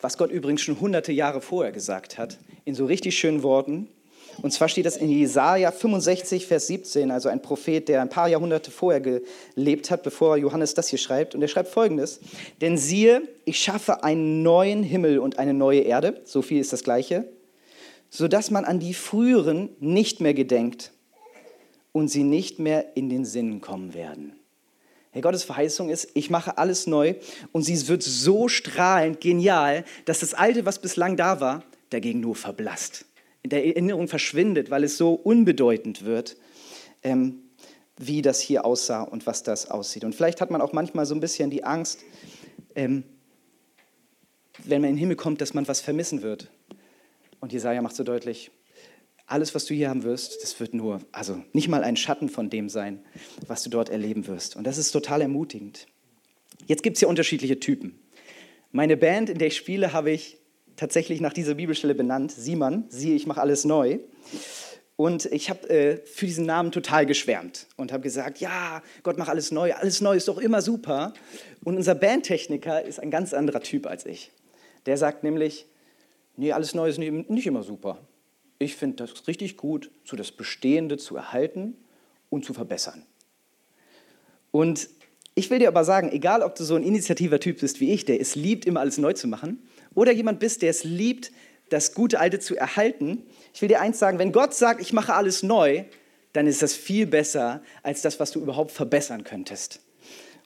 was 0.00 0.18
Gott 0.18 0.30
übrigens 0.30 0.60
schon 0.60 0.80
hunderte 0.80 1.12
Jahre 1.12 1.40
vorher 1.40 1.72
gesagt 1.72 2.18
hat, 2.18 2.38
in 2.64 2.74
so 2.74 2.86
richtig 2.86 3.16
schönen 3.16 3.42
Worten. 3.42 3.88
Und 4.40 4.52
zwar 4.52 4.68
steht 4.68 4.86
das 4.86 4.96
in 4.96 5.10
Jesaja 5.10 5.70
65, 5.70 6.46
Vers 6.46 6.66
17, 6.68 7.10
also 7.10 7.28
ein 7.28 7.42
Prophet, 7.42 7.88
der 7.88 8.00
ein 8.00 8.08
paar 8.08 8.28
Jahrhunderte 8.28 8.70
vorher 8.70 9.00
gelebt 9.00 9.90
hat, 9.90 10.02
bevor 10.02 10.36
Johannes 10.36 10.74
das 10.74 10.88
hier 10.88 10.98
schreibt. 10.98 11.34
Und 11.34 11.42
er 11.42 11.48
schreibt 11.48 11.68
folgendes: 11.68 12.20
Denn 12.60 12.78
siehe, 12.78 13.28
ich 13.44 13.58
schaffe 13.58 14.02
einen 14.04 14.42
neuen 14.42 14.82
Himmel 14.82 15.18
und 15.18 15.38
eine 15.38 15.52
neue 15.52 15.80
Erde, 15.80 16.20
so 16.24 16.40
viel 16.40 16.60
ist 16.60 16.72
das 16.72 16.82
Gleiche, 16.82 17.28
sodass 18.08 18.50
man 18.50 18.64
an 18.64 18.78
die 18.78 18.94
früheren 18.94 19.70
nicht 19.80 20.20
mehr 20.20 20.34
gedenkt 20.34 20.92
und 21.92 22.08
sie 22.08 22.24
nicht 22.24 22.58
mehr 22.58 22.96
in 22.96 23.10
den 23.10 23.24
Sinn 23.24 23.60
kommen 23.60 23.92
werden. 23.92 24.34
Herr 25.10 25.20
Gottes 25.20 25.44
Verheißung 25.44 25.90
ist, 25.90 26.08
ich 26.14 26.30
mache 26.30 26.56
alles 26.56 26.86
neu 26.86 27.16
und 27.52 27.64
sie 27.64 27.86
wird 27.88 28.02
so 28.02 28.48
strahlend 28.48 29.20
genial, 29.20 29.84
dass 30.06 30.20
das 30.20 30.32
Alte, 30.32 30.64
was 30.64 30.78
bislang 30.78 31.18
da 31.18 31.38
war, 31.40 31.64
dagegen 31.90 32.20
nur 32.20 32.34
verblasst 32.34 33.04
in 33.42 33.50
der 33.50 33.66
Erinnerung 33.66 34.08
verschwindet, 34.08 34.70
weil 34.70 34.84
es 34.84 34.96
so 34.96 35.14
unbedeutend 35.14 36.04
wird, 36.04 36.36
ähm, 37.02 37.42
wie 37.98 38.22
das 38.22 38.40
hier 38.40 38.64
aussah 38.64 39.02
und 39.02 39.26
was 39.26 39.42
das 39.42 39.70
aussieht. 39.70 40.04
Und 40.04 40.14
vielleicht 40.14 40.40
hat 40.40 40.50
man 40.50 40.60
auch 40.60 40.72
manchmal 40.72 41.06
so 41.06 41.14
ein 41.14 41.20
bisschen 41.20 41.50
die 41.50 41.64
Angst, 41.64 42.00
ähm, 42.74 43.04
wenn 44.64 44.80
man 44.80 44.90
in 44.90 44.96
den 44.96 45.00
Himmel 45.00 45.16
kommt, 45.16 45.40
dass 45.40 45.54
man 45.54 45.66
was 45.66 45.80
vermissen 45.80 46.22
wird. 46.22 46.50
Und 47.40 47.52
Jesaja 47.52 47.82
macht 47.82 47.96
so 47.96 48.04
deutlich, 48.04 48.50
alles, 49.26 49.54
was 49.54 49.64
du 49.64 49.74
hier 49.74 49.88
haben 49.88 50.02
wirst, 50.02 50.42
das 50.42 50.58
wird 50.60 50.74
nur, 50.74 51.00
also 51.10 51.42
nicht 51.52 51.68
mal 51.68 51.82
ein 51.84 51.96
Schatten 51.96 52.28
von 52.28 52.50
dem 52.50 52.68
sein, 52.68 53.00
was 53.46 53.62
du 53.62 53.70
dort 53.70 53.88
erleben 53.88 54.26
wirst. 54.26 54.56
Und 54.56 54.64
das 54.64 54.78
ist 54.78 54.92
total 54.92 55.22
ermutigend. 55.22 55.86
Jetzt 56.66 56.82
gibt 56.82 56.96
es 56.96 57.00
ja 57.00 57.08
unterschiedliche 57.08 57.58
Typen. 57.58 57.98
Meine 58.72 58.96
Band, 58.96 59.30
in 59.30 59.38
der 59.38 59.48
ich 59.48 59.56
spiele, 59.56 59.92
habe 59.92 60.10
ich 60.10 60.38
tatsächlich 60.76 61.20
nach 61.20 61.32
dieser 61.32 61.54
Bibelstelle 61.54 61.94
benannt, 61.94 62.32
Simon, 62.32 62.84
siehe, 62.88 63.14
ich 63.14 63.26
mache 63.26 63.40
alles 63.40 63.64
neu. 63.64 63.98
Und 64.96 65.26
ich 65.26 65.50
habe 65.50 65.68
äh, 65.68 65.96
für 66.04 66.26
diesen 66.26 66.46
Namen 66.46 66.70
total 66.70 67.06
geschwärmt 67.06 67.66
und 67.76 67.92
habe 67.92 68.02
gesagt, 68.02 68.38
ja, 68.38 68.82
Gott 69.02 69.18
macht 69.18 69.30
alles 69.30 69.50
neu, 69.50 69.72
alles 69.72 70.00
neu 70.00 70.16
ist 70.16 70.28
doch 70.28 70.38
immer 70.38 70.62
super. 70.62 71.12
Und 71.64 71.76
unser 71.76 71.94
Bandtechniker 71.94 72.84
ist 72.84 73.00
ein 73.00 73.10
ganz 73.10 73.32
anderer 73.34 73.60
Typ 73.60 73.86
als 73.86 74.06
ich. 74.06 74.30
Der 74.86 74.96
sagt 74.96 75.24
nämlich, 75.24 75.66
nee, 76.36 76.52
alles 76.52 76.74
neu 76.74 76.88
ist 76.88 76.98
nicht, 76.98 77.46
immer 77.46 77.62
super. 77.62 77.98
Ich 78.58 78.76
finde 78.76 79.04
das 79.04 79.26
richtig 79.26 79.56
gut, 79.56 79.90
so 80.04 80.16
das 80.16 80.30
Bestehende 80.30 80.98
zu 80.98 81.16
erhalten 81.16 81.76
und 82.30 82.44
zu 82.44 82.54
verbessern. 82.54 83.02
Und 84.50 84.88
ich 85.34 85.50
will 85.50 85.58
dir 85.58 85.68
aber 85.68 85.84
sagen, 85.84 86.12
egal 86.12 86.42
ob 86.42 86.54
du 86.54 86.64
so 86.64 86.76
ein 86.76 86.82
initiativer 86.82 87.40
Typ 87.40 87.60
bist 87.60 87.80
wie 87.80 87.92
ich, 87.92 88.04
der 88.04 88.20
es 88.20 88.34
liebt, 88.34 88.66
immer 88.66 88.80
alles 88.80 88.98
neu 88.98 89.14
zu 89.14 89.26
machen, 89.26 89.66
oder 89.94 90.12
jemand 90.12 90.40
bist, 90.40 90.62
der 90.62 90.70
es 90.70 90.84
liebt, 90.84 91.32
das 91.68 91.94
gute 91.94 92.20
Alte 92.20 92.38
zu 92.38 92.56
erhalten, 92.56 93.24
ich 93.54 93.60
will 93.60 93.68
dir 93.68 93.80
eins 93.80 93.98
sagen, 93.98 94.18
wenn 94.18 94.32
Gott 94.32 94.54
sagt, 94.54 94.80
ich 94.80 94.92
mache 94.92 95.14
alles 95.14 95.42
neu, 95.42 95.84
dann 96.32 96.46
ist 96.46 96.62
das 96.62 96.74
viel 96.74 97.06
besser 97.06 97.62
als 97.82 98.02
das, 98.02 98.18
was 98.20 98.30
du 98.32 98.40
überhaupt 98.40 98.72
verbessern 98.72 99.24
könntest. 99.24 99.80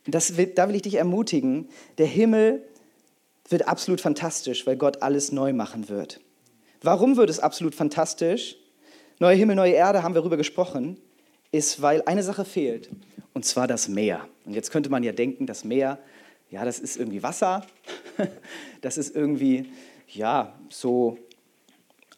Und 0.04 0.14
das 0.14 0.36
will, 0.36 0.46
da 0.46 0.68
will 0.68 0.76
ich 0.76 0.82
dich 0.82 0.94
ermutigen, 0.94 1.68
der 1.98 2.06
Himmel 2.06 2.62
wird 3.48 3.68
absolut 3.68 4.00
fantastisch, 4.00 4.66
weil 4.66 4.76
Gott 4.76 5.02
alles 5.02 5.32
neu 5.32 5.52
machen 5.52 5.88
wird. 5.88 6.20
Warum 6.82 7.16
wird 7.16 7.30
es 7.30 7.40
absolut 7.40 7.74
fantastisch? 7.74 8.56
Neue 9.18 9.36
Himmel, 9.36 9.56
neue 9.56 9.72
Erde, 9.72 10.02
haben 10.02 10.14
wir 10.14 10.20
darüber 10.20 10.36
gesprochen, 10.36 10.98
ist, 11.52 11.80
weil 11.80 12.02
eine 12.06 12.22
Sache 12.22 12.44
fehlt, 12.44 12.90
und 13.32 13.44
zwar 13.44 13.66
das 13.66 13.88
Meer. 13.88 14.28
Und 14.44 14.54
jetzt 14.54 14.70
könnte 14.70 14.90
man 14.90 15.02
ja 15.02 15.12
denken, 15.12 15.46
das 15.46 15.64
Meer, 15.64 15.98
ja, 16.50 16.64
das 16.64 16.78
ist 16.78 16.96
irgendwie 16.96 17.22
Wasser, 17.22 17.66
das 18.80 18.98
ist 18.98 19.14
irgendwie, 19.14 19.66
ja, 20.08 20.58
so 20.70 21.18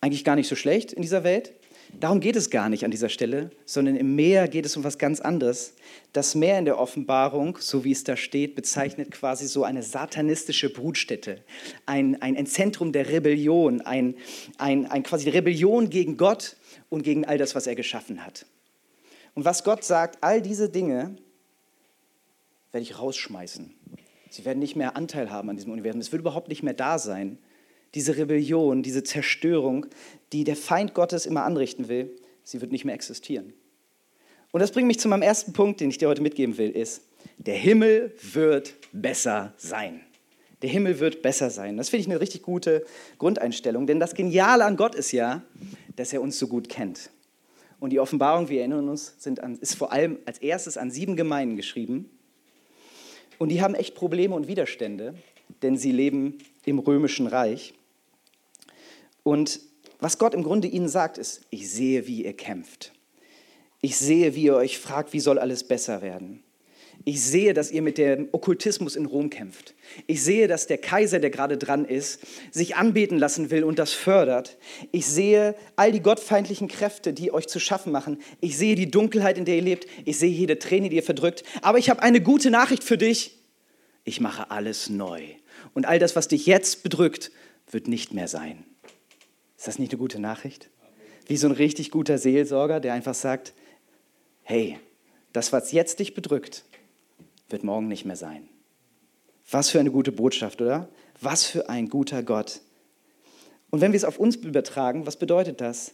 eigentlich 0.01 0.25
gar 0.25 0.37
nicht 0.37 0.49
so 0.49 0.57
schlecht 0.57 0.93
in 0.93 1.03
dieser 1.03 1.25
Welt. 1.25 1.53
Darum 1.99 2.21
geht 2.21 2.37
es 2.37 2.51
gar 2.51 2.69
nicht 2.69 2.85
an 2.85 2.91
dieser 2.91 3.09
Stelle, 3.09 3.51
sondern 3.65 3.97
im 3.97 4.15
Meer 4.15 4.47
geht 4.47 4.67
es 4.67 4.77
um 4.77 4.85
was 4.85 4.99
ganz 4.99 5.21
anderes. 5.21 5.75
Das 6.13 6.35
Meer 6.35 6.59
in 6.59 6.67
der 6.67 6.79
Offenbarung, 6.79 7.57
so 7.61 7.83
wie 7.83 7.93
es 7.93 8.05
da 8.05 8.17
steht, 8.17 8.55
bezeichnet 8.55 9.11
quasi 9.11 9.47
so 9.47 9.65
eine 9.65 9.83
satanistische 9.83 10.71
Brutstätte, 10.71 11.43
ein, 11.87 12.21
ein, 12.21 12.47
Zentrum 12.47 12.93
der 12.93 13.09
Rebellion, 13.09 13.81
ein, 13.81 14.17
ein, 14.59 14.87
ein 14.87 15.03
quasi 15.03 15.31
Rebellion 15.31 15.89
gegen 15.89 16.17
Gott 16.19 16.57
und 16.91 17.03
gegen 17.03 17.25
all 17.25 17.39
das, 17.39 17.55
was 17.55 17.67
er 17.67 17.75
geschaffen 17.75 18.25
hat. 18.25 18.45
Und 19.35 19.45
was 19.45 19.65
Gott 19.65 19.83
sagt, 19.83 20.19
all 20.23 20.43
diese 20.43 20.69
Dinge 20.69 21.17
werde 22.71 22.83
ich 22.83 22.99
rausschmeißen. 22.99 23.75
Sie 24.31 24.45
werden 24.45 24.59
nicht 24.59 24.77
mehr 24.77 24.97
Anteil 24.97 25.31
haben 25.31 25.51
an 25.51 25.57
diesem 25.57 25.73
Universum. 25.73 26.01
Es 26.01 26.13
wird 26.13 26.21
überhaupt 26.21 26.49
nicht 26.49 26.63
mehr 26.63 26.75
da 26.75 26.99
sein. 26.99 27.39
Diese 27.95 28.17
Rebellion, 28.17 28.83
diese 28.83 29.03
Zerstörung, 29.03 29.87
die 30.33 30.45
der 30.45 30.57
Feind 30.57 30.95
Gottes 30.95 31.27
immer 31.27 31.45
anrichten 31.45 31.89
will, 31.89 32.15
sie 32.45 32.61
wird 32.61 32.73
nicht 32.73 32.85
mehr 32.85 32.95
existieren. 32.95 33.55
Und 34.51 34.61
das 34.61 34.73
bringt 34.73 34.87
mich 34.87 35.01
zu 35.01 35.09
meinem 35.09 35.23
ersten 35.23 35.53
Punkt, 35.53 35.81
den 35.81 35.91
ich 35.91 35.99
dir 35.99 36.09
heute 36.09 36.23
mitgeben 36.23 36.59
will, 36.59 36.71
ist, 36.71 37.03
der 37.39 37.57
Himmel 37.57 38.15
wird 38.33 38.75
besser 38.93 39.55
sein. 39.57 40.01
Der 40.63 40.71
Himmel 40.71 40.99
wird 40.99 41.23
besser 41.23 41.51
sein. 41.51 41.77
Das 41.77 41.89
finde 41.89 42.03
ich 42.03 42.11
eine 42.11 42.21
richtig 42.21 42.43
gute 42.43 42.85
Grundeinstellung, 43.19 43.87
denn 43.87 44.01
das 44.01 44.15
Geniale 44.15 44.65
an 44.65 44.77
Gott 44.77 44.95
ist 44.95 45.13
ja, 45.13 45.43
dass 45.97 46.13
er 46.13 46.21
uns 46.21 46.39
so 46.39 46.49
gut 46.49 46.69
kennt. 46.69 47.11
Und 47.81 47.91
die 47.91 48.01
Offenbarung, 48.01 48.49
wir 48.49 48.61
erinnern 48.61 48.89
uns, 48.89 49.15
an, 49.41 49.59
ist 49.61 49.77
vor 49.77 49.93
allem 49.93 50.19
als 50.25 50.39
erstes 50.39 50.77
an 50.77 50.91
sieben 50.91 51.15
Gemeinden 51.15 51.57
geschrieben. 51.57 52.11
Und 53.39 53.51
die 53.51 53.63
haben 53.63 53.75
echt 53.75 53.95
Probleme 53.95 54.35
und 54.35 54.49
Widerstände, 54.49 55.15
denn 55.63 55.77
sie 55.77 55.93
leben 55.93 56.39
im 56.65 56.79
römischen 56.79 57.27
Reich. 57.27 57.75
Und 59.23 59.61
was 60.01 60.19
Gott 60.19 60.35
im 60.35 60.43
Grunde 60.43 60.69
ihnen 60.69 60.89
sagt, 60.89 61.19
ist, 61.19 61.43
ich 61.51 61.71
sehe, 61.71 62.07
wie 62.07 62.25
ihr 62.25 62.35
kämpft. 62.35 62.93
Ich 63.81 63.97
sehe, 63.97 64.35
wie 64.35 64.45
ihr 64.45 64.57
euch 64.57 64.79
fragt, 64.79 65.13
wie 65.13 65.21
soll 65.21 65.39
alles 65.39 65.65
besser 65.65 66.03
werden. 66.03 66.43
Ich 67.05 67.23
sehe, 67.23 67.55
dass 67.55 67.71
ihr 67.71 67.81
mit 67.81 67.97
dem 67.97 68.29
Okkultismus 68.33 68.97
in 68.97 69.07
Rom 69.07 69.31
kämpft. 69.31 69.75
Ich 70.07 70.23
sehe, 70.23 70.49
dass 70.49 70.67
der 70.67 70.79
Kaiser, 70.79 71.21
der 71.21 71.31
gerade 71.31 71.57
dran 71.57 71.85
ist, 71.85 72.21
sich 72.51 72.77
anbeten 72.77 73.19
lassen 73.19 73.51
will 73.51 73.65
und 73.65 73.79
das 73.79 73.93
fördert. 73.93 74.59
Ich 74.93 75.07
sehe 75.07 75.55
all 75.77 75.93
die 75.93 76.03
gottfeindlichen 76.03 76.69
Kräfte, 76.69 77.13
die 77.13 77.33
euch 77.33 77.47
zu 77.47 77.61
schaffen 77.61 77.93
machen. 77.93 78.19
Ich 78.41 78.59
sehe 78.59 78.75
die 78.75 78.91
Dunkelheit, 78.91 79.39
in 79.39 79.45
der 79.45 79.57
ihr 79.57 79.63
lebt. 79.63 79.87
Ich 80.05 80.19
sehe 80.19 80.31
jede 80.31 80.59
Träne, 80.59 80.89
die 80.89 80.97
ihr 80.97 81.03
verdrückt. 81.03 81.45
Aber 81.63 81.79
ich 81.79 81.89
habe 81.89 82.03
eine 82.03 82.21
gute 82.21 82.51
Nachricht 82.51 82.85
für 82.85 82.99
dich. 82.99 83.39
Ich 84.05 84.21
mache 84.21 84.51
alles 84.51 84.91
neu. 84.91 85.23
Und 85.75 85.87
all 85.87 85.99
das, 85.99 86.17
was 86.17 86.29
dich 86.29 86.47
jetzt 86.47 86.83
bedrückt, 86.83 87.31
wird 87.71 87.89
nicht 87.89 88.13
mehr 88.13 88.29
sein. 88.29 88.65
Ist 89.57 89.67
das 89.67 89.79
nicht 89.79 89.93
eine 89.93 89.99
gute 89.99 90.19
Nachricht? 90.19 90.71
Wie 91.27 91.37
so 91.37 91.49
ein 91.49 91.53
richtig 91.53 91.91
guter 91.91 92.19
Seelsorger, 92.19 92.81
der 92.81 92.95
einfach 92.95 93.15
sagt, 93.15 93.53
hey, 94.43 94.79
das, 95.33 95.53
was 95.53 95.73
jetzt 95.73 95.99
dich 95.99 96.15
bedrückt, 96.15 96.65
wird 97.49 97.65
morgen 97.65 97.89
nicht 97.89 98.05
mehr 98.05 98.17
sein. 98.17 98.49
Was 99.51 99.71
für 99.71 99.81
eine 99.81 99.91
gute 99.91 100.13
Botschaft, 100.13 100.61
oder? 100.61 100.89
Was 101.21 101.45
für 101.45 101.69
ein 101.69 101.89
guter 101.89 102.23
Gott. 102.23 102.61
Und 103.71 103.81
wenn 103.81 103.93
wir 103.93 103.97
es 103.97 104.05
auf 104.05 104.19
uns 104.19 104.37
übertragen, 104.37 105.07
was 105.07 105.17
bedeutet 105.17 105.61
das? 105.61 105.93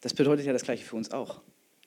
Das 0.00 0.14
bedeutet 0.14 0.46
ja 0.46 0.52
das 0.52 0.62
Gleiche 0.62 0.84
für 0.84 0.96
uns 0.96 1.10
auch. 1.10 1.40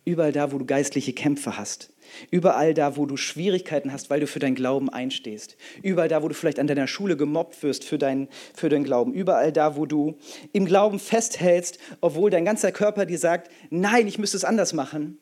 Überall 0.03 0.31
da, 0.31 0.51
wo 0.51 0.57
du 0.57 0.65
geistliche 0.65 1.13
Kämpfe 1.13 1.57
hast. 1.57 1.93
Überall 2.31 2.73
da, 2.73 2.97
wo 2.97 3.05
du 3.05 3.17
Schwierigkeiten 3.17 3.93
hast, 3.93 4.09
weil 4.09 4.19
du 4.19 4.27
für 4.27 4.39
deinen 4.39 4.55
Glauben 4.55 4.89
einstehst. 4.89 5.57
Überall 5.83 6.07
da, 6.07 6.23
wo 6.23 6.27
du 6.27 6.33
vielleicht 6.33 6.59
an 6.59 6.65
deiner 6.65 6.87
Schule 6.87 7.15
gemobbt 7.15 7.61
wirst 7.61 7.83
für, 7.83 7.99
dein, 7.99 8.27
für 8.55 8.67
deinen 8.67 8.83
Glauben. 8.83 9.13
Überall 9.13 9.51
da, 9.51 9.75
wo 9.75 9.85
du 9.85 10.17
im 10.53 10.65
Glauben 10.65 10.97
festhältst, 10.97 11.77
obwohl 12.01 12.31
dein 12.31 12.45
ganzer 12.45 12.71
Körper 12.71 13.05
dir 13.05 13.19
sagt, 13.19 13.51
nein, 13.69 14.07
ich 14.07 14.17
müsste 14.17 14.37
es 14.37 14.43
anders 14.43 14.73
machen 14.73 15.19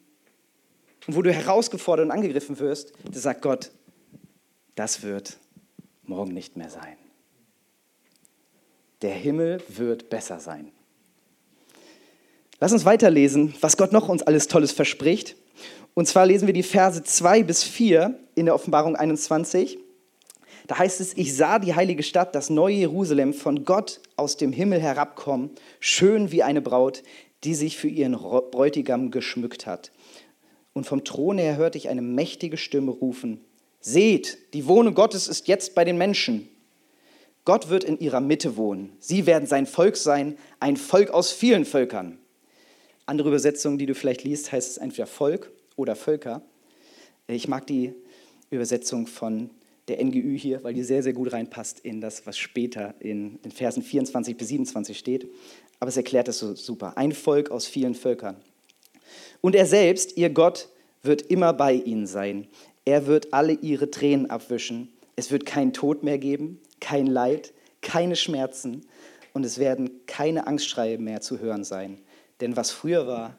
und 1.08 1.16
wo 1.16 1.22
du 1.22 1.32
herausgefordert 1.32 2.06
und 2.06 2.12
angegriffen 2.12 2.60
wirst, 2.60 2.94
da 3.12 3.20
sagt 3.20 3.42
Gott, 3.42 3.72
das 4.76 5.02
wird 5.04 5.38
morgen 6.04 6.34
nicht 6.34 6.58
mehr 6.58 6.70
sein. 6.70 6.98
Der 9.02 9.14
Himmel 9.14 9.62
wird 9.70 10.10
besser 10.10 10.40
sein. 10.40 10.72
Lass 12.60 12.74
uns 12.74 12.84
weiterlesen, 12.84 13.54
was 13.62 13.78
Gott 13.78 13.94
noch 13.94 14.10
uns 14.10 14.24
alles 14.24 14.48
Tolles 14.48 14.74
verspricht. 14.74 15.38
Und 15.94 16.08
zwar 16.08 16.26
lesen 16.26 16.48
wir 16.48 16.54
die 16.54 16.64
Verse 16.64 17.02
2 17.02 17.44
bis 17.44 17.64
4 17.64 18.20
in 18.36 18.46
der 18.46 18.56
Offenbarung 18.56 18.96
21. 18.96 19.80
Da 20.68 20.78
heißt 20.78 21.00
es, 21.02 21.18
ich 21.18 21.36
sah 21.36 21.58
die 21.60 21.74
heilige 21.74 22.04
Stadt, 22.04 22.36
das 22.36 22.50
neue 22.50 22.76
Jerusalem, 22.76 23.34
von 23.34 23.64
Gott 23.66 24.02
aus 24.18 24.38
dem 24.38 24.52
Himmel 24.52 24.80
herabkommen, 24.82 25.52
schön 25.80 26.32
wie 26.32 26.44
eine 26.44 26.62
Braut, 26.62 27.02
die 27.44 27.56
sich 27.56 27.78
für 27.78 27.88
ihren 27.88 28.14
Bräutigam 28.14 29.10
geschmückt 29.10 29.66
hat. 29.66 29.92
Und 30.74 30.86
vom 30.86 31.04
Thron 31.04 31.38
her 31.38 31.58
hörte 31.58 31.78
ich 31.78 31.90
eine 31.90 32.02
mächtige 32.02 32.58
Stimme 32.58 32.92
rufen, 32.92 33.42
seht, 33.80 34.54
die 34.54 34.68
Wohnung 34.68 34.94
Gottes 34.94 35.28
ist 35.28 35.48
jetzt 35.48 35.76
bei 35.76 35.86
den 35.86 35.98
Menschen. 35.98 36.50
Gott 37.46 37.70
wird 37.70 37.84
in 37.84 38.00
ihrer 38.00 38.20
Mitte 38.20 38.58
wohnen. 38.58 38.92
Sie 39.00 39.26
werden 39.26 39.48
sein 39.48 39.66
Volk 39.66 39.98
sein, 39.98 40.38
ein 40.60 40.78
Volk 40.78 41.10
aus 41.10 41.32
vielen 41.32 41.66
Völkern. 41.66 42.20
Andere 43.06 43.30
Übersetzungen, 43.30 43.78
die 43.78 43.88
du 43.88 43.96
vielleicht 43.96 44.24
liest, 44.24 44.52
heißt 44.52 44.70
es 44.70 44.78
entweder 44.78 45.08
Volk 45.08 45.52
oder 45.76 45.96
Völker. 45.96 46.44
Ich 47.28 47.48
mag 47.48 47.66
die 47.66 47.94
Übersetzung 48.52 49.08
von 49.08 49.50
der 49.88 50.04
NGÜ 50.04 50.38
hier, 50.38 50.64
weil 50.64 50.74
die 50.74 50.84
sehr, 50.84 51.02
sehr 51.02 51.14
gut 51.14 51.34
reinpasst 51.34 51.80
in 51.80 52.02
das, 52.02 52.28
was 52.28 52.38
später 52.38 52.94
in 53.00 53.42
den 53.42 53.52
Versen 53.52 53.82
24 53.82 54.38
bis 54.38 54.50
27 54.50 54.98
steht. 54.98 55.28
Aber 55.80 55.90
es 55.90 55.98
erklärt 55.98 56.28
es 56.28 56.40
so 56.40 56.54
super. 56.54 56.98
Ein 56.98 57.14
Volk 57.14 57.50
aus 57.50 57.66
vielen 57.66 57.96
Völkern. 57.96 58.36
Und 59.42 59.56
er 59.56 59.66
selbst, 59.66 60.18
ihr 60.18 60.30
Gott, 60.30 60.70
wird 61.02 61.22
immer 61.24 61.54
bei 61.54 61.74
ihnen 61.74 62.08
sein. 62.08 62.48
Er 62.86 63.08
wird 63.08 63.34
alle 63.34 63.54
ihre 63.54 63.92
Tränen 63.92 64.30
abwischen. 64.30 64.92
Es 65.16 65.32
wird 65.32 65.46
keinen 65.46 65.74
Tod 65.74 66.04
mehr 66.04 66.18
geben, 66.18 66.62
kein 66.80 67.06
Leid, 67.06 67.54
keine 67.82 68.16
Schmerzen 68.16 68.86
und 69.34 69.46
es 69.46 69.58
werden 69.58 70.06
keine 70.06 70.48
Angstschreie 70.48 70.98
mehr 70.98 71.22
zu 71.22 71.40
hören 71.40 71.64
sein. 71.64 72.00
Denn 72.42 72.56
was 72.56 72.72
früher 72.72 73.08
war, 73.08 73.38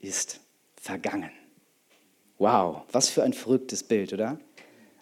ist 0.00 0.40
vergangen. 0.80 1.30
Wow, 2.38 2.82
was 2.90 3.10
für 3.10 3.22
ein 3.22 3.34
verrücktes 3.34 3.82
Bild, 3.82 4.12
oder? 4.12 4.38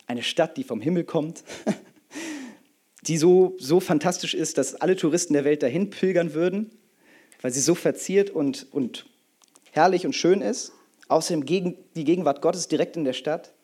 Eine 0.06 0.22
Stadt, 0.22 0.56
die 0.56 0.64
vom 0.64 0.80
Himmel 0.80 1.04
kommt, 1.04 1.44
die 3.02 3.16
so, 3.16 3.54
so 3.58 3.78
fantastisch 3.78 4.34
ist, 4.34 4.58
dass 4.58 4.74
alle 4.74 4.96
Touristen 4.96 5.34
der 5.34 5.44
Welt 5.44 5.62
dahin 5.62 5.90
pilgern 5.90 6.34
würden, 6.34 6.70
weil 7.40 7.52
sie 7.52 7.60
so 7.60 7.74
verziert 7.74 8.30
und, 8.30 8.66
und 8.72 9.06
herrlich 9.78 10.04
und 10.04 10.12
schön 10.12 10.40
ist. 10.40 10.72
Außerdem 11.06 11.46
gegen, 11.46 11.76
die 11.94 12.04
Gegenwart 12.04 12.42
Gottes 12.42 12.66
direkt 12.66 12.96
in 12.96 13.04
der 13.04 13.12
Stadt. 13.12 13.54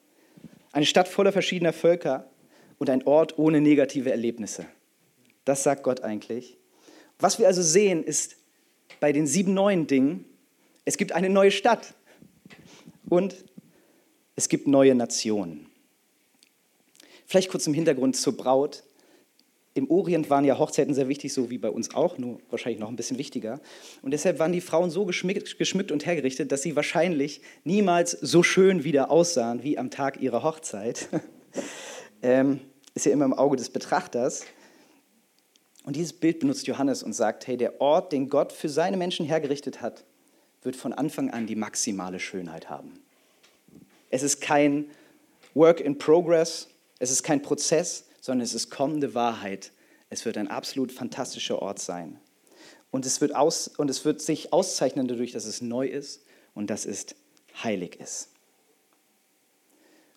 Eine 0.72 0.87
Stadt 0.87 1.09
voller 1.09 1.33
verschiedener 1.33 1.72
Völker 1.72 2.31
und 2.79 2.88
ein 2.88 3.05
Ort 3.05 3.37
ohne 3.37 3.61
negative 3.61 4.11
Erlebnisse. 4.11 4.66
Das 5.44 5.64
sagt 5.64 5.83
Gott 5.83 6.03
eigentlich. 6.03 6.57
Was 7.18 7.38
wir 7.38 7.48
also 7.48 7.62
sehen, 7.62 8.05
ist 8.05 8.37
bei 9.00 9.12
den 9.12 9.27
sieben 9.27 9.55
neuen 9.55 9.87
Dingen, 9.87 10.24
es 10.85 10.96
gibt 10.96 11.12
eine 11.12 11.31
neue 11.31 11.50
Stadt 11.50 11.94
und 13.09 13.35
es 14.37 14.48
gibt 14.48 14.68
neue 14.68 14.94
Nationen. 14.94 15.66
Vielleicht 17.27 17.50
kurz 17.50 17.66
im 17.66 17.74
Hintergrund 17.74 18.16
zur 18.16 18.37
Braut. 18.37 18.85
Im 19.77 19.91
Orient 19.91 20.31
waren 20.31 20.45
ja 20.45 20.57
Hochzeiten 20.57 20.95
sehr 20.95 21.09
wichtig, 21.09 21.33
so 21.33 21.51
wie 21.51 21.59
bei 21.59 21.69
uns 21.69 21.95
auch, 21.95 22.17
nur 22.17 22.39
wahrscheinlich 22.49 22.79
noch 22.79 22.89
ein 22.89 22.95
bisschen 22.95 23.19
wichtiger. 23.19 23.61
Und 24.03 24.13
deshalb 24.13 24.39
waren 24.39 24.53
die 24.53 24.61
Frauen 24.61 24.89
so 24.89 25.05
geschmückt, 25.05 25.59
geschmückt 25.59 25.91
und 25.91 26.07
hergerichtet, 26.07 26.53
dass 26.53 26.63
sie 26.63 26.77
wahrscheinlich 26.77 27.41
niemals 27.65 28.13
so 28.13 28.45
schön 28.45 28.85
wieder 28.85 29.11
aussahen 29.11 29.65
wie 29.65 29.77
am 29.77 29.91
Tag 29.91 30.21
ihrer 30.21 30.45
Hochzeit. 30.45 31.09
ähm, 32.23 32.61
ist 32.95 33.07
ja 33.07 33.13
immer 33.13 33.25
im 33.25 33.35
Auge 33.35 33.57
des 33.57 33.69
Betrachters. 33.69 34.45
Und 35.83 35.97
dieses 35.97 36.13
Bild 36.13 36.39
benutzt 36.39 36.69
Johannes 36.69 37.03
und 37.03 37.13
sagt, 37.13 37.49
hey, 37.49 37.57
der 37.57 37.81
Ort, 37.81 38.13
den 38.13 38.29
Gott 38.29 38.53
für 38.53 38.69
seine 38.69 38.97
Menschen 38.97 39.27
hergerichtet 39.27 39.83
hat, 39.83 40.05
wird 40.63 40.77
von 40.77 40.93
Anfang 40.93 41.31
an 41.31 41.49
die 41.49 41.57
maximale 41.57 42.21
Schönheit 42.21 42.71
haben. 42.71 43.01
Es 44.09 44.23
ist 44.23 44.41
kein 44.41 44.87
Work 45.53 45.81
in 45.81 45.99
Progress, 45.99 46.69
es 47.01 47.11
ist 47.11 47.25
kein 47.25 47.43
Prozess, 47.43 48.07
sondern 48.25 48.43
es 48.43 48.55
ist 48.55 48.71
kommende 48.71 49.13
Wahrheit. 49.13 49.71
Es 50.09 50.25
wird 50.25 50.39
ein 50.39 50.49
absolut 50.49 50.91
fantastischer 50.91 51.61
Ort 51.61 51.79
sein. 51.79 52.19
Und 52.91 53.05
es 53.05 53.21
wird, 53.21 53.37
aus, 53.37 53.69
und 53.69 53.91
es 53.91 54.07
wird 54.07 54.23
sich 54.23 54.51
auszeichnen 54.51 55.07
dadurch, 55.07 55.33
dass 55.33 55.45
es 55.45 55.61
neu 55.61 55.87
ist 55.87 56.25
und 56.55 56.71
dass 56.71 56.87
es 56.87 57.17
heilig 57.63 58.01
ist. 58.01 58.31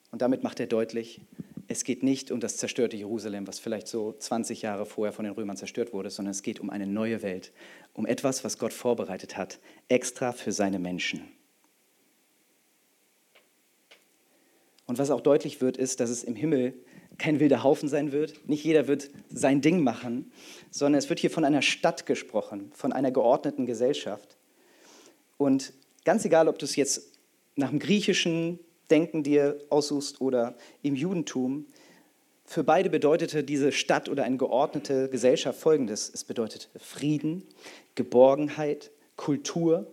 Und 0.09 0.21
damit 0.21 0.41
macht 0.41 0.61
er 0.61 0.67
deutlich, 0.67 1.19
es 1.67 1.83
geht 1.83 2.01
nicht 2.01 2.31
um 2.31 2.39
das 2.39 2.55
zerstörte 2.55 2.95
Jerusalem, 2.95 3.45
was 3.45 3.59
vielleicht 3.59 3.89
so 3.89 4.13
20 4.17 4.61
Jahre 4.61 4.85
vorher 4.85 5.11
von 5.11 5.25
den 5.25 5.33
Römern 5.33 5.57
zerstört 5.57 5.91
wurde, 5.91 6.09
sondern 6.09 6.31
es 6.31 6.43
geht 6.43 6.61
um 6.61 6.69
eine 6.69 6.87
neue 6.87 7.21
Welt, 7.23 7.51
um 7.91 8.05
etwas, 8.05 8.45
was 8.45 8.57
Gott 8.57 8.71
vorbereitet 8.71 9.35
hat, 9.35 9.59
extra 9.89 10.31
für 10.31 10.53
seine 10.53 10.79
Menschen. 10.79 11.27
Und 14.85 14.97
was 14.97 15.11
auch 15.11 15.19
deutlich 15.19 15.59
wird, 15.59 15.75
ist, 15.75 15.99
dass 15.99 16.09
es 16.09 16.23
im 16.23 16.37
Himmel 16.37 16.73
kein 17.17 17.39
wilder 17.39 17.63
Haufen 17.63 17.89
sein 17.89 18.11
wird. 18.11 18.47
Nicht 18.47 18.63
jeder 18.63 18.87
wird 18.87 19.09
sein 19.29 19.61
Ding 19.61 19.83
machen, 19.83 20.31
sondern 20.71 20.99
es 20.99 21.09
wird 21.09 21.19
hier 21.19 21.31
von 21.31 21.45
einer 21.45 21.61
Stadt 21.61 22.05
gesprochen, 22.05 22.71
von 22.73 22.93
einer 22.93 23.11
geordneten 23.11 23.65
Gesellschaft. 23.65 24.37
Und 25.37 25.73
ganz 26.05 26.25
egal, 26.25 26.47
ob 26.47 26.59
du 26.59 26.65
es 26.65 26.75
jetzt 26.75 27.13
nach 27.55 27.69
dem 27.69 27.79
griechischen 27.79 28.59
Denken 28.89 29.23
dir 29.23 29.59
aussuchst 29.69 30.21
oder 30.21 30.55
im 30.81 30.95
Judentum, 30.95 31.65
für 32.45 32.63
beide 32.63 32.89
bedeutete 32.89 33.43
diese 33.43 33.73
Stadt 33.73 34.07
oder 34.07 34.23
eine 34.23 34.37
geordnete 34.37 35.09
Gesellschaft 35.09 35.59
Folgendes. 35.59 36.09
Es 36.13 36.23
bedeutet 36.23 36.69
Frieden, 36.77 37.43
Geborgenheit, 37.95 38.91
Kultur, 39.17 39.85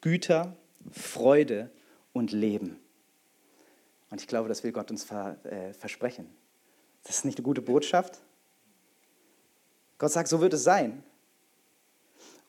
Güter, 0.00 0.56
Freude 0.92 1.68
und 2.12 2.30
Leben. 2.30 2.78
Und 4.10 4.20
ich 4.20 4.28
glaube, 4.28 4.48
das 4.48 4.62
will 4.62 4.70
Gott 4.70 4.90
uns 4.92 5.10
äh, 5.10 5.72
versprechen. 5.72 6.26
Das 7.02 7.16
ist 7.16 7.24
nicht 7.24 7.38
eine 7.38 7.44
gute 7.44 7.62
Botschaft. 7.62 8.20
Gott 9.98 10.12
sagt, 10.12 10.28
so 10.28 10.40
wird 10.40 10.54
es 10.54 10.64
sein. 10.64 11.02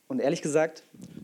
Und 0.08 0.20
ehrlich 0.20 0.42
gesagt, 0.42 0.84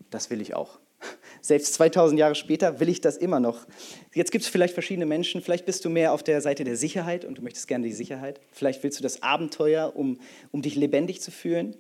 das 0.10 0.30
will 0.30 0.42
ich 0.42 0.56
auch. 0.56 0.80
Selbst 1.42 1.74
2000 1.76 2.20
Jahre 2.20 2.36
später 2.36 2.80
will 2.80 2.90
ich 2.90 3.02
das 3.02 3.18
immer 3.18 3.40
noch. 3.40 3.66
Jetzt 4.14 4.32
gibt 4.32 4.44
es 4.44 4.50
vielleicht 4.50 4.74
verschiedene 4.74 5.06
Menschen. 5.06 5.42
Vielleicht 5.42 5.66
bist 5.66 5.86
du 5.86 5.90
mehr 5.90 6.14
auf 6.14 6.24
der 6.24 6.42
Seite 6.42 6.64
der 6.64 6.78
Sicherheit 6.78 7.26
und 7.26 7.38
du 7.38 7.42
möchtest 7.42 7.68
gerne 7.68 7.86
die 7.86 7.94
Sicherheit. 7.94 8.40
Vielleicht 8.52 8.84
willst 8.84 9.00
du 9.00 9.04
das 9.04 9.24
Abenteuer, 9.24 9.96
um, 9.96 10.20
um 10.52 10.62
dich 10.62 10.76
lebendig 10.76 11.22
zu 11.22 11.32
fühlen. 11.32 11.76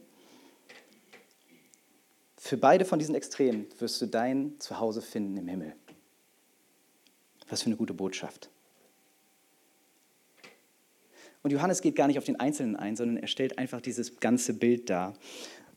Für 2.37 2.57
beide 2.57 2.85
von 2.85 2.99
diesen 2.99 3.15
Extremen 3.15 3.67
wirst 3.79 4.01
du 4.01 4.05
dein 4.05 4.59
Zuhause 4.59 5.01
finden 5.01 5.35
im 5.37 5.47
Himmel. 5.47 5.75
Was 7.49 7.63
für 7.63 7.67
eine 7.67 7.75
gute 7.75 7.93
Botschaft. 7.93 8.49
Und 11.47 11.51
Johannes 11.53 11.81
geht 11.81 11.95
gar 11.95 12.07
nicht 12.07 12.17
auf 12.17 12.25
den 12.25 12.37
Einzelnen 12.41 12.75
ein, 12.75 12.97
sondern 12.97 13.15
er 13.15 13.27
stellt 13.29 13.57
einfach 13.57 13.79
dieses 13.79 14.19
ganze 14.19 14.53
Bild 14.53 14.89
dar. 14.89 15.13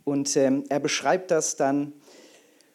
Und 0.02 0.37
ähm, 0.37 0.64
er 0.68 0.80
beschreibt 0.80 1.30
das 1.30 1.54
dann 1.54 1.92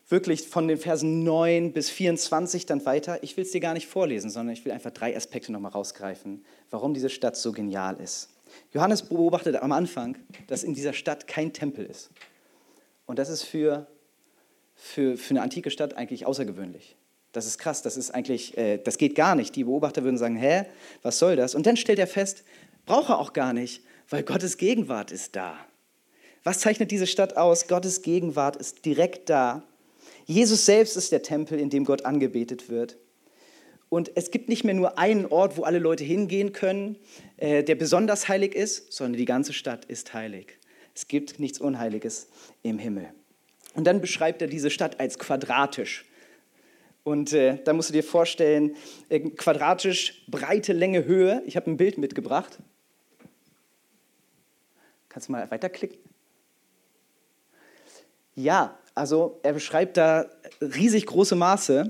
wirklich 0.07 0.47
von 0.47 0.69
den 0.69 0.77
Versen 0.77 1.25
9 1.25 1.73
bis 1.73 1.89
24 1.89 2.65
dann 2.67 2.85
weiter. 2.85 3.21
Ich 3.21 3.35
will 3.35 3.43
es 3.43 3.51
dir 3.51 3.59
gar 3.59 3.73
nicht 3.73 3.87
vorlesen, 3.87 4.29
sondern 4.29 4.53
ich 4.53 4.63
will 4.63 4.71
einfach 4.71 4.91
drei 4.91 5.13
Aspekte 5.13 5.51
nochmal 5.51 5.73
rausgreifen, 5.73 6.45
warum 6.69 6.93
diese 6.93 7.09
Stadt 7.09 7.35
so 7.35 7.51
genial 7.51 7.99
ist. 7.99 8.29
Johannes 8.71 9.01
beobachtet 9.01 9.57
am 9.57 9.73
Anfang, 9.73 10.17
dass 10.47 10.63
in 10.63 10.73
dieser 10.73 10.93
Stadt 10.93 11.27
kein 11.27 11.51
Tempel 11.51 11.85
ist. 11.85 12.11
Und 13.05 13.19
das 13.19 13.27
ist 13.27 13.43
für, 13.43 13.87
für, 14.73 15.17
für 15.17 15.31
eine 15.31 15.41
antike 15.41 15.69
Stadt 15.69 15.97
eigentlich 15.97 16.25
außergewöhnlich. 16.25 16.95
Das 17.33 17.45
ist 17.45 17.57
krass, 17.57 17.81
das 17.81 17.97
ist 17.97 18.11
eigentlich, 18.11 18.57
äh, 18.57 18.77
das 18.77 18.97
geht 18.97 19.15
gar 19.15 19.35
nicht. 19.35 19.53
Die 19.57 19.65
Beobachter 19.65 20.05
würden 20.05 20.17
sagen, 20.17 20.37
hä, 20.37 20.63
was 21.01 21.19
soll 21.19 21.35
das? 21.35 21.53
Und 21.53 21.65
dann 21.65 21.75
stellt 21.75 21.99
er 21.99 22.07
fest, 22.07 22.45
braucht 22.85 23.09
er 23.09 23.19
auch 23.19 23.33
gar 23.33 23.53
nicht, 23.53 23.83
weil 24.09 24.23
Gottes 24.23 24.57
Gegenwart 24.57 25.11
ist 25.11 25.35
da. 25.35 25.57
Was 26.43 26.59
zeichnet 26.59 26.91
diese 26.91 27.07
Stadt 27.07 27.37
aus? 27.37 27.67
Gottes 27.67 28.01
Gegenwart 28.01 28.55
ist 28.55 28.85
direkt 28.85 29.29
da. 29.29 29.63
Jesus 30.25 30.65
selbst 30.65 30.95
ist 30.95 31.11
der 31.11 31.23
Tempel, 31.23 31.59
in 31.59 31.69
dem 31.69 31.85
Gott 31.85 32.05
angebetet 32.05 32.69
wird. 32.69 32.97
Und 33.89 34.11
es 34.15 34.31
gibt 34.31 34.49
nicht 34.49 34.63
mehr 34.63 34.73
nur 34.73 34.97
einen 34.97 35.25
Ort, 35.25 35.57
wo 35.57 35.63
alle 35.63 35.79
Leute 35.79 36.03
hingehen 36.03 36.53
können, 36.53 36.97
äh, 37.37 37.63
der 37.63 37.75
besonders 37.75 38.27
heilig 38.27 38.55
ist, 38.55 38.91
sondern 38.91 39.17
die 39.17 39.25
ganze 39.25 39.53
Stadt 39.53 39.85
ist 39.85 40.13
heilig. 40.13 40.59
Es 40.93 41.07
gibt 41.07 41.39
nichts 41.39 41.59
Unheiliges 41.59 42.27
im 42.61 42.79
Himmel. 42.79 43.09
Und 43.73 43.85
dann 43.85 44.01
beschreibt 44.01 44.41
er 44.41 44.47
diese 44.47 44.69
Stadt 44.69 44.99
als 44.99 45.19
quadratisch. 45.19 46.05
Und 47.03 47.33
äh, 47.33 47.59
da 47.63 47.73
musst 47.73 47.89
du 47.89 47.93
dir 47.93 48.03
vorstellen, 48.03 48.75
äh, 49.09 49.19
quadratisch, 49.19 50.25
breite 50.27 50.73
Länge, 50.73 51.05
Höhe. 51.05 51.43
Ich 51.45 51.55
habe 51.55 51.69
ein 51.69 51.77
Bild 51.77 51.97
mitgebracht. 51.97 52.59
Kannst 55.15 55.29
du 55.29 55.31
mal 55.31 55.49
weiterklicken? 55.49 55.97
Ja, 58.33 58.77
also 58.95 59.39
er 59.43 59.53
beschreibt 59.53 59.95
da 59.95 60.29
riesig 60.59 61.05
große 61.05 61.37
Maße. 61.37 61.87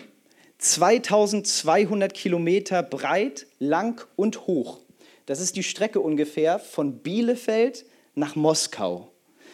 2200 0.59 2.13
Kilometer 2.13 2.83
breit, 2.83 3.47
lang 3.57 4.05
und 4.15 4.45
hoch. 4.45 4.81
Das 5.25 5.39
ist 5.39 5.55
die 5.55 5.63
Strecke 5.63 6.01
ungefähr 6.01 6.59
von 6.59 6.99
Bielefeld 6.99 7.87
nach 8.13 8.35
Moskau. 8.35 9.11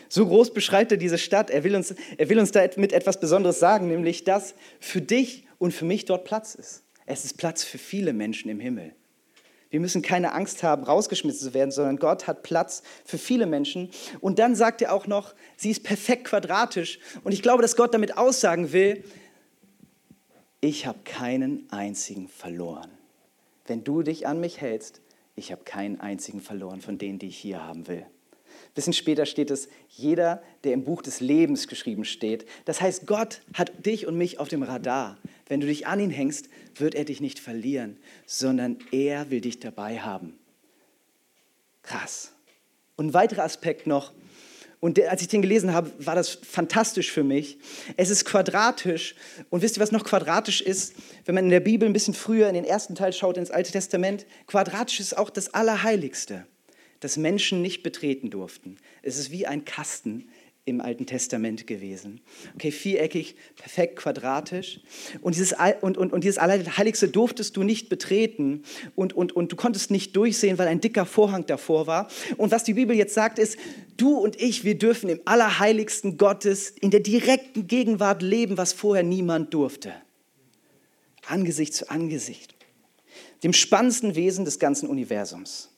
So 0.10 0.28
groß 0.28 0.54
beschreibt 0.54 0.92
er 0.92 0.98
diese 0.98 1.18
Stadt. 1.18 1.50
Er 1.50 1.64
will 1.64 1.78
uns, 1.78 1.96
er 2.18 2.28
will 2.28 2.40
uns 2.40 2.52
da 2.52 2.68
mit 2.76 2.92
etwas 2.92 3.22
Besonderes 3.22 3.60
sagen, 3.60 3.88
nämlich 3.88 4.26
dass 4.26 4.54
für 4.82 5.00
dich 5.00 5.48
und 5.60 5.72
für 5.72 5.86
mich 5.86 6.04
dort 6.04 6.26
Platz 6.26 6.56
ist. 6.56 6.84
Es 7.06 7.24
ist 7.24 7.38
Platz 7.38 7.64
für 7.64 7.78
viele 7.78 8.12
Menschen 8.12 8.52
im 8.52 8.60
Himmel. 8.60 8.96
Wir 9.72 9.80
müssen 9.80 10.02
keine 10.02 10.34
Angst 10.34 10.64
haben, 10.64 10.84
rausgeschmissen 10.84 11.48
zu 11.48 11.54
werden, 11.54 11.72
sondern 11.72 11.98
Gott 11.98 12.28
hat 12.28 12.44
Platz 12.44 12.84
für 13.06 13.18
viele 13.18 13.46
Menschen. 13.46 13.90
Und 14.20 14.38
dann 14.38 14.54
sagt 14.54 14.82
er 14.82 14.94
auch 14.94 15.08
noch, 15.08 15.34
sie 15.56 15.72
ist 15.72 15.84
perfekt 15.84 16.26
quadratisch. 16.26 17.00
Und 17.24 17.32
ich 17.32 17.42
glaube, 17.42 17.62
dass 17.62 17.78
Gott 17.78 17.94
damit 17.94 18.18
aussagen 18.18 18.74
will, 18.74 19.04
ich 20.60 20.86
habe 20.86 21.00
keinen 21.06 21.72
einzigen 21.72 22.28
verloren. 22.28 22.92
Wenn 23.66 23.84
du 23.84 24.04
dich 24.04 24.28
an 24.28 24.42
mich 24.42 24.60
hältst, 24.60 25.02
ich 25.36 25.54
habe 25.54 25.64
keinen 25.64 26.02
einzigen 26.02 26.42
verloren 26.42 26.82
von 26.82 26.98
denen, 26.98 27.18
die 27.18 27.28
ich 27.28 27.38
hier 27.38 27.64
haben 27.64 27.88
will. 27.88 28.06
Bisschen 28.74 28.94
später 28.94 29.26
steht 29.26 29.52
es, 29.52 29.68
jeder, 29.90 30.42
der 30.64 30.74
im 30.74 30.86
Buch 30.86 31.02
des 31.02 31.20
Lebens 31.20 31.68
geschrieben 31.68 32.06
steht. 32.06 32.46
Das 32.66 32.80
heißt, 32.80 33.06
Gott 33.06 33.42
hat 33.54 33.86
dich 33.86 34.08
und 34.08 34.18
mich 34.18 34.40
auf 34.40 34.48
dem 34.48 34.64
Radar. 34.64 35.18
Wenn 35.48 35.60
du 35.60 35.68
dich 35.68 35.88
an 35.88 36.00
ihn 36.00 36.10
hängst, 36.10 36.48
wird 36.76 36.96
er 36.96 37.04
dich 37.04 37.20
nicht 37.20 37.40
verlieren, 37.40 37.98
sondern 38.26 38.78
er 38.92 39.30
will 39.30 39.42
dich 39.42 39.60
dabei 39.60 40.00
haben. 40.00 40.40
Krass. 41.84 42.32
Und 42.96 43.08
ein 43.08 43.14
weiterer 43.14 43.44
Aspekt 43.44 43.88
noch, 43.88 44.14
und 44.80 45.00
als 45.00 45.22
ich 45.22 45.28
den 45.28 45.44
gelesen 45.44 45.74
habe, 45.74 45.92
war 46.00 46.16
das 46.16 46.30
fantastisch 46.30 47.12
für 47.12 47.24
mich. 47.24 47.60
Es 47.98 48.10
ist 48.10 48.26
quadratisch. 48.26 49.14
Und 49.52 49.62
wisst 49.62 49.78
ihr, 49.78 49.82
was 49.82 49.92
noch 49.92 50.04
quadratisch 50.04 50.60
ist? 50.60 50.96
Wenn 51.26 51.36
man 51.36 51.44
in 51.44 51.52
der 51.52 51.60
Bibel 51.60 51.88
ein 51.88 51.94
bisschen 51.94 52.16
früher 52.16 52.48
in 52.48 52.56
den 52.56 52.66
ersten 52.66 52.96
Teil 52.96 53.14
schaut, 53.14 53.38
ins 53.38 53.52
Alte 53.52 53.72
Testament, 53.72 54.26
quadratisch 54.48 55.00
ist 55.00 55.16
auch 55.16 55.30
das 55.30 55.54
Allerheiligste 55.54 56.48
das 57.02 57.18
Menschen 57.18 57.62
nicht 57.62 57.84
betreten 57.84 58.30
durften. 58.30 58.78
Es 59.02 59.18
ist 59.18 59.32
wie 59.32 59.46
ein 59.46 59.66
Kasten 59.66 60.30
im 60.64 60.80
Alten 60.80 61.08
Testament 61.08 61.66
gewesen. 61.66 62.22
Okay, 62.54 62.72
viereckig, 62.72 63.36
perfekt 63.56 63.96
quadratisch. 63.96 64.80
Und 65.20 65.36
dieses, 65.36 65.56
und, 65.82 65.98
und, 65.98 66.14
und 66.14 66.24
dieses 66.24 66.38
Allerheiligste 66.38 67.08
durftest 67.10 67.58
du 67.58 67.64
nicht 67.64 67.90
betreten 67.90 68.62
und, 68.96 69.14
und, 69.14 69.32
und 69.36 69.52
du 69.52 69.56
konntest 69.56 69.90
nicht 69.90 70.16
durchsehen, 70.16 70.60
weil 70.60 70.68
ein 70.68 70.80
dicker 70.80 71.08
Vorhang 71.08 71.48
davor 71.48 71.88
war. 71.88 72.10
Und 72.38 72.52
was 72.52 72.64
die 72.64 72.76
Bibel 72.76 72.96
jetzt 72.96 73.16
sagt, 73.16 73.40
ist, 73.40 73.58
du 73.98 74.16
und 74.16 74.40
ich, 74.40 74.64
wir 74.64 74.78
dürfen 74.78 75.10
im 75.10 75.20
Allerheiligsten 75.26 76.18
Gottes 76.18 76.70
in 76.70 76.92
der 76.92 77.00
direkten 77.00 77.66
Gegenwart 77.66 78.22
leben, 78.22 78.58
was 78.58 78.72
vorher 78.72 79.04
niemand 79.04 79.54
durfte. 79.56 79.94
Angesicht 81.26 81.74
zu 81.74 81.90
Angesicht. 81.90 82.54
Dem 83.44 83.54
spannendsten 83.54 84.14
Wesen 84.14 84.46
des 84.46 84.60
ganzen 84.60 84.88
Universums. 84.88 85.71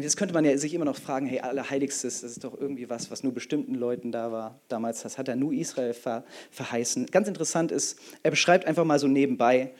Und 0.00 0.04
jetzt 0.04 0.16
könnte 0.16 0.32
man 0.32 0.46
ja 0.46 0.56
sich 0.56 0.72
immer 0.72 0.86
noch 0.86 0.96
fragen, 0.96 1.26
hey, 1.26 1.40
Allerheiligstes, 1.40 2.22
das 2.22 2.30
ist 2.30 2.42
doch 2.42 2.58
irgendwie 2.58 2.88
was, 2.88 3.10
was 3.10 3.22
nur 3.22 3.34
bestimmten 3.34 3.74
Leuten 3.74 4.12
da 4.12 4.32
war. 4.32 4.58
Damals, 4.68 5.02
das 5.02 5.18
hat 5.18 5.28
er 5.28 5.36
nur 5.36 5.52
Israel 5.52 5.92
ver, 5.92 6.24
verheißen. 6.50 7.04
Ganz 7.08 7.28
interessant 7.28 7.70
ist, 7.70 7.98
er 8.22 8.30
beschreibt 8.30 8.64
einfach 8.64 8.86
mal 8.86 8.98
so 8.98 9.08
nebenbei, 9.08 9.74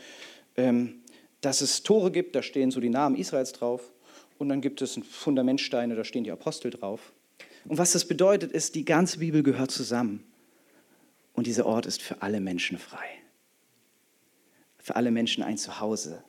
ähm, 0.58 1.00
dass 1.40 1.62
es 1.62 1.84
Tore 1.84 2.10
gibt, 2.10 2.36
da 2.36 2.42
stehen 2.42 2.70
so 2.70 2.80
die 2.80 2.90
Namen 2.90 3.16
Israels 3.16 3.52
drauf. 3.52 3.94
Und 4.36 4.50
dann 4.50 4.60
gibt 4.60 4.82
es 4.82 5.00
Fundamentsteine, 5.10 5.94
da 5.94 6.04
stehen 6.04 6.24
die 6.24 6.32
Apostel 6.32 6.70
drauf. 6.70 7.14
Und 7.64 7.78
was 7.78 7.92
das 7.92 8.04
bedeutet, 8.04 8.52
ist, 8.52 8.74
die 8.74 8.84
ganze 8.84 9.20
Bibel 9.20 9.42
gehört 9.42 9.70
zusammen. 9.70 10.22
Und 11.32 11.46
dieser 11.46 11.64
Ort 11.64 11.86
ist 11.86 12.02
für 12.02 12.20
alle 12.20 12.40
Menschen 12.40 12.76
frei. 12.76 13.06
Für 14.76 14.96
alle 14.96 15.12
Menschen 15.12 15.42
ein 15.42 15.56
Zuhause. 15.56 16.22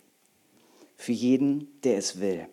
Für 0.95 1.11
jeden, 1.11 1.67
der 1.81 1.97
es 1.97 2.21
will. 2.21 2.47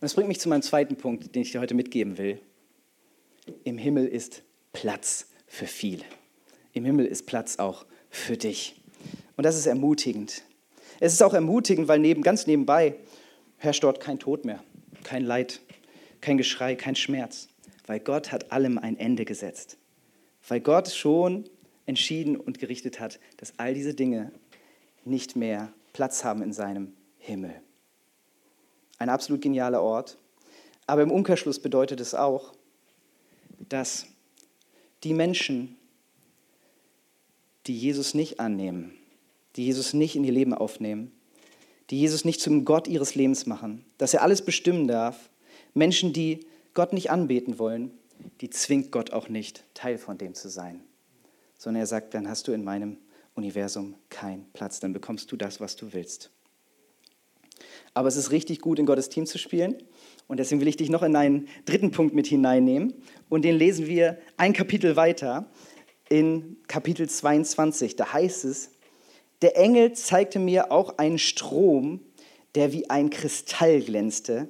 Und 0.00 0.06
das 0.06 0.14
bringt 0.14 0.28
mich 0.28 0.40
zu 0.40 0.48
meinem 0.48 0.62
zweiten 0.62 0.96
Punkt, 0.96 1.34
den 1.34 1.42
ich 1.42 1.52
dir 1.52 1.60
heute 1.60 1.74
mitgeben 1.74 2.16
will. 2.16 2.40
Im 3.64 3.76
Himmel 3.76 4.06
ist 4.06 4.42
Platz 4.72 5.28
für 5.46 5.66
viele. 5.66 6.04
Im 6.72 6.86
Himmel 6.86 7.04
ist 7.04 7.26
Platz 7.26 7.58
auch 7.58 7.84
für 8.08 8.38
dich. 8.38 8.80
Und 9.36 9.44
das 9.44 9.58
ist 9.58 9.66
ermutigend. 9.66 10.42
Es 11.00 11.12
ist 11.12 11.22
auch 11.22 11.34
ermutigend, 11.34 11.86
weil 11.86 11.98
neben, 11.98 12.22
ganz 12.22 12.46
nebenbei 12.46 12.94
herrscht 13.58 13.84
dort 13.84 14.00
kein 14.00 14.18
Tod 14.18 14.46
mehr, 14.46 14.64
kein 15.04 15.22
Leid, 15.22 15.60
kein 16.22 16.38
Geschrei, 16.38 16.76
kein 16.76 16.96
Schmerz, 16.96 17.48
weil 17.86 18.00
Gott 18.00 18.32
hat 18.32 18.52
allem 18.52 18.78
ein 18.78 18.98
Ende 18.98 19.26
gesetzt. 19.26 19.76
Weil 20.48 20.60
Gott 20.60 20.88
schon 20.88 21.44
entschieden 21.84 22.36
und 22.36 22.58
gerichtet 22.58 23.00
hat, 23.00 23.20
dass 23.36 23.52
all 23.58 23.74
diese 23.74 23.92
Dinge 23.92 24.32
nicht 25.04 25.36
mehr 25.36 25.74
Platz 25.92 26.24
haben 26.24 26.40
in 26.40 26.54
seinem 26.54 26.94
Himmel. 27.18 27.52
Ein 29.00 29.08
absolut 29.08 29.40
genialer 29.40 29.82
Ort. 29.82 30.18
Aber 30.86 31.02
im 31.02 31.10
Umkehrschluss 31.10 31.58
bedeutet 31.58 32.00
es 32.00 32.14
auch, 32.14 32.52
dass 33.58 34.06
die 35.04 35.14
Menschen, 35.14 35.76
die 37.66 37.76
Jesus 37.76 38.12
nicht 38.12 38.40
annehmen, 38.40 38.92
die 39.56 39.64
Jesus 39.64 39.94
nicht 39.94 40.16
in 40.16 40.24
ihr 40.24 40.32
Leben 40.32 40.52
aufnehmen, 40.52 41.12
die 41.88 41.98
Jesus 41.98 42.26
nicht 42.26 42.40
zum 42.40 42.66
Gott 42.66 42.88
ihres 42.88 43.14
Lebens 43.14 43.46
machen, 43.46 43.86
dass 43.96 44.12
er 44.12 44.22
alles 44.22 44.42
bestimmen 44.42 44.86
darf, 44.86 45.30
Menschen, 45.72 46.12
die 46.12 46.46
Gott 46.74 46.92
nicht 46.92 47.10
anbeten 47.10 47.58
wollen, 47.58 47.92
die 48.42 48.50
zwingt 48.50 48.92
Gott 48.92 49.12
auch 49.12 49.30
nicht, 49.30 49.64
Teil 49.72 49.96
von 49.96 50.18
dem 50.18 50.34
zu 50.34 50.50
sein, 50.50 50.84
sondern 51.56 51.82
er 51.82 51.86
sagt, 51.86 52.12
dann 52.12 52.28
hast 52.28 52.48
du 52.48 52.52
in 52.52 52.64
meinem 52.64 52.98
Universum 53.34 53.94
keinen 54.10 54.44
Platz, 54.52 54.78
dann 54.78 54.92
bekommst 54.92 55.32
du 55.32 55.36
das, 55.36 55.58
was 55.58 55.76
du 55.76 55.94
willst. 55.94 56.30
Aber 57.94 58.08
es 58.08 58.16
ist 58.16 58.30
richtig 58.30 58.60
gut, 58.60 58.78
in 58.78 58.86
Gottes 58.86 59.08
Team 59.08 59.26
zu 59.26 59.38
spielen. 59.38 59.76
Und 60.28 60.38
deswegen 60.38 60.60
will 60.60 60.68
ich 60.68 60.76
dich 60.76 60.90
noch 60.90 61.02
in 61.02 61.16
einen 61.16 61.48
dritten 61.64 61.90
Punkt 61.90 62.14
mit 62.14 62.26
hineinnehmen. 62.26 62.94
Und 63.28 63.44
den 63.44 63.56
lesen 63.56 63.86
wir 63.86 64.18
ein 64.36 64.52
Kapitel 64.52 64.94
weiter, 64.96 65.50
in 66.08 66.56
Kapitel 66.68 67.08
22. 67.08 67.96
Da 67.96 68.12
heißt 68.12 68.44
es, 68.44 68.70
der 69.42 69.56
Engel 69.56 69.94
zeigte 69.94 70.38
mir 70.38 70.70
auch 70.70 70.98
einen 70.98 71.18
Strom, 71.18 72.00
der 72.54 72.72
wie 72.72 72.90
ein 72.90 73.10
Kristall 73.10 73.80
glänzte. 73.80 74.48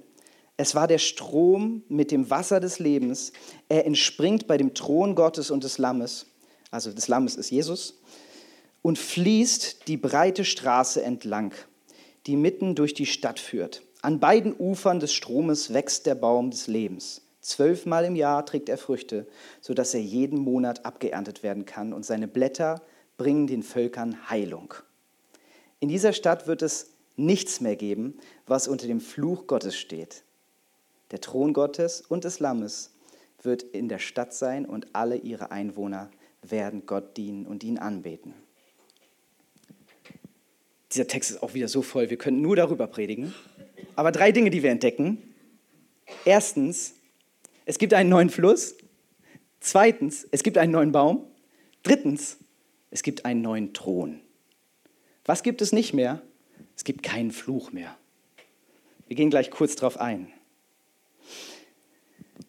Es 0.57 0.75
war 0.75 0.89
der 0.89 0.99
Strom 0.99 1.83
mit 1.89 2.11
dem 2.11 2.29
Wasser 2.29 2.61
des 2.61 2.79
Lebens. 2.79 3.33
Er 3.69 3.87
entspringt 3.87 4.47
bei 4.47 4.57
dem 4.59 4.75
Thron 4.75 5.15
Gottes 5.15 5.51
und 5.51 5.65
des 5.65 5.79
Lammes. 5.79 6.27
Also 6.71 6.93
des 6.93 7.09
Lammes 7.09 7.37
ist 7.37 7.51
Jesus. 7.51 8.03
Und 8.83 8.99
fließt 8.99 9.89
die 9.89 9.97
breite 9.97 10.45
Straße 10.45 11.03
entlang 11.03 11.55
die 12.27 12.37
mitten 12.37 12.75
durch 12.75 12.95
die 12.95 13.07
Stadt 13.07 13.39
führt. 13.39 13.83
An 14.03 14.21
beiden 14.21 14.55
Ufern 14.59 15.01
des 15.01 15.13
Stromes 15.13 15.73
wächst 15.73 16.07
der 16.07 16.15
Baum 16.15 16.51
des 16.51 16.67
Lebens. 16.67 17.23
Zwölfmal 17.41 18.05
im 18.05 18.17
Jahr 18.17 18.45
trägt 18.45 18.69
er 18.69 18.79
Früchte, 18.79 19.27
sodass 19.61 19.95
er 19.95 20.01
jeden 20.01 20.39
Monat 20.39 20.85
abgeerntet 20.85 21.43
werden 21.43 21.65
kann 21.65 21.93
und 21.93 22.05
seine 22.05 22.29
Blätter 22.29 22.83
bringen 23.17 23.47
den 23.47 23.63
Völkern 23.63 24.29
Heilung. 24.29 24.75
In 25.81 25.89
dieser 25.89 26.13
Stadt 26.13 26.47
wird 26.47 26.63
es 26.63 26.91
nichts 27.17 27.61
mehr 27.61 27.77
geben, 27.77 28.19
was 28.47 28.69
unter 28.69 28.87
dem 28.87 29.01
Fluch 29.01 29.47
Gottes 29.47 29.77
steht. 29.77 30.25
Der 31.11 31.21
Thron 31.21 31.53
Gottes 31.53 32.03
und 32.03 32.25
des 32.25 32.41
Lammes 32.41 32.93
wird 33.43 33.63
in 33.63 33.89
der 33.89 33.99
Stadt 33.99 34.35
sein 34.35 34.67
und 34.67 34.95
alle 34.95 35.17
ihre 35.17 35.51
Einwohner 35.51 36.11
werden 36.43 36.85
Gott 36.87 37.17
dienen 37.17 37.47
und 37.47 37.65
ihn 37.65 37.79
anbeten 37.79 38.35
dieser 40.93 41.07
Text 41.07 41.31
ist 41.31 41.43
auch 41.43 41.55
wieder 41.55 41.69
so 41.69 41.83
voll, 41.83 42.11
wir 42.11 42.17
könnten 42.17 42.43
nur 42.43 42.57
darüber 42.57 42.87
predigen. 42.87 43.35
Aber 43.97 44.13
drei 44.13 44.33
Dinge, 44.33 44.51
die 44.51 44.63
wir 44.63 44.71
entdecken. 44.71 45.19
Erstens, 46.25 46.95
es 47.65 47.79
gibt 47.79 47.95
einen 47.95 48.09
neuen 48.09 48.31
Fluss. 48.31 48.75
Zweitens, 49.61 50.27
es 50.31 50.43
gibt 50.43 50.59
einen 50.59 50.73
neuen 50.73 50.93
Baum. 50.93 51.25
Drittens, 51.83 52.39
es 52.91 53.03
gibt 53.03 53.25
einen 53.25 53.43
neuen 53.43 53.73
Thron. 53.73 54.21
Was 55.25 55.43
gibt 55.43 55.63
es 55.63 55.73
nicht 55.73 55.93
mehr? 55.93 56.23
Es 56.77 56.85
gibt 56.85 57.03
keinen 57.03 57.31
Fluch 57.31 57.73
mehr. 57.73 57.97
Wir 59.07 59.17
gehen 59.17 59.31
gleich 59.31 59.51
kurz 59.51 59.77
darauf 59.77 60.01
ein. 60.01 60.33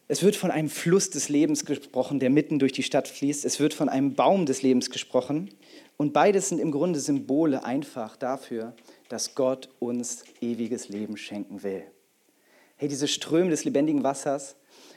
Es 0.07 0.23
wird 0.23 0.35
von 0.35 0.51
einem 0.51 0.69
Fluss 0.69 1.09
des 1.09 1.29
Lebens 1.29 1.65
gesprochen, 1.65 2.19
der 2.19 2.29
mitten 2.29 2.59
durch 2.59 2.71
die 2.71 2.83
Stadt 2.83 3.07
fließt. 3.07 3.45
Es 3.45 3.59
wird 3.59 3.73
von 3.73 3.87
einem 3.87 4.13
Baum 4.15 4.45
des 4.45 4.61
Lebens 4.61 4.89
gesprochen. 4.89 5.53
Und 6.01 6.13
beides 6.13 6.49
sind 6.49 6.57
im 6.57 6.71
Grunde 6.71 6.99
Symbole 6.99 7.63
einfach 7.63 8.17
dafür, 8.17 8.73
dass 9.07 9.35
Gott 9.35 9.69
uns 9.77 10.23
ewiges 10.41 10.89
Leben 10.89 11.15
schenken 11.15 11.61
will. 11.61 11.83
Hey, 12.77 12.89
diese 12.89 13.07
Ströme 13.07 13.51
des 13.51 13.65
lebendigen 13.65 14.01
Wassers, 14.01 14.55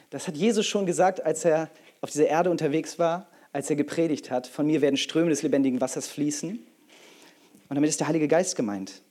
das 0.09 0.27
hat 0.27 0.35
Jesus 0.35 0.65
schon 0.65 0.87
gesagt, 0.87 1.23
als 1.23 1.45
er 1.45 1.69
auf 2.01 2.09
dieser 2.09 2.25
Erde 2.25 2.49
unterwegs 2.49 2.97
war, 2.97 3.29
als 3.53 3.69
er 3.69 3.75
gepredigt 3.75 4.31
hat. 4.31 4.47
Von 4.47 4.65
mir 4.65 4.81
werden 4.81 4.97
Ströme 4.97 5.29
des 5.29 5.43
lebendigen 5.43 5.79
Wassers 5.79 6.07
fließen. 6.07 6.53
Und 6.53 7.75
damit 7.75 7.91
ist 7.91 7.99
der 7.99 8.07
Heilige 8.07 8.27
Geist 8.27 8.55
gemeint. 8.55 9.03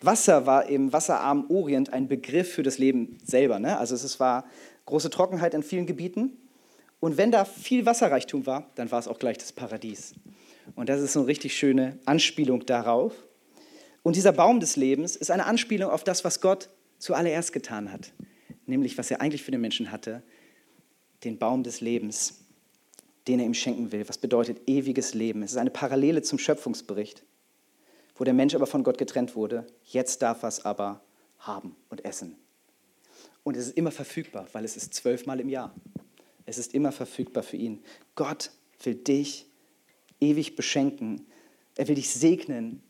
Wasser 0.00 0.44
war 0.44 0.68
im 0.68 0.92
wasserarmen 0.92 1.48
Orient 1.50 1.92
ein 1.92 2.08
Begriff 2.08 2.52
für 2.52 2.64
das 2.64 2.78
Leben 2.78 3.18
selber. 3.24 3.60
Ne? 3.60 3.78
Also 3.78 3.94
es 3.94 4.18
war 4.18 4.44
große 4.86 5.10
Trockenheit 5.10 5.54
in 5.54 5.62
vielen 5.62 5.86
Gebieten. 5.86 6.36
Und 6.98 7.16
wenn 7.16 7.30
da 7.30 7.44
viel 7.44 7.86
Wasserreichtum 7.86 8.44
war, 8.44 8.68
dann 8.74 8.90
war 8.90 8.98
es 8.98 9.06
auch 9.06 9.20
gleich 9.20 9.38
das 9.38 9.52
Paradies. 9.52 10.14
Und 10.74 10.88
das 10.88 11.00
ist 11.00 11.12
so 11.12 11.20
eine 11.20 11.28
richtig 11.28 11.56
schöne 11.56 11.98
Anspielung 12.04 12.66
darauf. 12.66 13.14
Und 14.02 14.16
dieser 14.16 14.32
Baum 14.32 14.60
des 14.60 14.76
Lebens 14.76 15.16
ist 15.16 15.30
eine 15.30 15.46
Anspielung 15.46 15.90
auf 15.90 16.04
das, 16.04 16.24
was 16.24 16.40
Gott 16.40 16.68
zuallererst 16.98 17.52
getan 17.52 17.92
hat. 17.92 18.12
Nämlich, 18.66 18.98
was 18.98 19.10
er 19.10 19.20
eigentlich 19.20 19.42
für 19.42 19.50
den 19.50 19.60
Menschen 19.60 19.90
hatte, 19.90 20.22
den 21.24 21.38
Baum 21.38 21.62
des 21.62 21.80
Lebens, 21.80 22.44
den 23.26 23.40
er 23.40 23.46
ihm 23.46 23.54
schenken 23.54 23.92
will. 23.92 24.08
Was 24.08 24.18
bedeutet 24.18 24.68
ewiges 24.68 25.14
Leben? 25.14 25.42
Es 25.42 25.52
ist 25.52 25.58
eine 25.58 25.70
Parallele 25.70 26.22
zum 26.22 26.38
Schöpfungsbericht, 26.38 27.24
wo 28.16 28.24
der 28.24 28.34
Mensch 28.34 28.54
aber 28.54 28.66
von 28.66 28.84
Gott 28.84 28.98
getrennt 28.98 29.36
wurde. 29.36 29.66
Jetzt 29.84 30.22
darf 30.22 30.42
er 30.42 30.48
es 30.48 30.64
aber 30.64 31.02
haben 31.38 31.76
und 31.88 32.04
essen. 32.04 32.36
Und 33.42 33.56
es 33.56 33.66
ist 33.66 33.76
immer 33.76 33.90
verfügbar, 33.90 34.46
weil 34.52 34.64
es 34.64 34.76
ist 34.76 34.94
zwölfmal 34.94 35.40
im 35.40 35.48
Jahr. 35.48 35.74
Es 36.46 36.58
ist 36.58 36.74
immer 36.74 36.92
verfügbar 36.92 37.42
für 37.42 37.56
ihn. 37.56 37.82
Gott 38.14 38.50
will 38.82 38.94
dich 38.94 39.46
ewig 40.20 40.56
beschenken. 40.56 41.26
Er 41.76 41.88
will 41.88 41.94
dich 41.94 42.10
segnen. 42.10 42.82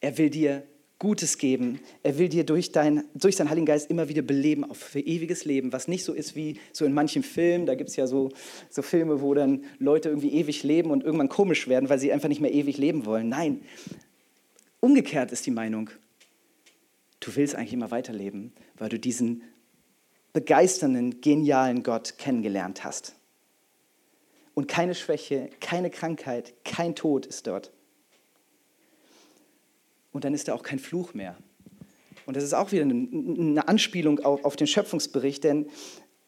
Er 0.00 0.18
will 0.18 0.30
dir 0.30 0.64
Gutes 1.02 1.36
geben. 1.36 1.80
Er 2.04 2.16
will 2.16 2.28
dir 2.28 2.44
durch, 2.44 2.70
dein, 2.70 3.02
durch 3.14 3.34
seinen 3.34 3.50
Heiligen 3.50 3.66
Geist 3.66 3.90
immer 3.90 4.08
wieder 4.08 4.22
beleben 4.22 4.62
auf 4.62 4.78
für 4.78 5.00
ewiges 5.00 5.44
Leben, 5.44 5.72
was 5.72 5.88
nicht 5.88 6.04
so 6.04 6.12
ist 6.12 6.36
wie 6.36 6.60
so 6.72 6.84
in 6.84 6.92
manchen 6.92 7.24
Filmen. 7.24 7.66
Da 7.66 7.74
gibt 7.74 7.90
es 7.90 7.96
ja 7.96 8.06
so, 8.06 8.30
so 8.70 8.82
Filme, 8.82 9.20
wo 9.20 9.34
dann 9.34 9.64
Leute 9.80 10.10
irgendwie 10.10 10.32
ewig 10.32 10.62
leben 10.62 10.92
und 10.92 11.02
irgendwann 11.02 11.28
komisch 11.28 11.66
werden, 11.66 11.88
weil 11.88 11.98
sie 11.98 12.12
einfach 12.12 12.28
nicht 12.28 12.40
mehr 12.40 12.54
ewig 12.54 12.78
leben 12.78 13.04
wollen. 13.04 13.28
Nein, 13.28 13.62
umgekehrt 14.78 15.32
ist 15.32 15.44
die 15.44 15.50
Meinung. 15.50 15.90
Du 17.18 17.34
willst 17.34 17.56
eigentlich 17.56 17.72
immer 17.72 17.90
weiterleben, 17.90 18.52
weil 18.78 18.88
du 18.88 18.98
diesen 18.98 19.42
begeisternden, 20.32 21.20
genialen 21.20 21.82
Gott 21.82 22.16
kennengelernt 22.16 22.84
hast. 22.84 23.16
Und 24.54 24.68
keine 24.68 24.94
Schwäche, 24.94 25.48
keine 25.60 25.90
Krankheit, 25.90 26.52
kein 26.64 26.94
Tod 26.94 27.26
ist 27.26 27.46
dort 27.46 27.72
und 30.12 30.24
dann 30.24 30.34
ist 30.34 30.48
da 30.48 30.54
auch 30.54 30.62
kein 30.62 30.78
Fluch 30.78 31.14
mehr. 31.14 31.36
Und 32.26 32.36
das 32.36 32.44
ist 32.44 32.54
auch 32.54 32.70
wieder 32.70 32.82
eine 32.82 33.66
Anspielung 33.66 34.20
auf, 34.20 34.56
den 34.56 34.66
Schöpfungsbericht, 34.66 35.42
denn 35.42 35.68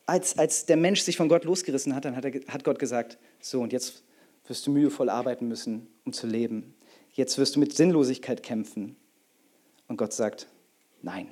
als, 0.06 0.36
als 0.38 0.66
der 0.66 0.76
Mensch 0.76 1.02
sich 1.02 1.16
von 1.16 1.28
Gott 1.28 1.44
losgerissen 1.44 1.94
hat, 1.94 2.04
dann 2.04 2.16
hat, 2.16 2.24
er, 2.24 2.32
hat 2.48 2.64
Gott 2.64 2.78
gesagt, 2.78 3.18
so 3.40 3.60
und 3.60 3.72
jetzt 3.72 4.02
wirst 4.46 4.66
du 4.66 4.70
mühevoll 4.70 5.08
arbeiten 5.08 5.46
müssen, 5.48 5.86
um 6.04 6.12
zu 6.12 6.26
leben. 6.26 6.74
Jetzt 7.12 7.38
wirst 7.38 7.56
du 7.56 7.60
mit 7.60 7.74
Sinnlosigkeit 7.74 8.42
kämpfen. 8.42 8.96
Und 9.86 9.96
Gott 9.96 10.12
sagt, 10.12 10.48
nein, 11.02 11.28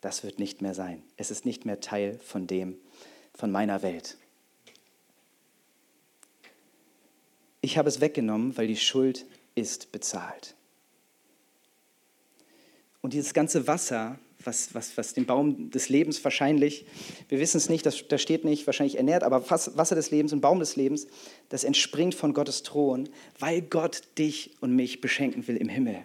das 0.00 0.24
wird 0.24 0.38
nicht 0.38 0.60
mehr 0.60 0.74
sein. 0.74 1.02
Es 1.16 1.30
ist 1.30 1.46
nicht 1.46 1.64
mehr 1.64 1.80
Teil 1.80 2.18
von 2.18 2.46
dem, 2.46 2.76
von 3.34 3.50
meiner 3.50 3.82
Welt. 3.82 4.18
Ich 7.60 7.76
habe 7.76 7.88
es 7.88 8.00
weggenommen, 8.00 8.56
weil 8.56 8.66
die 8.66 8.76
Schuld 8.76 9.26
ist 9.54 9.92
bezahlt. 9.92 10.54
Und 13.00 13.12
dieses 13.14 13.34
ganze 13.34 13.66
Wasser, 13.66 14.18
was, 14.44 14.74
was, 14.74 14.96
was 14.96 15.14
den 15.14 15.26
Baum 15.26 15.70
des 15.70 15.88
Lebens 15.88 16.22
wahrscheinlich, 16.22 16.86
wir 17.28 17.40
wissen 17.40 17.56
es 17.56 17.68
nicht, 17.68 17.86
das, 17.86 18.06
da 18.08 18.18
steht 18.18 18.44
nicht, 18.44 18.66
wahrscheinlich 18.66 18.96
ernährt, 18.96 19.22
aber 19.22 19.48
Wasser 19.50 19.94
des 19.94 20.10
Lebens 20.10 20.32
und 20.32 20.40
Baum 20.40 20.58
des 20.58 20.76
Lebens, 20.76 21.06
das 21.48 21.64
entspringt 21.64 22.14
von 22.14 22.34
Gottes 22.34 22.62
Thron, 22.62 23.08
weil 23.38 23.62
Gott 23.62 24.02
dich 24.18 24.52
und 24.60 24.74
mich 24.74 25.00
beschenken 25.00 25.46
will 25.48 25.56
im 25.56 25.68
Himmel. 25.68 26.04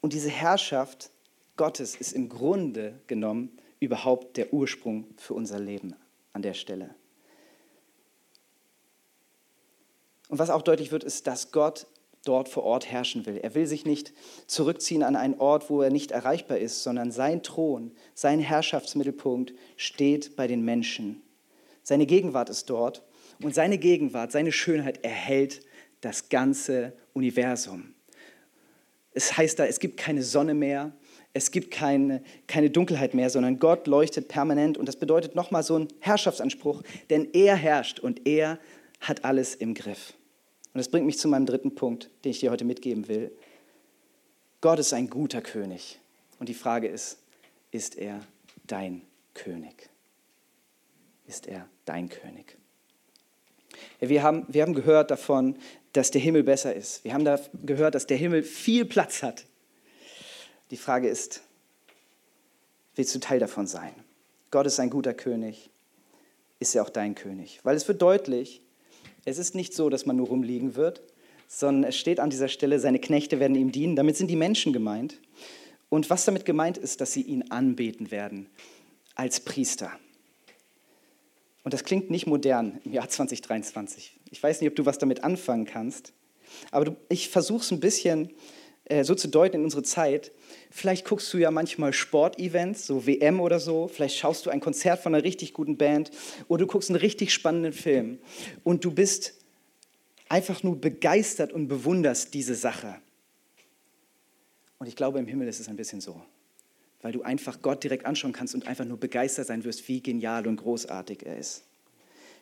Und 0.00 0.12
diese 0.12 0.30
Herrschaft 0.30 1.10
Gottes 1.56 1.94
ist 1.94 2.12
im 2.12 2.28
Grunde 2.28 3.00
genommen 3.06 3.58
überhaupt 3.80 4.36
der 4.36 4.52
Ursprung 4.52 5.06
für 5.16 5.34
unser 5.34 5.58
Leben 5.58 5.94
an 6.32 6.42
der 6.42 6.54
Stelle. 6.54 6.94
Und 10.30 10.38
was 10.38 10.48
auch 10.48 10.62
deutlich 10.62 10.92
wird, 10.92 11.02
ist, 11.02 11.26
dass 11.26 11.50
Gott 11.50 11.86
dort 12.24 12.48
vor 12.48 12.62
Ort 12.62 12.90
herrschen 12.90 13.26
will. 13.26 13.38
Er 13.38 13.54
will 13.54 13.66
sich 13.66 13.84
nicht 13.84 14.12
zurückziehen 14.46 15.02
an 15.02 15.16
einen 15.16 15.34
Ort, 15.40 15.70
wo 15.70 15.82
er 15.82 15.90
nicht 15.90 16.12
erreichbar 16.12 16.58
ist, 16.58 16.84
sondern 16.84 17.10
sein 17.10 17.42
Thron, 17.42 17.90
sein 18.14 18.38
Herrschaftsmittelpunkt 18.38 19.54
steht 19.76 20.36
bei 20.36 20.46
den 20.46 20.64
Menschen. 20.64 21.20
Seine 21.82 22.06
Gegenwart 22.06 22.48
ist 22.48 22.70
dort 22.70 23.02
und 23.42 23.54
seine 23.54 23.78
Gegenwart, 23.78 24.30
seine 24.30 24.52
Schönheit 24.52 25.02
erhält 25.02 25.62
das 26.00 26.28
ganze 26.28 26.92
Universum. 27.12 27.94
Es 29.12 29.36
heißt 29.36 29.58
da, 29.58 29.64
es 29.64 29.80
gibt 29.80 29.96
keine 29.96 30.22
Sonne 30.22 30.54
mehr, 30.54 30.92
es 31.32 31.50
gibt 31.50 31.72
keine, 31.72 32.22
keine 32.46 32.70
Dunkelheit 32.70 33.14
mehr, 33.14 33.30
sondern 33.30 33.58
Gott 33.58 33.88
leuchtet 33.88 34.28
permanent 34.28 34.78
und 34.78 34.86
das 34.86 34.96
bedeutet 34.96 35.34
nochmal 35.34 35.64
so 35.64 35.76
ein 35.76 35.88
Herrschaftsanspruch, 35.98 36.82
denn 37.08 37.28
er 37.32 37.56
herrscht 37.56 37.98
und 37.98 38.28
er 38.28 38.60
hat 39.00 39.24
alles 39.24 39.54
im 39.54 39.74
Griff. 39.74 40.14
Und 40.72 40.78
das 40.78 40.88
bringt 40.88 41.06
mich 41.06 41.18
zu 41.18 41.28
meinem 41.28 41.46
dritten 41.46 41.74
Punkt, 41.74 42.10
den 42.24 42.30
ich 42.30 42.40
dir 42.40 42.50
heute 42.50 42.64
mitgeben 42.64 43.08
will. 43.08 43.32
Gott 44.60 44.78
ist 44.78 44.92
ein 44.92 45.10
guter 45.10 45.42
König. 45.42 45.98
Und 46.38 46.48
die 46.48 46.54
Frage 46.54 46.86
ist, 46.86 47.18
ist 47.70 47.96
er 47.96 48.20
dein 48.66 49.02
König? 49.34 49.90
Ist 51.26 51.46
er 51.46 51.68
dein 51.84 52.08
König? 52.08 52.56
Wir, 54.00 54.22
haben, 54.22 54.44
wir 54.48 54.62
haben 54.62 54.74
gehört 54.74 55.10
davon, 55.10 55.56
dass 55.92 56.10
der 56.10 56.20
Himmel 56.20 56.42
besser 56.42 56.74
ist. 56.74 57.04
Wir 57.04 57.14
haben 57.14 57.24
da 57.24 57.40
gehört, 57.64 57.94
dass 57.94 58.06
der 58.06 58.16
Himmel 58.16 58.42
viel 58.42 58.84
Platz 58.84 59.22
hat. 59.22 59.44
Die 60.70 60.76
Frage 60.76 61.08
ist, 61.08 61.42
willst 62.94 63.14
du 63.14 63.18
Teil 63.18 63.40
davon 63.40 63.66
sein? 63.66 63.92
Gott 64.50 64.66
ist 64.66 64.78
ein 64.80 64.90
guter 64.90 65.14
König. 65.14 65.70
Ist 66.58 66.74
er 66.74 66.82
auch 66.82 66.90
dein 66.90 67.14
König? 67.14 67.60
Weil 67.62 67.76
es 67.76 67.88
wird 67.88 68.02
deutlich, 68.02 68.62
es 69.24 69.38
ist 69.38 69.54
nicht 69.54 69.74
so, 69.74 69.90
dass 69.90 70.06
man 70.06 70.16
nur 70.16 70.28
rumliegen 70.28 70.76
wird, 70.76 71.02
sondern 71.48 71.84
es 71.84 71.96
steht 71.96 72.20
an 72.20 72.30
dieser 72.30 72.48
Stelle, 72.48 72.78
seine 72.78 73.00
Knechte 73.00 73.40
werden 73.40 73.56
ihm 73.56 73.72
dienen. 73.72 73.96
Damit 73.96 74.16
sind 74.16 74.28
die 74.28 74.36
Menschen 74.36 74.72
gemeint. 74.72 75.20
Und 75.88 76.08
was 76.08 76.24
damit 76.24 76.44
gemeint 76.44 76.78
ist, 76.78 77.00
dass 77.00 77.12
sie 77.12 77.22
ihn 77.22 77.50
anbeten 77.50 78.10
werden 78.10 78.46
als 79.16 79.40
Priester. 79.40 79.90
Und 81.64 81.74
das 81.74 81.84
klingt 81.84 82.10
nicht 82.10 82.26
modern 82.26 82.80
im 82.84 82.92
Jahr 82.92 83.08
2023. 83.08 84.18
Ich 84.30 84.42
weiß 84.42 84.60
nicht, 84.60 84.70
ob 84.70 84.76
du 84.76 84.86
was 84.86 84.98
damit 84.98 85.24
anfangen 85.24 85.66
kannst, 85.66 86.12
aber 86.70 86.96
ich 87.08 87.28
versuche 87.28 87.62
es 87.62 87.70
ein 87.70 87.80
bisschen 87.80 88.30
äh, 88.90 89.04
so 89.04 89.14
zu 89.14 89.28
deuten 89.28 89.56
in 89.56 89.64
unsere 89.64 89.82
Zeit. 89.82 90.32
Vielleicht 90.70 91.06
guckst 91.06 91.32
du 91.32 91.38
ja 91.38 91.50
manchmal 91.50 91.92
Sportevents, 91.92 92.86
so 92.86 93.06
WM 93.06 93.40
oder 93.40 93.60
so. 93.60 93.88
Vielleicht 93.88 94.16
schaust 94.16 94.46
du 94.46 94.50
ein 94.50 94.60
Konzert 94.60 95.00
von 95.00 95.14
einer 95.14 95.24
richtig 95.24 95.52
guten 95.52 95.76
Band 95.76 96.10
oder 96.48 96.64
du 96.64 96.66
guckst 96.66 96.90
einen 96.90 96.98
richtig 96.98 97.32
spannenden 97.32 97.72
Film 97.72 98.18
und 98.64 98.84
du 98.84 98.90
bist 98.92 99.34
einfach 100.28 100.62
nur 100.62 100.80
begeistert 100.80 101.52
und 101.52 101.68
bewunderst 101.68 102.34
diese 102.34 102.54
Sache. 102.54 102.96
Und 104.78 104.86
ich 104.86 104.96
glaube, 104.96 105.18
im 105.18 105.26
Himmel 105.26 105.46
ist 105.46 105.60
es 105.60 105.68
ein 105.68 105.76
bisschen 105.76 106.00
so, 106.00 106.20
weil 107.02 107.12
du 107.12 107.22
einfach 107.22 107.62
Gott 107.62 107.84
direkt 107.84 108.06
anschauen 108.06 108.32
kannst 108.32 108.54
und 108.54 108.66
einfach 108.66 108.84
nur 108.84 108.98
begeistert 108.98 109.46
sein 109.46 109.62
wirst, 109.64 109.86
wie 109.88 110.02
genial 110.02 110.46
und 110.46 110.56
großartig 110.56 111.26
er 111.26 111.38
ist. 111.38 111.64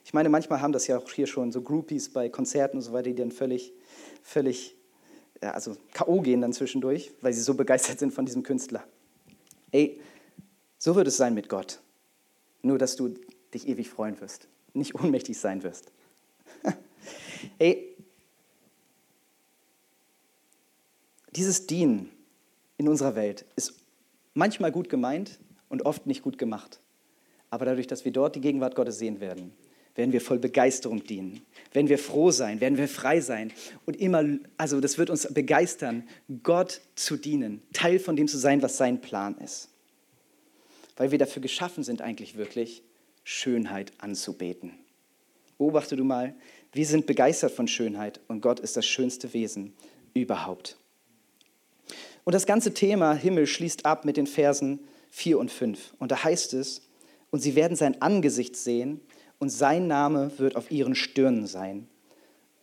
Ich 0.05 0.15
meine, 0.15 0.31
manchmal 0.31 0.63
haben 0.63 0.73
das 0.73 0.87
ja 0.87 0.97
auch 0.97 1.11
hier 1.11 1.27
schon 1.27 1.53
so 1.53 1.61
Groupies 1.61 2.11
bei 2.11 2.31
Konzerten 2.31 2.79
und 2.79 2.83
so 2.83 2.93
weiter, 2.95 3.11
die 3.11 3.17
dann 3.17 3.33
völlig, 3.33 3.75
völlig 4.23 4.78
ja, 5.43 5.53
also 5.53 5.77
K.O. 5.93 6.21
gehen 6.21 6.41
dann 6.41 6.53
zwischendurch, 6.53 7.13
weil 7.21 7.33
sie 7.33 7.41
so 7.41 7.55
begeistert 7.55 7.99
sind 7.99 8.13
von 8.13 8.27
diesem 8.27 8.43
Künstler. 8.43 8.85
Ey, 9.71 10.01
so 10.79 10.95
wird 10.95 11.07
es 11.07 11.17
sein 11.17 11.35
mit 11.35 11.49
Gott. 11.49 11.81
Nur, 12.63 12.79
dass 12.79 12.97
du 12.97 13.15
dich 13.55 13.69
ewig 13.69 13.89
freuen 13.89 14.21
wirst, 14.21 14.49
nicht 14.75 14.95
ohnmächtig 14.95 15.39
sein 15.39 15.63
wirst. 15.63 15.93
Ey, 17.59 17.97
dieses 21.35 21.67
Dienen 21.67 22.11
in 22.79 22.89
unserer 22.89 23.15
Welt 23.15 23.45
ist 23.55 23.75
manchmal 24.35 24.73
gut 24.73 24.89
gemeint 24.89 25.39
und 25.69 25.83
oft 25.83 26.07
nicht 26.07 26.23
gut 26.23 26.39
gemacht. 26.39 26.81
Aber 27.51 27.65
dadurch, 27.65 27.87
dass 27.87 28.05
wir 28.05 28.13
dort 28.13 28.35
die 28.37 28.41
Gegenwart 28.41 28.75
Gottes 28.75 28.99
sehen 28.99 29.21
werden, 29.21 29.53
werden 29.99 30.13
wir 30.13 30.21
voll 30.21 30.39
Begeisterung 30.39 31.03
dienen, 31.03 31.43
werden 31.73 31.89
wir 31.89 31.99
froh 31.99 32.31
sein, 32.31 32.61
werden 32.61 32.79
wir 32.79 32.87
frei 32.87 33.21
sein 33.21 33.53
und 33.85 33.97
immer, 33.97 34.25
also 34.57 34.81
das 34.81 34.97
wird 34.97 35.11
uns 35.11 35.27
begeistern, 35.35 36.09
Gott 36.45 36.81
zu 36.95 37.17
dienen, 37.17 37.63
Teil 37.73 37.99
von 37.99 38.15
dem 38.15 38.29
zu 38.29 38.39
sein, 38.39 38.63
was 38.63 38.77
sein 38.77 39.01
Plan 39.01 39.37
ist. 39.39 39.71
Weil 40.97 41.11
wir 41.11 41.19
dafür 41.19 41.43
geschaffen 41.43 41.83
sind 41.83 42.01
eigentlich 42.01 42.37
wirklich, 42.37 42.85
Schönheit 43.25 43.93
anzubeten. 43.99 44.73
Beobachte 45.59 45.97
du 45.97 46.05
mal, 46.05 46.37
wir 46.73 46.87
sind 46.87 47.07
begeistert 47.07 47.51
von 47.51 47.67
Schönheit 47.67 48.21
und 48.29 48.41
Gott 48.41 48.61
ist 48.61 48.77
das 48.77 48.87
schönste 48.87 49.33
Wesen 49.33 49.75
überhaupt. 50.15 50.79
Und 52.23 52.35
das 52.35 52.47
ganze 52.47 52.73
Thema 52.73 53.15
Himmel 53.15 53.49
schließt 53.49 53.85
ab 53.85 54.05
mit 54.05 54.17
den 54.17 54.29
Versen 54.29 54.79
4 55.11 55.41
und 55.41 55.51
5. 55.51 55.95
Und 55.99 56.13
da 56.13 56.23
heißt 56.23 56.55
es, 56.55 56.83
und 57.31 57.41
sie 57.41 57.57
werden 57.57 57.77
sein 57.77 58.01
Angesicht 58.01 58.57
sehen 58.57 59.01
und 59.39 59.51
sein 59.51 59.87
Name 59.87 60.31
wird 60.39 60.57
auf 60.57 60.71
ihren 60.71 60.95
Stirnen 60.95 61.47
sein. 61.47 61.89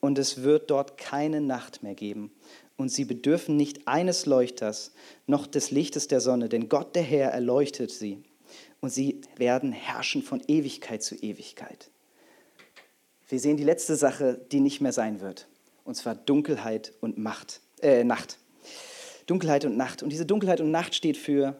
Und 0.01 0.19
es 0.19 0.43
wird 0.43 0.69
dort 0.69 0.97
keine 0.97 1.41
Nacht 1.41 1.81
mehr 1.81 1.95
geben. 1.95 2.31
Und 2.77 2.89
sie 2.89 3.05
bedürfen 3.05 3.55
nicht 3.55 3.87
eines 3.87 4.25
Leuchters 4.25 4.91
noch 5.25 5.47
des 5.47 5.71
Lichtes 5.71 6.07
der 6.07 6.19
Sonne, 6.19 6.49
denn 6.49 6.69
Gott 6.69 6.95
der 6.95 7.03
Herr 7.03 7.31
erleuchtet 7.31 7.91
sie. 7.91 8.23
Und 8.81 8.89
sie 8.89 9.21
werden 9.37 9.71
herrschen 9.71 10.21
von 10.21 10.41
Ewigkeit 10.47 11.01
zu 11.01 11.15
Ewigkeit. 11.15 11.89
Wir 13.27 13.39
sehen 13.39 13.57
die 13.57 13.63
letzte 13.63 13.95
Sache, 13.95 14.39
die 14.51 14.59
nicht 14.59 14.81
mehr 14.81 14.91
sein 14.91 15.21
wird. 15.21 15.47
Und 15.83 15.95
zwar 15.95 16.13
Dunkelheit 16.13 16.93
und 16.99 17.17
Macht, 17.17 17.61
äh, 17.81 18.03
Nacht. 18.03 18.37
Dunkelheit 19.25 19.65
und 19.65 19.77
Nacht. 19.77 20.03
Und 20.03 20.09
diese 20.09 20.25
Dunkelheit 20.25 20.61
und 20.61 20.69
Nacht 20.69 20.93
steht 20.93 21.17
für 21.17 21.57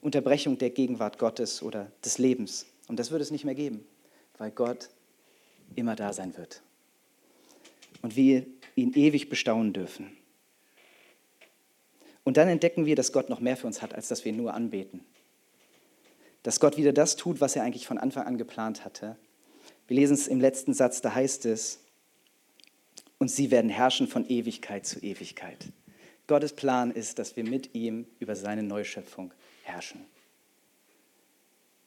Unterbrechung 0.00 0.58
der 0.58 0.70
Gegenwart 0.70 1.18
Gottes 1.18 1.62
oder 1.62 1.92
des 2.04 2.18
Lebens. 2.18 2.66
Und 2.88 2.98
das 2.98 3.10
wird 3.10 3.22
es 3.22 3.30
nicht 3.30 3.44
mehr 3.44 3.54
geben, 3.54 3.86
weil 4.38 4.50
Gott 4.50 4.90
immer 5.74 5.96
da 5.96 6.12
sein 6.12 6.36
wird. 6.36 6.62
Und 8.02 8.16
wir 8.16 8.46
ihn 8.76 8.92
ewig 8.94 9.28
bestaunen 9.28 9.72
dürfen. 9.72 10.16
Und 12.24 12.36
dann 12.36 12.48
entdecken 12.48 12.86
wir, 12.86 12.96
dass 12.96 13.12
Gott 13.12 13.28
noch 13.28 13.40
mehr 13.40 13.56
für 13.56 13.66
uns 13.66 13.82
hat, 13.82 13.94
als 13.94 14.08
dass 14.08 14.24
wir 14.24 14.32
ihn 14.32 14.38
nur 14.38 14.54
anbeten. 14.54 15.04
Dass 16.42 16.60
Gott 16.60 16.76
wieder 16.76 16.92
das 16.92 17.16
tut, 17.16 17.40
was 17.40 17.54
er 17.56 17.62
eigentlich 17.62 17.86
von 17.86 17.98
Anfang 17.98 18.26
an 18.26 18.38
geplant 18.38 18.84
hatte. 18.84 19.16
Wir 19.86 19.96
lesen 19.96 20.14
es 20.14 20.26
im 20.26 20.40
letzten 20.40 20.74
Satz, 20.74 21.00
da 21.00 21.14
heißt 21.14 21.46
es, 21.46 21.80
und 23.18 23.28
sie 23.28 23.50
werden 23.50 23.70
herrschen 23.70 24.08
von 24.08 24.28
Ewigkeit 24.28 24.86
zu 24.86 24.98
Ewigkeit. 25.00 25.68
Gottes 26.26 26.54
Plan 26.54 26.90
ist, 26.90 27.18
dass 27.18 27.36
wir 27.36 27.44
mit 27.44 27.74
ihm 27.74 28.06
über 28.18 28.34
seine 28.34 28.62
Neuschöpfung 28.62 29.32
herrschen. 29.62 30.04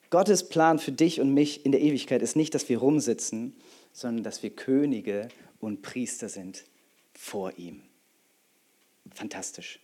Gottes 0.09 0.47
Plan 0.47 0.79
für 0.79 0.91
dich 0.91 1.19
und 1.19 1.33
mich 1.33 1.65
in 1.65 1.71
der 1.71 1.81
Ewigkeit 1.81 2.21
ist 2.21 2.35
nicht, 2.35 2.53
dass 2.55 2.69
wir 2.69 2.77
rumsitzen, 2.77 3.55
sondern 3.91 4.23
dass 4.23 4.43
wir 4.43 4.51
Könige 4.51 5.27
und 5.59 5.81
Priester 5.81 6.29
sind 6.29 6.63
vor 7.13 7.57
ihm. 7.57 7.81
Fantastisch. 9.13 9.79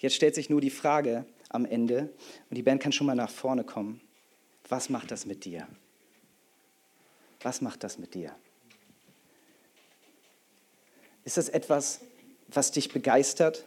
Jetzt 0.00 0.14
stellt 0.14 0.34
sich 0.34 0.50
nur 0.50 0.60
die 0.60 0.70
Frage 0.70 1.26
am 1.48 1.64
Ende, 1.64 2.10
und 2.50 2.56
die 2.56 2.62
Band 2.62 2.82
kann 2.82 2.92
schon 2.92 3.06
mal 3.06 3.14
nach 3.14 3.30
vorne 3.30 3.64
kommen, 3.64 4.00
was 4.68 4.88
macht 4.90 5.10
das 5.10 5.26
mit 5.26 5.44
dir? 5.44 5.66
Was 7.40 7.60
macht 7.60 7.84
das 7.84 7.98
mit 7.98 8.14
dir? 8.14 8.34
Ist 11.24 11.36
das 11.36 11.48
etwas, 11.48 12.00
was 12.48 12.72
dich 12.72 12.90
begeistert? 12.92 13.66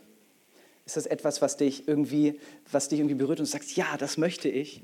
Ist 0.85 0.97
das 0.97 1.05
etwas, 1.05 1.41
was 1.41 1.57
dich 1.57 1.87
irgendwie, 1.87 2.39
was 2.71 2.89
dich 2.89 2.99
irgendwie 2.99 3.15
berührt 3.15 3.39
und 3.39 3.45
sagst, 3.45 3.75
ja, 3.75 3.97
das 3.97 4.17
möchte 4.17 4.49
ich? 4.49 4.81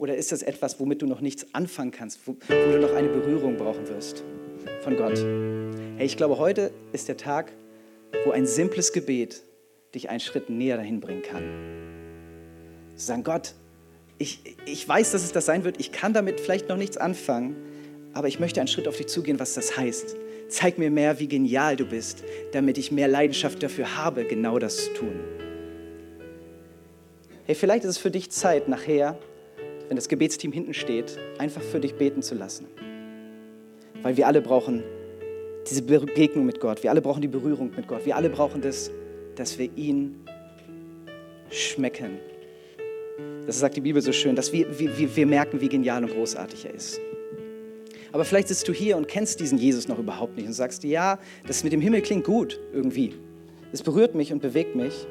Oder 0.00 0.16
ist 0.16 0.32
das 0.32 0.40
etwas, 0.42 0.80
womit 0.80 1.02
du 1.02 1.06
noch 1.06 1.20
nichts 1.20 1.46
anfangen 1.52 1.90
kannst, 1.90 2.26
wo, 2.26 2.32
wo 2.32 2.72
du 2.72 2.78
noch 2.78 2.94
eine 2.94 3.08
Berührung 3.08 3.58
brauchen 3.58 3.86
wirst 3.88 4.24
von 4.80 4.96
Gott? 4.96 5.18
Hey, 5.98 6.06
ich 6.06 6.16
glaube, 6.16 6.38
heute 6.38 6.70
ist 6.94 7.08
der 7.08 7.18
Tag, 7.18 7.52
wo 8.24 8.30
ein 8.30 8.46
simples 8.46 8.94
Gebet 8.94 9.42
dich 9.94 10.08
einen 10.08 10.20
Schritt 10.20 10.48
näher 10.48 10.78
dahin 10.78 11.00
bringen 11.00 11.20
kann. 11.20 11.42
Sagen, 12.96 13.24
Gott, 13.24 13.52
ich, 14.16 14.40
ich 14.64 14.88
weiß, 14.88 15.12
dass 15.12 15.22
es 15.22 15.32
das 15.32 15.44
sein 15.44 15.64
wird, 15.64 15.78
ich 15.78 15.92
kann 15.92 16.14
damit 16.14 16.40
vielleicht 16.40 16.70
noch 16.70 16.78
nichts 16.78 16.96
anfangen, 16.96 17.54
aber 18.14 18.26
ich 18.26 18.40
möchte 18.40 18.58
einen 18.58 18.68
Schritt 18.68 18.88
auf 18.88 18.96
dich 18.96 19.08
zugehen, 19.08 19.38
was 19.38 19.52
das 19.52 19.76
heißt. 19.76 20.16
Zeig 20.48 20.78
mir 20.78 20.90
mehr, 20.90 21.20
wie 21.20 21.28
genial 21.28 21.76
du 21.76 21.84
bist, 21.84 22.24
damit 22.52 22.78
ich 22.78 22.90
mehr 22.90 23.06
Leidenschaft 23.06 23.62
dafür 23.62 23.98
habe, 23.98 24.24
genau 24.24 24.58
das 24.58 24.86
zu 24.86 24.94
tun. 24.94 25.20
Hey, 27.44 27.54
vielleicht 27.54 27.84
ist 27.84 27.90
es 27.90 27.98
für 27.98 28.10
dich 28.10 28.30
Zeit, 28.30 28.66
nachher, 28.66 29.18
wenn 29.90 29.96
das 29.96 30.06
Gebetsteam 30.06 30.52
hinten 30.52 30.72
steht, 30.72 31.18
einfach 31.38 31.60
für 31.60 31.80
dich 31.80 31.96
beten 31.96 32.22
zu 32.22 32.36
lassen. 32.36 32.66
Weil 34.02 34.16
wir 34.16 34.28
alle 34.28 34.40
brauchen 34.40 34.84
diese 35.68 35.82
Begegnung 35.82 36.46
mit 36.46 36.60
Gott. 36.60 36.84
Wir 36.84 36.90
alle 36.90 37.02
brauchen 37.02 37.20
die 37.20 37.28
Berührung 37.28 37.72
mit 37.76 37.88
Gott. 37.88 38.06
Wir 38.06 38.14
alle 38.14 38.30
brauchen 38.30 38.60
das, 38.60 38.92
dass 39.34 39.58
wir 39.58 39.68
ihn 39.76 40.24
schmecken. 41.50 42.20
Das 43.46 43.58
sagt 43.58 43.74
die 43.74 43.80
Bibel 43.80 44.00
so 44.00 44.12
schön, 44.12 44.36
dass 44.36 44.52
wir, 44.52 44.78
wir, 44.78 45.16
wir 45.16 45.26
merken, 45.26 45.60
wie 45.60 45.68
genial 45.68 46.04
und 46.04 46.12
großartig 46.12 46.66
er 46.66 46.74
ist. 46.74 47.00
Aber 48.12 48.24
vielleicht 48.24 48.46
sitzt 48.46 48.68
du 48.68 48.72
hier 48.72 48.96
und 48.96 49.08
kennst 49.08 49.40
diesen 49.40 49.58
Jesus 49.58 49.88
noch 49.88 49.98
überhaupt 49.98 50.36
nicht 50.36 50.46
und 50.46 50.52
sagst, 50.52 50.84
ja, 50.84 51.18
das 51.48 51.64
mit 51.64 51.72
dem 51.72 51.80
Himmel 51.80 52.02
klingt 52.02 52.24
gut 52.24 52.60
irgendwie. 52.72 53.14
Es 53.72 53.82
berührt 53.82 54.14
mich 54.14 54.32
und 54.32 54.40
bewegt 54.40 54.76
mich. 54.76 55.08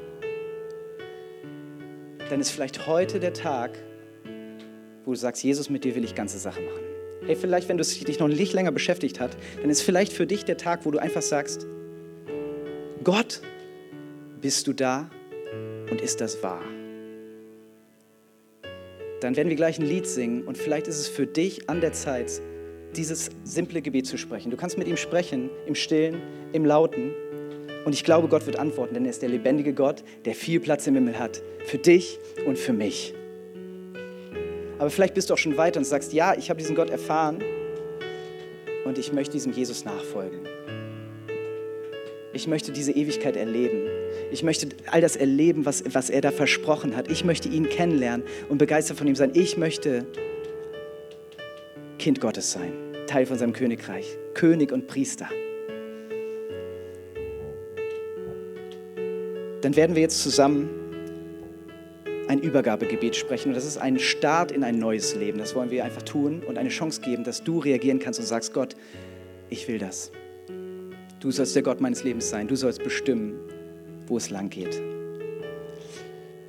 Dann 2.30 2.40
ist 2.40 2.52
vielleicht 2.52 2.88
heute 2.88 3.20
der 3.20 3.34
Tag, 3.34 3.78
wo 5.10 5.14
du 5.14 5.20
sagst, 5.20 5.44
Jesus, 5.44 5.72
mit 5.72 5.84
dir 5.84 5.96
will 5.96 6.04
ich 6.04 6.14
ganze 6.14 6.38
Sachen 6.38 6.64
machen. 6.66 6.84
Hey, 7.26 7.36
vielleicht, 7.36 7.68
wenn 7.68 7.80
du 7.80 7.84
dich 7.84 8.20
noch 8.20 8.28
nicht 8.28 8.54
länger 8.54 8.72
beschäftigt 8.72 9.20
hat, 9.20 9.36
dann 9.60 9.72
ist 9.72 9.82
vielleicht 9.82 10.14
für 10.14 10.28
dich 10.28 10.46
der 10.46 10.56
Tag, 10.56 10.86
wo 10.86 10.92
du 10.92 11.00
einfach 11.00 11.24
sagst, 11.24 11.66
Gott, 13.04 13.42
bist 14.40 14.68
du 14.68 14.74
da 14.74 15.10
und 15.90 16.00
ist 16.00 16.22
das 16.22 16.44
wahr? 16.44 16.62
Dann 19.22 19.36
werden 19.36 19.50
wir 19.50 19.56
gleich 19.56 19.80
ein 19.80 19.86
Lied 19.86 20.06
singen 20.06 20.44
und 20.44 20.60
vielleicht 20.60 20.88
ist 20.88 21.00
es 21.00 21.08
für 21.08 21.26
dich 21.26 21.68
an 21.72 21.82
der 21.82 21.94
Zeit, 21.94 22.40
dieses 22.96 23.32
simple 23.44 23.82
Gebet 23.82 24.06
zu 24.06 24.16
sprechen. 24.16 24.52
Du 24.52 24.58
kannst 24.58 24.78
mit 24.78 24.88
ihm 24.88 24.98
sprechen, 24.98 25.50
im 25.66 25.74
Stillen, 25.74 26.22
im 26.54 26.66
Lauten. 26.66 27.14
Und 27.84 27.94
ich 27.94 28.04
glaube, 28.04 28.28
Gott 28.28 28.46
wird 28.46 28.60
antworten, 28.60 28.94
denn 28.94 29.06
er 29.06 29.10
ist 29.10 29.24
der 29.24 29.30
lebendige 29.30 29.74
Gott, 29.74 30.04
der 30.26 30.36
viel 30.36 30.60
Platz 30.60 30.86
im 30.86 30.94
Himmel 30.94 31.18
hat. 31.18 31.42
Für 31.66 31.80
dich 31.80 32.20
und 32.46 32.60
für 32.60 32.74
mich. 32.74 33.16
Aber 34.80 34.90
vielleicht 34.90 35.14
bist 35.14 35.30
du 35.30 35.34
auch 35.34 35.38
schon 35.38 35.58
weiter 35.58 35.80
und 35.80 35.84
sagst, 35.84 36.14
ja, 36.14 36.34
ich 36.36 36.50
habe 36.50 36.58
diesen 36.60 36.76
Gott 36.76 36.90
erfahren 36.90 37.44
und 38.86 38.98
ich 38.98 39.12
möchte 39.12 39.34
diesem 39.34 39.52
Jesus 39.52 39.84
nachfolgen. 39.84 40.40
Ich 42.32 42.48
möchte 42.48 42.72
diese 42.72 42.94
Ewigkeit 42.94 43.36
erleben. 43.36 43.88
Ich 44.32 44.42
möchte 44.42 44.70
all 44.90 45.02
das 45.02 45.18
erleben, 45.18 45.66
was, 45.66 45.84
was 45.94 46.10
er 46.10 46.22
da 46.22 46.32
versprochen 46.32 46.96
hat. 46.96 47.12
Ich 47.12 47.26
möchte 47.26 47.50
ihn 47.50 47.68
kennenlernen 47.68 48.26
und 48.48 48.58
begeistert 48.58 48.98
von 48.98 49.08
ihm 49.08 49.16
sein. 49.16 49.32
Ich 49.34 49.58
möchte 49.58 50.06
Kind 51.98 52.22
Gottes 52.22 52.52
sein, 52.52 52.72
Teil 53.08 53.26
von 53.26 53.38
seinem 53.38 53.52
Königreich, 53.52 54.18
König 54.34 54.72
und 54.72 54.88
Priester. 54.88 55.28
Dann 59.62 59.76
werden 59.76 59.96
wir 59.96 60.04
jetzt 60.04 60.24
zusammen 60.24 60.79
ein 62.30 62.40
Übergabegebet 62.40 63.16
sprechen 63.16 63.50
und 63.50 63.56
das 63.56 63.66
ist 63.66 63.78
ein 63.78 64.00
Start 64.00 64.52
in 64.52 64.64
ein 64.64 64.80
neues 64.80 65.16
Leben. 65.16 65.38
Das 65.38 65.56
wollen 65.56 65.72
wir 65.72 65.84
einfach 65.84 66.04
tun 66.04 66.44
und 66.48 66.58
eine 66.58 66.70
Chance 66.70 67.02
geben, 67.02 67.24
dass 67.24 67.44
du 67.44 67.60
reagieren 67.60 68.00
kannst 68.00 68.20
und 68.20 68.26
sagst, 68.26 68.54
Gott, 68.54 68.76
ich 69.50 69.68
will 69.68 69.80
das. 69.80 70.12
Du 71.20 71.32
sollst 71.32 71.56
der 71.56 71.64
Gott 71.64 71.82
meines 71.82 72.04
Lebens 72.04 72.30
sein. 72.30 72.48
Du 72.48 72.56
sollst 72.56 72.82
bestimmen, 72.84 73.34
wo 74.08 74.16
es 74.16 74.30
lang 74.30 74.50
geht. 74.50 74.82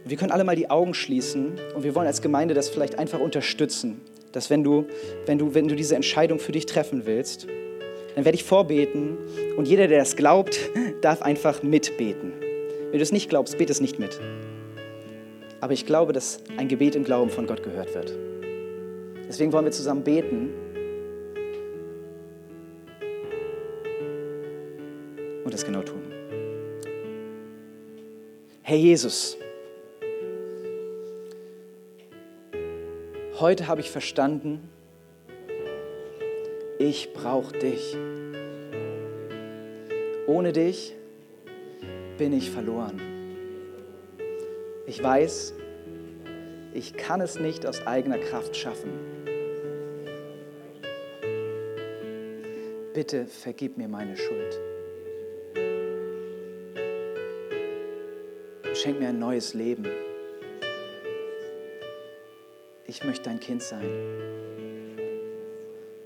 Wir 0.04 0.16
können 0.16 0.30
alle 0.30 0.44
mal 0.44 0.56
die 0.56 0.70
Augen 0.70 0.94
schließen 0.94 1.58
und 1.74 1.82
wir 1.82 1.94
wollen 1.94 2.06
als 2.06 2.22
Gemeinde 2.22 2.54
das 2.54 2.68
vielleicht 2.68 2.98
einfach 2.98 3.18
unterstützen 3.18 4.00
dass 4.32 4.50
wenn 4.50 4.62
du, 4.62 4.86
wenn 5.26 5.38
du, 5.38 5.54
wenn 5.54 5.68
du 5.68 5.76
diese 5.76 5.96
Entscheidung 5.96 6.38
für 6.38 6.52
dich 6.52 6.66
treffen 6.66 7.06
willst, 7.06 7.46
dann 8.14 8.24
werde 8.24 8.36
ich 8.36 8.44
vorbeten 8.44 9.16
und 9.56 9.66
jeder, 9.68 9.88
der 9.88 10.00
das 10.00 10.16
glaubt, 10.16 10.58
darf 11.00 11.22
einfach 11.22 11.62
mitbeten. 11.62 12.32
Wenn 12.90 12.98
du 12.98 13.02
es 13.02 13.12
nicht 13.12 13.28
glaubst, 13.28 13.56
bete 13.58 13.72
es 13.72 13.80
nicht 13.80 13.98
mit. 13.98 14.20
Aber 15.60 15.72
ich 15.72 15.86
glaube, 15.86 16.12
dass 16.12 16.40
ein 16.56 16.68
Gebet 16.68 16.94
im 16.96 17.04
Glauben 17.04 17.30
von 17.30 17.46
Gott 17.46 17.62
gehört 17.62 17.94
wird. 17.94 18.12
Deswegen 19.28 19.52
wollen 19.52 19.64
wir 19.64 19.72
zusammen 19.72 20.02
beten 20.02 20.50
und 25.44 25.54
das 25.54 25.64
genau 25.64 25.82
tun. 25.82 26.02
Herr 28.62 28.76
Jesus, 28.76 29.36
Heute 33.40 33.68
habe 33.68 33.80
ich 33.80 33.90
verstanden, 33.90 34.68
ich 36.78 37.14
brauche 37.14 37.58
dich. 37.58 37.96
Ohne 40.26 40.52
dich 40.52 40.94
bin 42.18 42.34
ich 42.34 42.50
verloren. 42.50 43.00
Ich 44.90 45.02
weiß, 45.02 45.54
ich 46.74 46.94
kann 46.94 47.20
es 47.20 47.38
nicht 47.38 47.64
aus 47.64 47.86
eigener 47.86 48.18
Kraft 48.18 48.56
schaffen. 48.56 48.90
Bitte 52.92 53.26
vergib 53.26 53.78
mir 53.78 53.86
meine 53.86 54.16
Schuld. 54.16 54.60
Schenk 58.74 58.98
mir 58.98 59.10
ein 59.10 59.18
neues 59.20 59.54
Leben 59.54 59.86
ich 62.90 63.04
möchte 63.04 63.30
dein 63.30 63.38
Kind 63.38 63.62
sein 63.62 63.88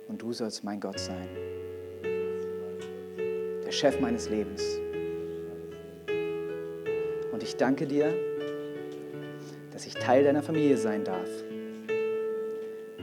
und 0.06 0.20
du 0.20 0.34
sollst 0.34 0.62
mein 0.64 0.78
Gott 0.78 0.98
sein, 0.98 1.26
der 3.64 3.72
Chef 3.72 3.98
meines 4.00 4.28
Lebens. 4.28 4.62
Und 7.32 7.42
ich 7.42 7.56
danke 7.56 7.86
dir, 7.86 8.12
Teil 10.04 10.22
deiner 10.22 10.42
Familie 10.42 10.76
sein 10.76 11.02
darf, 11.02 11.30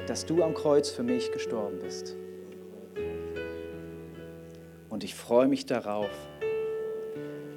dass 0.06 0.28
du 0.28 0.44
am 0.44 0.54
Kreuz 0.54 0.92
für 0.92 1.02
mich 1.02 1.32
gestorben 1.32 1.80
bist. 1.82 2.16
Und 4.88 5.04
ich 5.04 5.16
freue 5.16 5.48
mich 5.48 5.66
darauf, 5.66 6.12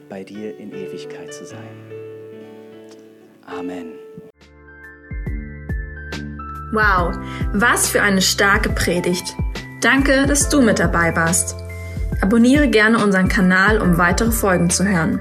bei 0.08 0.24
dir 0.24 0.56
in 0.58 0.72
Ewigkeit 0.72 1.34
zu 1.34 1.44
sein. 1.44 1.68
Amen. 3.44 3.92
Wow, 6.72 7.14
was 7.52 7.90
für 7.90 8.00
eine 8.00 8.22
starke 8.22 8.70
Predigt. 8.70 9.36
Danke, 9.82 10.24
dass 10.26 10.48
du 10.48 10.62
mit 10.62 10.78
dabei 10.78 11.14
warst. 11.14 11.54
Abonniere 12.22 12.68
gerne 12.68 13.04
unseren 13.04 13.28
Kanal, 13.28 13.82
um 13.82 13.98
weitere 13.98 14.32
Folgen 14.32 14.70
zu 14.70 14.88
hören. 14.88 15.20